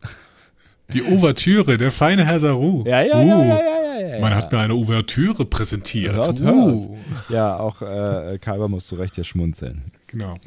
[0.93, 2.83] Die Ouvertüre, der feine Herr Saru.
[2.87, 3.84] Ja, ja, Uh, ja, ja, ja, ja,
[4.15, 4.21] ja.
[4.21, 6.15] Man hat mir eine Ouvertüre präsentiert.
[6.15, 6.97] Hört, Uh.
[7.29, 9.91] Ja, auch äh, Kalber muss zu Recht hier schmunzeln.
[10.07, 10.37] Genau.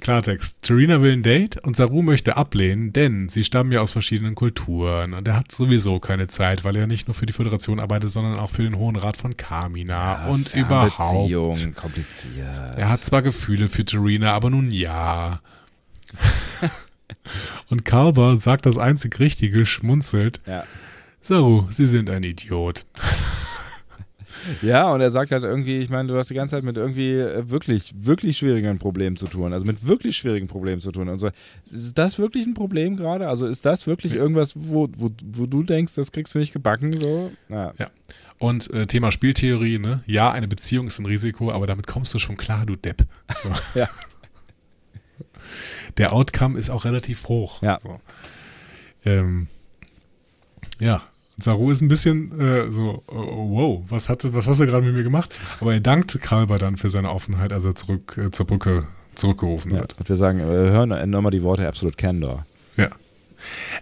[0.00, 0.62] Klartext.
[0.62, 5.14] Terina will ein Date und Saru möchte ablehnen, denn sie stammen ja aus verschiedenen Kulturen
[5.14, 8.38] und er hat sowieso keine Zeit, weil er nicht nur für die Föderation arbeitet, sondern
[8.38, 11.74] auch für den Hohen Rat von Kamina und überhaupt.
[11.76, 12.76] Kompliziert.
[12.76, 15.40] Er hat zwar Gefühle für Terina, aber nun ja.
[17.68, 20.40] und Kalber sagt das einzig Richtige, schmunzelt.
[20.46, 20.64] Ja.
[21.26, 22.86] Saru, Sie sind ein Idiot.
[24.62, 27.14] Ja, und er sagt halt irgendwie, ich meine, du hast die ganze Zeit mit irgendwie
[27.14, 29.52] äh, wirklich, wirklich schwierigen Problemen zu tun.
[29.52, 31.08] Also mit wirklich schwierigen Problemen zu tun.
[31.08, 31.30] Und so,
[31.72, 33.26] ist das wirklich ein Problem gerade?
[33.26, 36.96] Also ist das wirklich irgendwas, wo, wo, wo du denkst, das kriegst du nicht gebacken?
[36.96, 37.32] So?
[37.48, 37.74] Ja.
[37.76, 37.90] Ja.
[38.38, 40.04] Und äh, Thema Spieltheorie, ne?
[40.06, 43.04] Ja, eine Beziehung ist ein Risiko, aber damit kommst du schon klar, du Depp.
[43.42, 43.50] So.
[43.80, 43.88] Ja.
[45.96, 47.62] Der Outcome ist auch relativ hoch.
[47.62, 47.80] Ja.
[47.82, 48.00] So.
[49.04, 49.48] Ähm,
[50.78, 51.02] ja,
[51.38, 54.94] Saru ist ein bisschen äh, so, oh, wow, was, hatte, was hast du gerade mit
[54.94, 55.34] mir gemacht?
[55.60, 59.72] Aber er dankt Kalber dann für seine Offenheit, als er zurück äh, zur Brücke zurückgerufen
[59.72, 59.80] ja.
[59.80, 59.96] wird.
[59.98, 62.46] Und wir sagen, wir hören nochmal die Worte Absolute Candor.
[62.76, 62.88] Ja.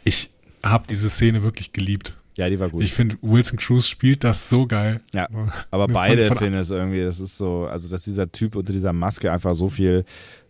[0.05, 0.31] Ich
[0.65, 2.17] habe diese Szene wirklich geliebt.
[2.37, 2.83] Ja, die war gut.
[2.83, 5.01] Ich finde, Wilson Cruz spielt das so geil.
[5.13, 5.29] Ja,
[5.71, 9.31] aber beide finden es irgendwie, das ist so, also dass dieser Typ unter dieser Maske
[9.31, 10.05] einfach so viel,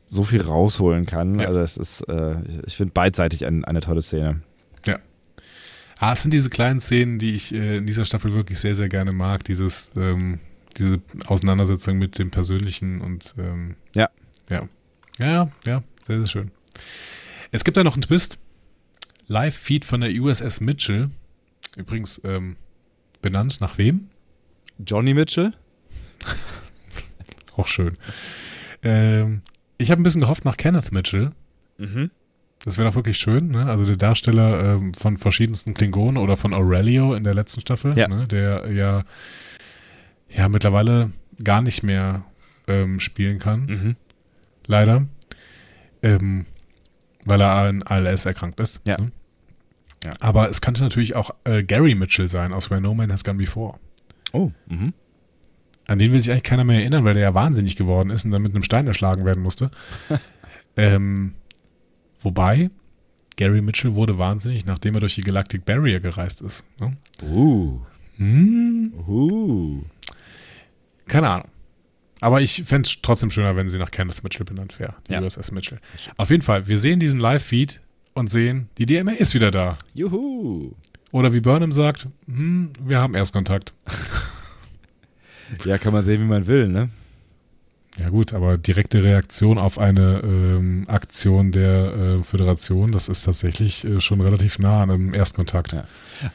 [0.06, 1.40] so viel rausholen kann.
[1.40, 1.48] Ja.
[1.48, 2.36] Also es ist, äh,
[2.66, 4.40] ich finde beidseitig ein, eine tolle Szene.
[5.98, 8.88] Ah, es sind diese kleinen Szenen, die ich äh, in dieser Staffel wirklich sehr, sehr
[8.88, 9.44] gerne mag.
[9.44, 10.40] Dieses, ähm,
[10.76, 14.08] diese Auseinandersetzung mit dem Persönlichen und ähm, Ja.
[14.48, 14.68] Ja.
[15.18, 16.50] Ja, ja, sehr, sehr schön.
[17.52, 18.38] Es gibt da noch einen Twist.
[19.28, 21.10] Live-Feed von der USS Mitchell.
[21.76, 22.56] Übrigens ähm,
[23.22, 24.08] benannt nach wem?
[24.84, 25.52] Johnny Mitchell?
[27.56, 27.96] Auch schön.
[28.82, 29.42] Ähm,
[29.78, 31.30] ich habe ein bisschen gehofft nach Kenneth Mitchell.
[31.78, 32.10] Mhm.
[32.64, 33.66] Das wäre doch wirklich schön, ne?
[33.66, 38.08] Also der Darsteller ähm, von verschiedensten Klingonen oder von Aurelio in der letzten Staffel, Ja.
[38.08, 38.26] ne?
[38.26, 39.04] der ja,
[40.30, 41.10] ja mittlerweile
[41.42, 42.24] gar nicht mehr
[42.66, 43.96] ähm, spielen kann, Mhm.
[44.66, 45.06] leider.
[46.02, 46.46] Ähm,
[47.26, 48.80] weil er an ALS erkrankt ist.
[48.84, 48.98] Ja.
[48.98, 49.12] Ne?
[50.04, 50.12] Ja.
[50.20, 53.38] Aber es könnte natürlich auch äh, Gary Mitchell sein aus Where No Man Has Gone
[53.38, 53.78] Before.
[54.32, 54.92] Oh, mhm.
[55.86, 58.30] An den will sich eigentlich keiner mehr erinnern, weil der ja wahnsinnig geworden ist und
[58.30, 59.70] dann mit einem Stein erschlagen werden musste.
[60.76, 61.34] ähm,
[62.24, 62.70] wobei,
[63.36, 66.64] Gary Mitchell wurde wahnsinnig, nachdem er durch die Galactic Barrier gereist ist.
[66.80, 66.96] Ne?
[67.22, 67.78] Uh.
[68.16, 69.82] Hm, Uh.
[71.06, 71.48] keine Ahnung.
[72.20, 75.20] Aber ich fände es trotzdem schöner, wenn sie nach Kenneth Mitchell benannt wäre, die Ja.
[75.20, 75.78] USS Mitchell.
[76.16, 77.80] Auf jeden Fall, wir sehen diesen Live-Feed
[78.14, 79.76] und sehen, die DMA ist wieder da.
[79.92, 80.72] Juhu.
[81.12, 83.74] Oder wie Burnham sagt, hm, wir haben Erstkontakt.
[85.64, 86.88] Ja, kann man sehen, wie man will, ne?
[87.96, 93.84] Ja gut, aber direkte Reaktion auf eine ähm, Aktion der äh, Föderation, das ist tatsächlich
[93.84, 95.72] äh, schon relativ nah an einem Erstkontakt.
[95.72, 95.84] Ja.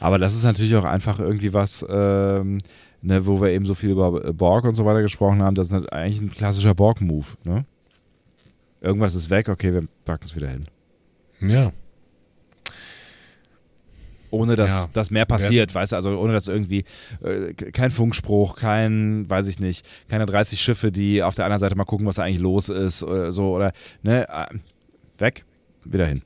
[0.00, 2.60] Aber das ist natürlich auch einfach irgendwie was, ähm,
[3.02, 5.54] ne, wo wir eben so viel über Borg und so weiter gesprochen haben.
[5.54, 7.66] Das ist halt eigentlich ein klassischer Borg-Move, ne?
[8.80, 10.64] Irgendwas ist weg, okay, wir packen es wieder hin.
[11.42, 11.72] Ja.
[14.30, 14.88] Ohne dass, Ja.
[14.92, 16.84] dass mehr passiert, weißt du, also ohne dass irgendwie
[17.22, 21.74] äh, kein Funkspruch, kein, weiß ich nicht, keine 30 Schiffe, die auf der anderen Seite
[21.74, 24.46] mal gucken, was da eigentlich los ist, oder so, oder, ne, äh,
[25.18, 25.44] weg,
[25.84, 26.22] wieder hin.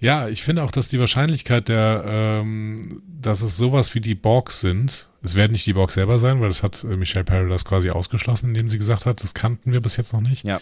[0.00, 4.52] Ja, ich finde auch, dass die Wahrscheinlichkeit der, ähm, dass es sowas wie die Borg
[4.52, 7.90] sind, es werden nicht die Borg selber sein, weil das hat äh, Michelle Paradise quasi
[7.90, 10.44] ausgeschlossen, indem sie gesagt hat, das kannten wir bis jetzt noch nicht.
[10.44, 10.60] Ja.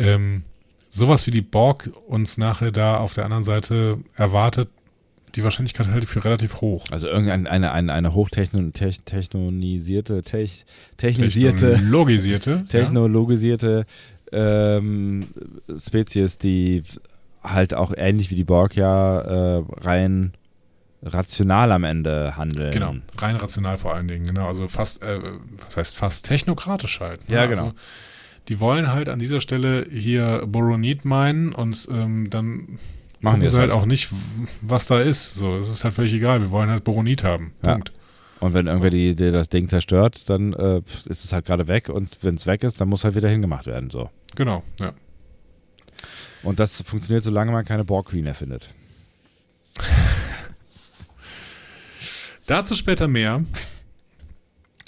[0.00, 0.42] Ähm,
[0.90, 4.70] sowas wie die Borg uns nachher da auf der anderen Seite erwartet,
[5.34, 6.86] die Wahrscheinlichkeit halte ich für relativ hoch.
[6.90, 10.64] Also irgendeine eine, eine, eine hochtechnonisierte, tech,
[10.96, 12.64] technisierte, Technologisierte.
[12.68, 13.86] technologisierte
[14.32, 15.26] ähm,
[15.76, 16.82] Spezies, die
[17.42, 20.32] halt auch ähnlich wie die Borg ja äh, rein
[21.02, 22.72] rational am Ende handeln.
[22.72, 24.48] Genau, rein rational vor allen Dingen, genau.
[24.48, 25.20] Also fast, äh,
[25.64, 27.28] was heißt fast technokratisch halt.
[27.28, 27.36] ne?
[27.36, 27.66] Ja, genau.
[27.66, 27.74] Also,
[28.48, 32.78] die wollen halt an dieser Stelle hier Boronit meinen und ähm, dann
[33.20, 33.72] Machen wir halt halt.
[33.72, 34.10] auch nicht,
[34.60, 35.34] was da ist.
[35.34, 36.40] So, es ist halt völlig egal.
[36.40, 37.52] Wir wollen halt Boronit haben.
[37.64, 37.72] Ja.
[37.72, 37.92] Punkt.
[38.40, 41.88] Und wenn irgendwer die, die das Ding zerstört, dann äh, ist es halt gerade weg
[41.88, 43.90] und wenn es weg ist, dann muss halt wieder hingemacht werden.
[43.90, 44.10] So.
[44.36, 44.92] Genau, ja.
[46.44, 48.74] Und das funktioniert, solange man keine Borg Queen erfindet.
[52.46, 53.44] Dazu später mehr,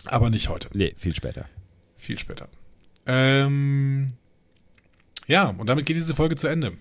[0.07, 0.69] aber nicht heute.
[0.73, 1.47] Nee, viel später.
[1.97, 2.48] Viel später.
[3.07, 4.12] Ähm,
[5.27, 6.73] ja, und damit geht diese Folge zu Ende.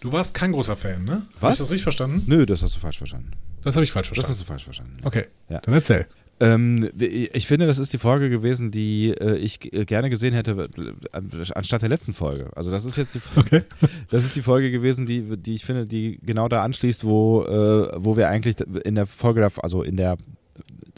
[0.00, 1.12] Du warst kein großer Fan, ne?
[1.12, 1.54] Habe Was?
[1.54, 2.22] ich das richtig verstanden?
[2.26, 3.32] Nö, das hast du falsch verstanden.
[3.62, 4.30] Das habe ich falsch Das verstanden.
[4.32, 4.96] hast du falsch verstanden.
[5.04, 5.60] okay, Ja.
[5.60, 6.06] dann erzähl.
[6.42, 10.70] Ähm, ich finde, das ist die Folge gewesen, die äh, ich g- gerne gesehen hätte,
[11.12, 12.50] äh, anstatt der letzten Folge.
[12.56, 13.66] Also das ist jetzt die Folge,
[14.08, 17.92] das ist die Folge gewesen, die, die ich finde, die genau da anschließt, wo, äh,
[18.02, 20.16] wo wir eigentlich in der Folge, also in der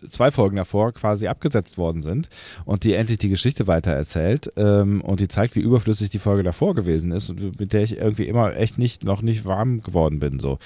[0.08, 2.28] zwei Folgen davor quasi abgesetzt worden sind
[2.64, 6.74] und die endlich die Geschichte weitererzählt ähm, und die zeigt, wie überflüssig die Folge davor
[6.74, 10.38] gewesen ist und mit der ich irgendwie immer echt nicht noch nicht warm geworden bin
[10.38, 10.58] so.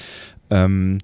[0.50, 0.98] Ähm,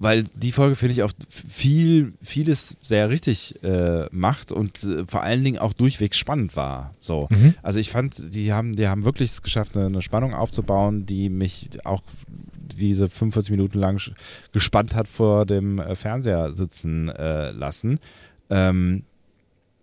[0.00, 5.22] weil die Folge finde ich auch viel, vieles sehr richtig äh, macht und äh, vor
[5.22, 6.94] allen Dingen auch durchwegs spannend war.
[7.00, 7.28] So.
[7.28, 7.54] Mhm.
[7.62, 11.28] Also ich fand, die haben, die haben wirklich es geschafft, eine, eine Spannung aufzubauen, die
[11.28, 12.02] mich auch
[12.78, 14.00] diese 45 Minuten lang
[14.52, 17.98] gespannt hat vor dem äh, Fernseher sitzen äh, lassen.
[18.50, 19.04] Ähm,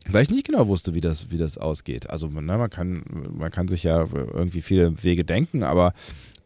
[0.10, 2.10] weil ich nicht genau wusste, wie das, wie das ausgeht.
[2.10, 5.94] Also ne, man, kann, man kann sich ja irgendwie viele Wege denken, aber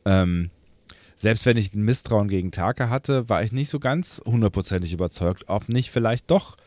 [0.05, 0.49] ähm,
[1.15, 5.43] selbst wenn ich ein Misstrauen gegen Taka hatte, war ich nicht so ganz hundertprozentig überzeugt,
[5.47, 6.57] ob nicht vielleicht doch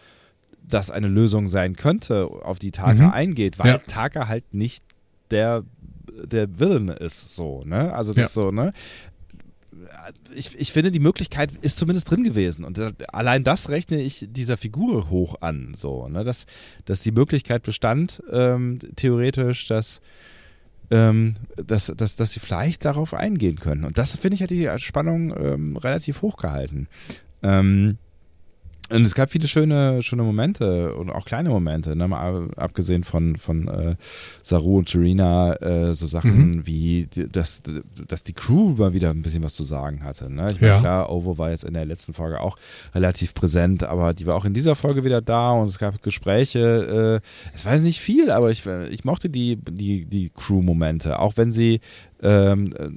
[0.66, 3.10] das eine Lösung sein könnte, auf die Taka Mhm.
[3.10, 3.78] eingeht, weil Ja.
[3.78, 4.84] Taka halt nicht
[5.32, 5.64] der,
[6.24, 7.92] der Villain ist, so, ne?
[7.92, 8.24] Also das Ja.
[8.26, 8.72] ist so, ne?
[10.34, 12.64] Ich, ich finde, die Möglichkeit ist zumindest drin gewesen.
[12.64, 15.74] Und äh, allein das rechne ich dieser Figur hoch an.
[15.76, 16.24] So, ne?
[16.24, 16.46] dass,
[16.84, 20.00] dass die Möglichkeit bestand, ähm, theoretisch, dass,
[20.90, 23.84] ähm, dass, dass, dass sie vielleicht darauf eingehen können.
[23.84, 26.88] Und das, finde ich, hat die Spannung ähm, relativ hoch gehalten.
[27.42, 27.98] Ähm,
[28.90, 32.06] und es gab viele schöne, schöne Momente und auch kleine Momente, ne?
[32.06, 33.94] mal abgesehen von, von äh,
[34.42, 36.66] Saru und Serena, äh, so Sachen Mhm.
[36.66, 37.62] wie, die, dass,
[38.06, 40.30] dass die Crew mal wieder ein bisschen was zu sagen hatte.
[40.30, 40.50] Ne?
[40.52, 40.80] Ich meine, Ja.
[40.80, 42.56] klar, Ovo war jetzt in der letzten Folge auch
[42.94, 47.20] relativ präsent, aber die war auch in dieser Folge wieder da und es gab Gespräche.
[47.22, 51.36] Äh, es war jetzt nicht viel, aber ich, ich mochte die, die, die Crew-Momente, auch
[51.36, 51.80] wenn sie
[52.22, 52.88] ähm, äh,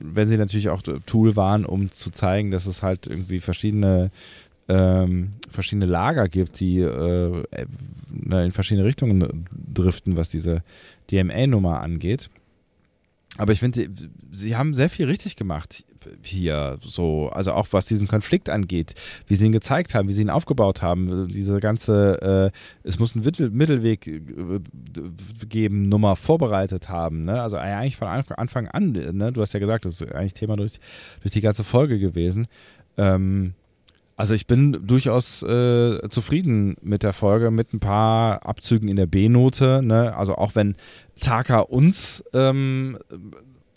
[0.00, 4.10] wenn sie natürlich auch Tool waren, um zu zeigen, dass es halt irgendwie verschiedene
[4.68, 7.44] ähm, verschiedene Lager gibt, die äh,
[8.10, 10.62] in verschiedene Richtungen driften, was diese
[11.10, 12.28] DMA-Nummer angeht.
[13.38, 15.84] Aber ich finde, sie, sie haben sehr viel richtig gemacht
[16.22, 18.94] hier, so, also auch was diesen Konflikt angeht,
[19.26, 23.14] wie sie ihn gezeigt haben, wie sie ihn aufgebaut haben, diese ganze, äh, es muss
[23.14, 24.22] einen Mittel, Mittelweg äh,
[25.48, 27.42] geben, Nummer vorbereitet haben, ne?
[27.42, 29.32] Also eigentlich von Anfang an, ne?
[29.32, 30.78] Du hast ja gesagt, das ist eigentlich Thema durch,
[31.22, 32.46] durch die ganze Folge gewesen.
[32.96, 33.54] Ähm,
[34.16, 39.06] also ich bin durchaus äh, zufrieden mit der Folge, mit ein paar Abzügen in der
[39.06, 39.82] B-Note.
[39.82, 40.16] Ne?
[40.16, 40.74] Also auch wenn
[41.20, 42.98] Taka uns ähm,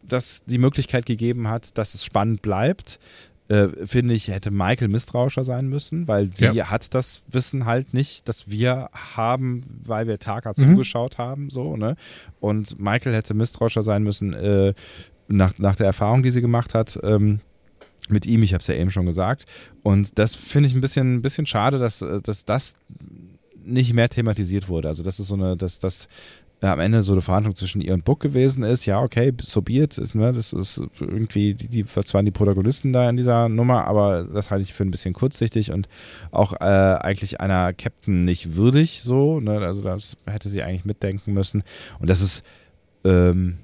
[0.02, 2.99] das die Möglichkeit gegeben hat, dass es spannend bleibt,
[3.49, 6.70] äh, finde ich, hätte Michael misstrauischer sein müssen, weil sie Ja.
[6.70, 10.64] hat das Wissen halt nicht, das wir haben, weil wir Taka Mhm.
[10.70, 11.49] zugeschaut haben.
[11.49, 11.95] So, ne?
[12.40, 14.74] Und Michael hätte misstrauischer sein müssen äh,
[15.28, 16.99] nach, nach der Erfahrung, die sie gemacht hat.
[17.03, 17.40] Ähm,
[18.11, 19.45] mit ihm, ich habe es ja eben schon gesagt.
[19.84, 22.76] Und das finde ich ein bisschen, ein bisschen schade, dass, dass das
[23.64, 24.88] nicht mehr thematisiert wurde.
[24.88, 26.07] Also das ist so eine, dass das
[26.61, 28.86] am Ende so eine Verhandlung zwischen ihr und Book gewesen ist.
[28.86, 32.31] Ja, okay, so be it, ist, ne, das ist irgendwie, die, die was waren die
[32.31, 35.88] Protagonisten da in dieser Nummer, aber das halte ich für ein bisschen kurzsichtig und
[36.31, 39.40] auch äh, eigentlich einer Captain nicht würdig so.
[39.40, 41.64] Ne, also das hätte sie eigentlich mitdenken müssen.
[41.99, 42.44] Und das ist
[43.06, 43.57] ähm,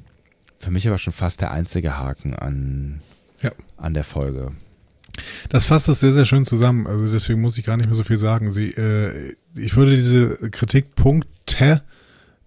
[0.58, 3.02] für mich aber schon fast der einzige Haken an,
[3.42, 3.52] Ja.
[3.78, 4.52] an der Folge.
[5.50, 6.88] Das fasst es sehr, sehr schön zusammen.
[6.88, 8.52] Also deswegen muss ich gar nicht mehr so viel sagen.
[8.52, 11.82] Sie, äh, ich würde diese Kritikpunkte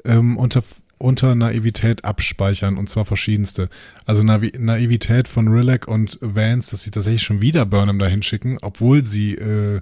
[0.05, 0.63] ähm, unter,
[0.99, 3.69] unter Naivität abspeichern und zwar verschiedenste.
[4.05, 8.59] Also Navi Naivität von Rilek und Vance, dass sie tatsächlich schon wieder Burnham dahin schicken,
[8.61, 9.81] obwohl sie äh,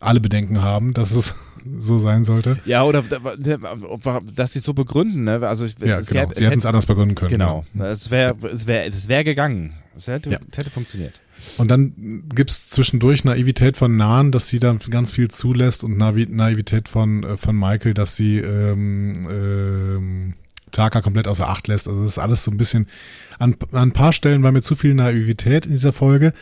[0.00, 1.34] alle Bedenken haben, dass es
[1.78, 2.58] so sein sollte.
[2.66, 5.40] Ja, oder dass sie es so begründen, ne?
[5.46, 6.20] Also ich, Ja, genau.
[6.24, 7.30] gäbe- sie hätten es anders begründen können.
[7.30, 7.64] Genau.
[7.78, 9.72] Es wäre es wär, es wär gegangen.
[9.96, 10.38] Es hätte, Ja.
[10.50, 11.20] es hätte funktioniert.
[11.58, 16.26] Und dann gibt's zwischendurch Naivität von Nahen, dass sie dann ganz viel zulässt und Naivi
[16.26, 20.34] Naivität von, äh, von Michael, dass sie ähm, ähm,
[20.72, 21.88] Taka komplett außer Acht lässt.
[21.88, 22.86] Also das ist alles so ein bisschen,
[23.38, 26.32] an, an ein paar Stellen war mir zu viel Naivität in dieser Folge,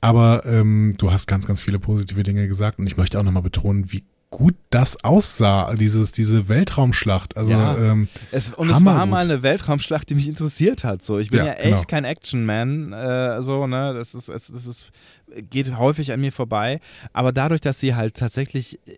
[0.00, 3.42] aber ähm, du hast ganz, ganz viele positive Dinge gesagt und ich möchte auch nochmal
[3.42, 7.36] betonen, wie gut das aussah, dieses, diese Weltraumschlacht.
[7.36, 7.76] Also Ja.
[7.78, 11.02] ähm, Es, und es war mal eine Weltraumschlacht, die mich interessiert hat.
[11.02, 11.82] So, ich bin Ja, ja, echt genau.
[11.86, 12.92] kein Action-Man.
[12.92, 13.94] Äh, so, ne?
[13.94, 14.90] Das ist, es, das ist,
[15.50, 16.80] geht häufig an mir vorbei.
[17.12, 18.92] Aber dadurch, dass sie halt tatsächlich äh,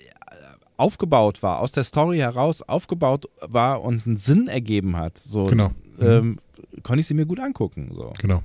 [0.76, 5.72] aufgebaut war, aus der Story heraus aufgebaut war und einen Sinn ergeben hat, so Genau.
[6.00, 6.38] ähm,
[6.82, 7.90] konnte ich sie mir gut angucken.
[7.94, 8.12] So.
[8.20, 8.42] Genau.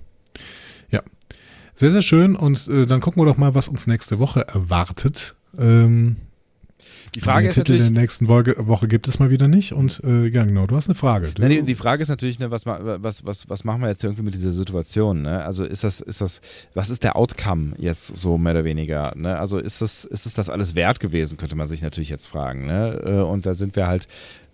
[0.91, 1.01] Ja.
[1.73, 2.35] Sehr, sehr schön.
[2.35, 5.35] Und äh, dann gucken wir doch mal, was uns nächste Woche erwartet.
[5.57, 6.17] Ähm,
[7.15, 7.93] Die Frage den ist Titel natürlich.
[7.93, 9.73] der nächsten Woche, Woche gibt es mal wieder nicht.
[9.73, 11.31] Und äh, ja, genau, du hast eine Frage.
[11.39, 14.23] Na, die, die Frage ist natürlich, ne, was, was, was, was machen wir jetzt irgendwie
[14.23, 15.21] mit dieser Situation?
[15.23, 15.43] Ne?
[15.43, 16.41] Also ist das, ist das,
[16.73, 19.13] was ist der Outcome jetzt so mehr oder weniger?
[19.15, 19.37] Ne?
[19.37, 22.65] Also ist das, ist es das alles wert gewesen, könnte man sich natürlich jetzt fragen.
[22.65, 23.01] Ne?
[23.03, 24.07] Äh, Und da sind wir halt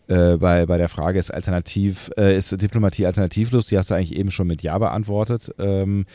[0.08, 3.68] äh, bei, bei der Frage, ist alternativ, äh, ist Diplomatie alternativlos?
[3.68, 5.54] Die hast du eigentlich eben schon mit Ja beantwortet.
[5.58, 6.06] Ähm,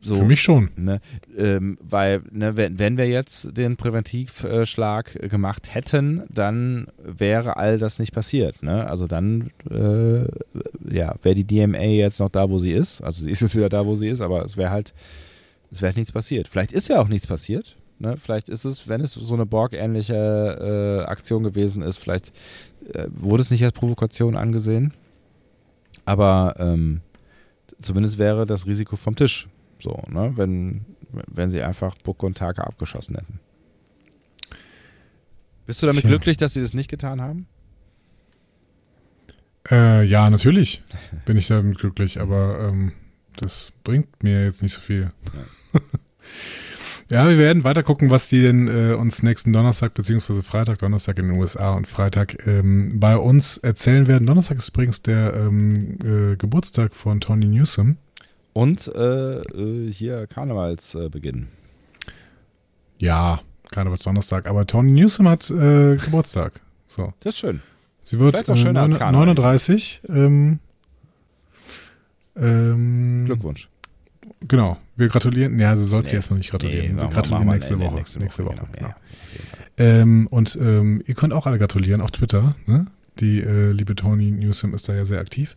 [0.00, 0.70] so, Für mich schon.
[0.76, 1.00] Ne,
[1.36, 7.78] ähm, weil, ne, wenn, wenn wir jetzt den Präventivschlag äh, gemacht hätten, dann wäre all
[7.78, 8.62] das nicht passiert.
[8.62, 8.88] Ne?
[8.88, 10.26] Also dann äh,
[10.94, 13.00] ja, wäre die DMA jetzt noch da, wo sie ist.
[13.00, 14.94] Also sie ist jetzt wieder da, wo sie ist, aber es wäre halt,
[15.70, 16.46] es wäre halt nichts passiert.
[16.46, 17.76] Vielleicht ist ja auch nichts passiert.
[17.98, 18.16] Ne?
[18.18, 22.32] Vielleicht ist es, wenn es so eine Borg-ähnliche äh, Aktion gewesen ist, vielleicht
[22.92, 24.92] äh, wurde es nicht als Provokation angesehen.
[26.04, 27.00] Aber ähm,
[27.80, 29.48] zumindest wäre das Risiko vom Tisch.
[29.78, 30.32] So, ne?
[30.36, 33.40] Wenn, wenn sie einfach Buck und Taka abgeschossen hätten.
[35.66, 36.10] Bist du damit Tja.
[36.10, 37.46] glücklich, dass sie das nicht getan haben?
[39.70, 40.82] Äh, ja, natürlich
[41.24, 42.92] bin ich damit glücklich, aber ähm,
[43.36, 45.12] das bringt mir jetzt nicht so viel.
[47.10, 51.18] Ja, wir werden weiter gucken, was die denn äh, uns nächsten Donnerstag beziehungsweise Freitag, Donnerstag
[51.18, 54.26] in den USA und Freitag ähm, bei uns erzählen werden.
[54.26, 57.96] Donnerstag ist übrigens der ähm, äh, Geburtstag von Tony Newsom.
[58.56, 61.48] Und äh, äh, hier Karnevalsbeginn.
[62.96, 66.62] Ja, Karnevalsdonnerstag, aber Tony Newsom hat äh, Geburtstag.
[66.88, 67.12] So.
[67.20, 67.60] Das ist schön.
[68.06, 69.26] Sie wird Vielleicht auch schöner neun- Karneval.
[69.26, 70.00] 39.
[70.08, 70.60] Ähm,
[72.34, 73.68] ähm, Glückwunsch.
[74.48, 74.78] Genau.
[74.96, 75.60] Wir gratulieren.
[75.60, 76.16] Ja, du sollst nee.
[76.16, 76.96] jetzt noch nicht gratulieren.
[76.96, 77.96] Nee, wir gratulieren nächste, Woche.
[77.96, 78.62] nächste, nächste Woche.
[78.62, 78.68] Woche.
[78.72, 78.88] Genau.
[78.88, 78.96] Ja,
[79.76, 82.56] ähm, und ähm, ihr könnt auch alle gratulieren auf Twitter.
[82.64, 82.86] Ne?
[83.20, 85.56] Die äh, liebe Tony Newsom ist da ja sehr aktiv.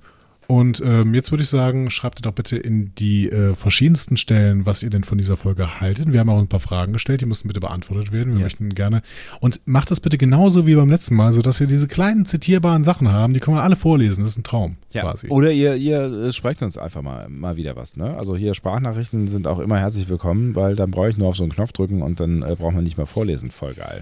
[0.49, 4.65] Und ähm, jetzt würde ich sagen, schreibt ihr doch bitte in die äh, verschiedensten Stellen,
[4.65, 6.11] was ihr denn von dieser Folge haltet.
[6.11, 8.33] Wir haben auch ein paar Fragen gestellt, die müssen bitte beantwortet werden.
[8.33, 8.45] Wir ja.
[8.45, 9.03] möchten gerne.
[9.41, 13.11] Und macht das bitte genauso wie beim letzten Mal, sodass wir diese kleinen zitierbaren Sachen
[13.11, 13.35] haben.
[13.35, 14.23] Die können wir alle vorlesen.
[14.23, 15.03] Das ist ein Traum ja.
[15.03, 15.27] quasi.
[15.27, 17.95] Oder ihr, ihr äh, sprecht uns einfach mal, mal wieder was.
[17.95, 18.17] Ne?
[18.17, 21.43] Also hier Sprachnachrichten sind auch immer herzlich willkommen, weil dann brauche ich nur auf so
[21.43, 23.51] einen Knopf drücken und dann äh, braucht man nicht mehr vorlesen.
[23.51, 24.01] Voll geil.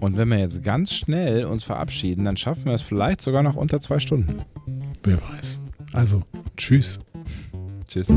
[0.00, 3.56] Und wenn wir jetzt ganz schnell uns verabschieden, dann schaffen wir es vielleicht sogar noch
[3.56, 4.38] unter zwei Stunden.
[5.02, 5.60] Wer weiß.
[5.92, 6.22] Also,
[6.56, 6.98] tschüss.
[7.88, 8.08] Tschüss.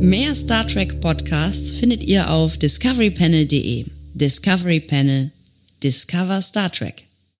[0.00, 3.86] Mehr Star Trek Podcasts findet ihr auf discoverypanel.de.
[4.12, 5.30] Discovery Panel.
[5.82, 7.03] Discover Star Trek.